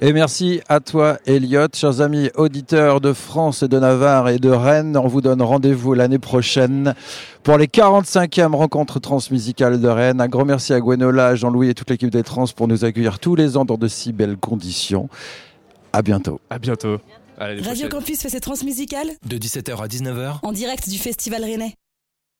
[0.00, 1.66] Et merci à toi, Elliot.
[1.74, 5.94] Chers amis auditeurs de France et de Navarre et de Rennes, on vous donne rendez-vous
[5.94, 6.94] l'année prochaine
[7.42, 10.20] pour les 45e rencontres transmusicales de Rennes.
[10.20, 13.34] Un grand merci à Gwenola, Jean-Louis et toute l'équipe des Trans pour nous accueillir tous
[13.36, 15.08] les ans dans de si belles conditions.
[15.92, 16.40] À bientôt.
[16.50, 16.98] À bientôt.
[17.38, 17.88] À Radio prochaine.
[17.88, 21.74] Campus fait ses transmusicales De 17h à 19h, en direct du Festival Rennais.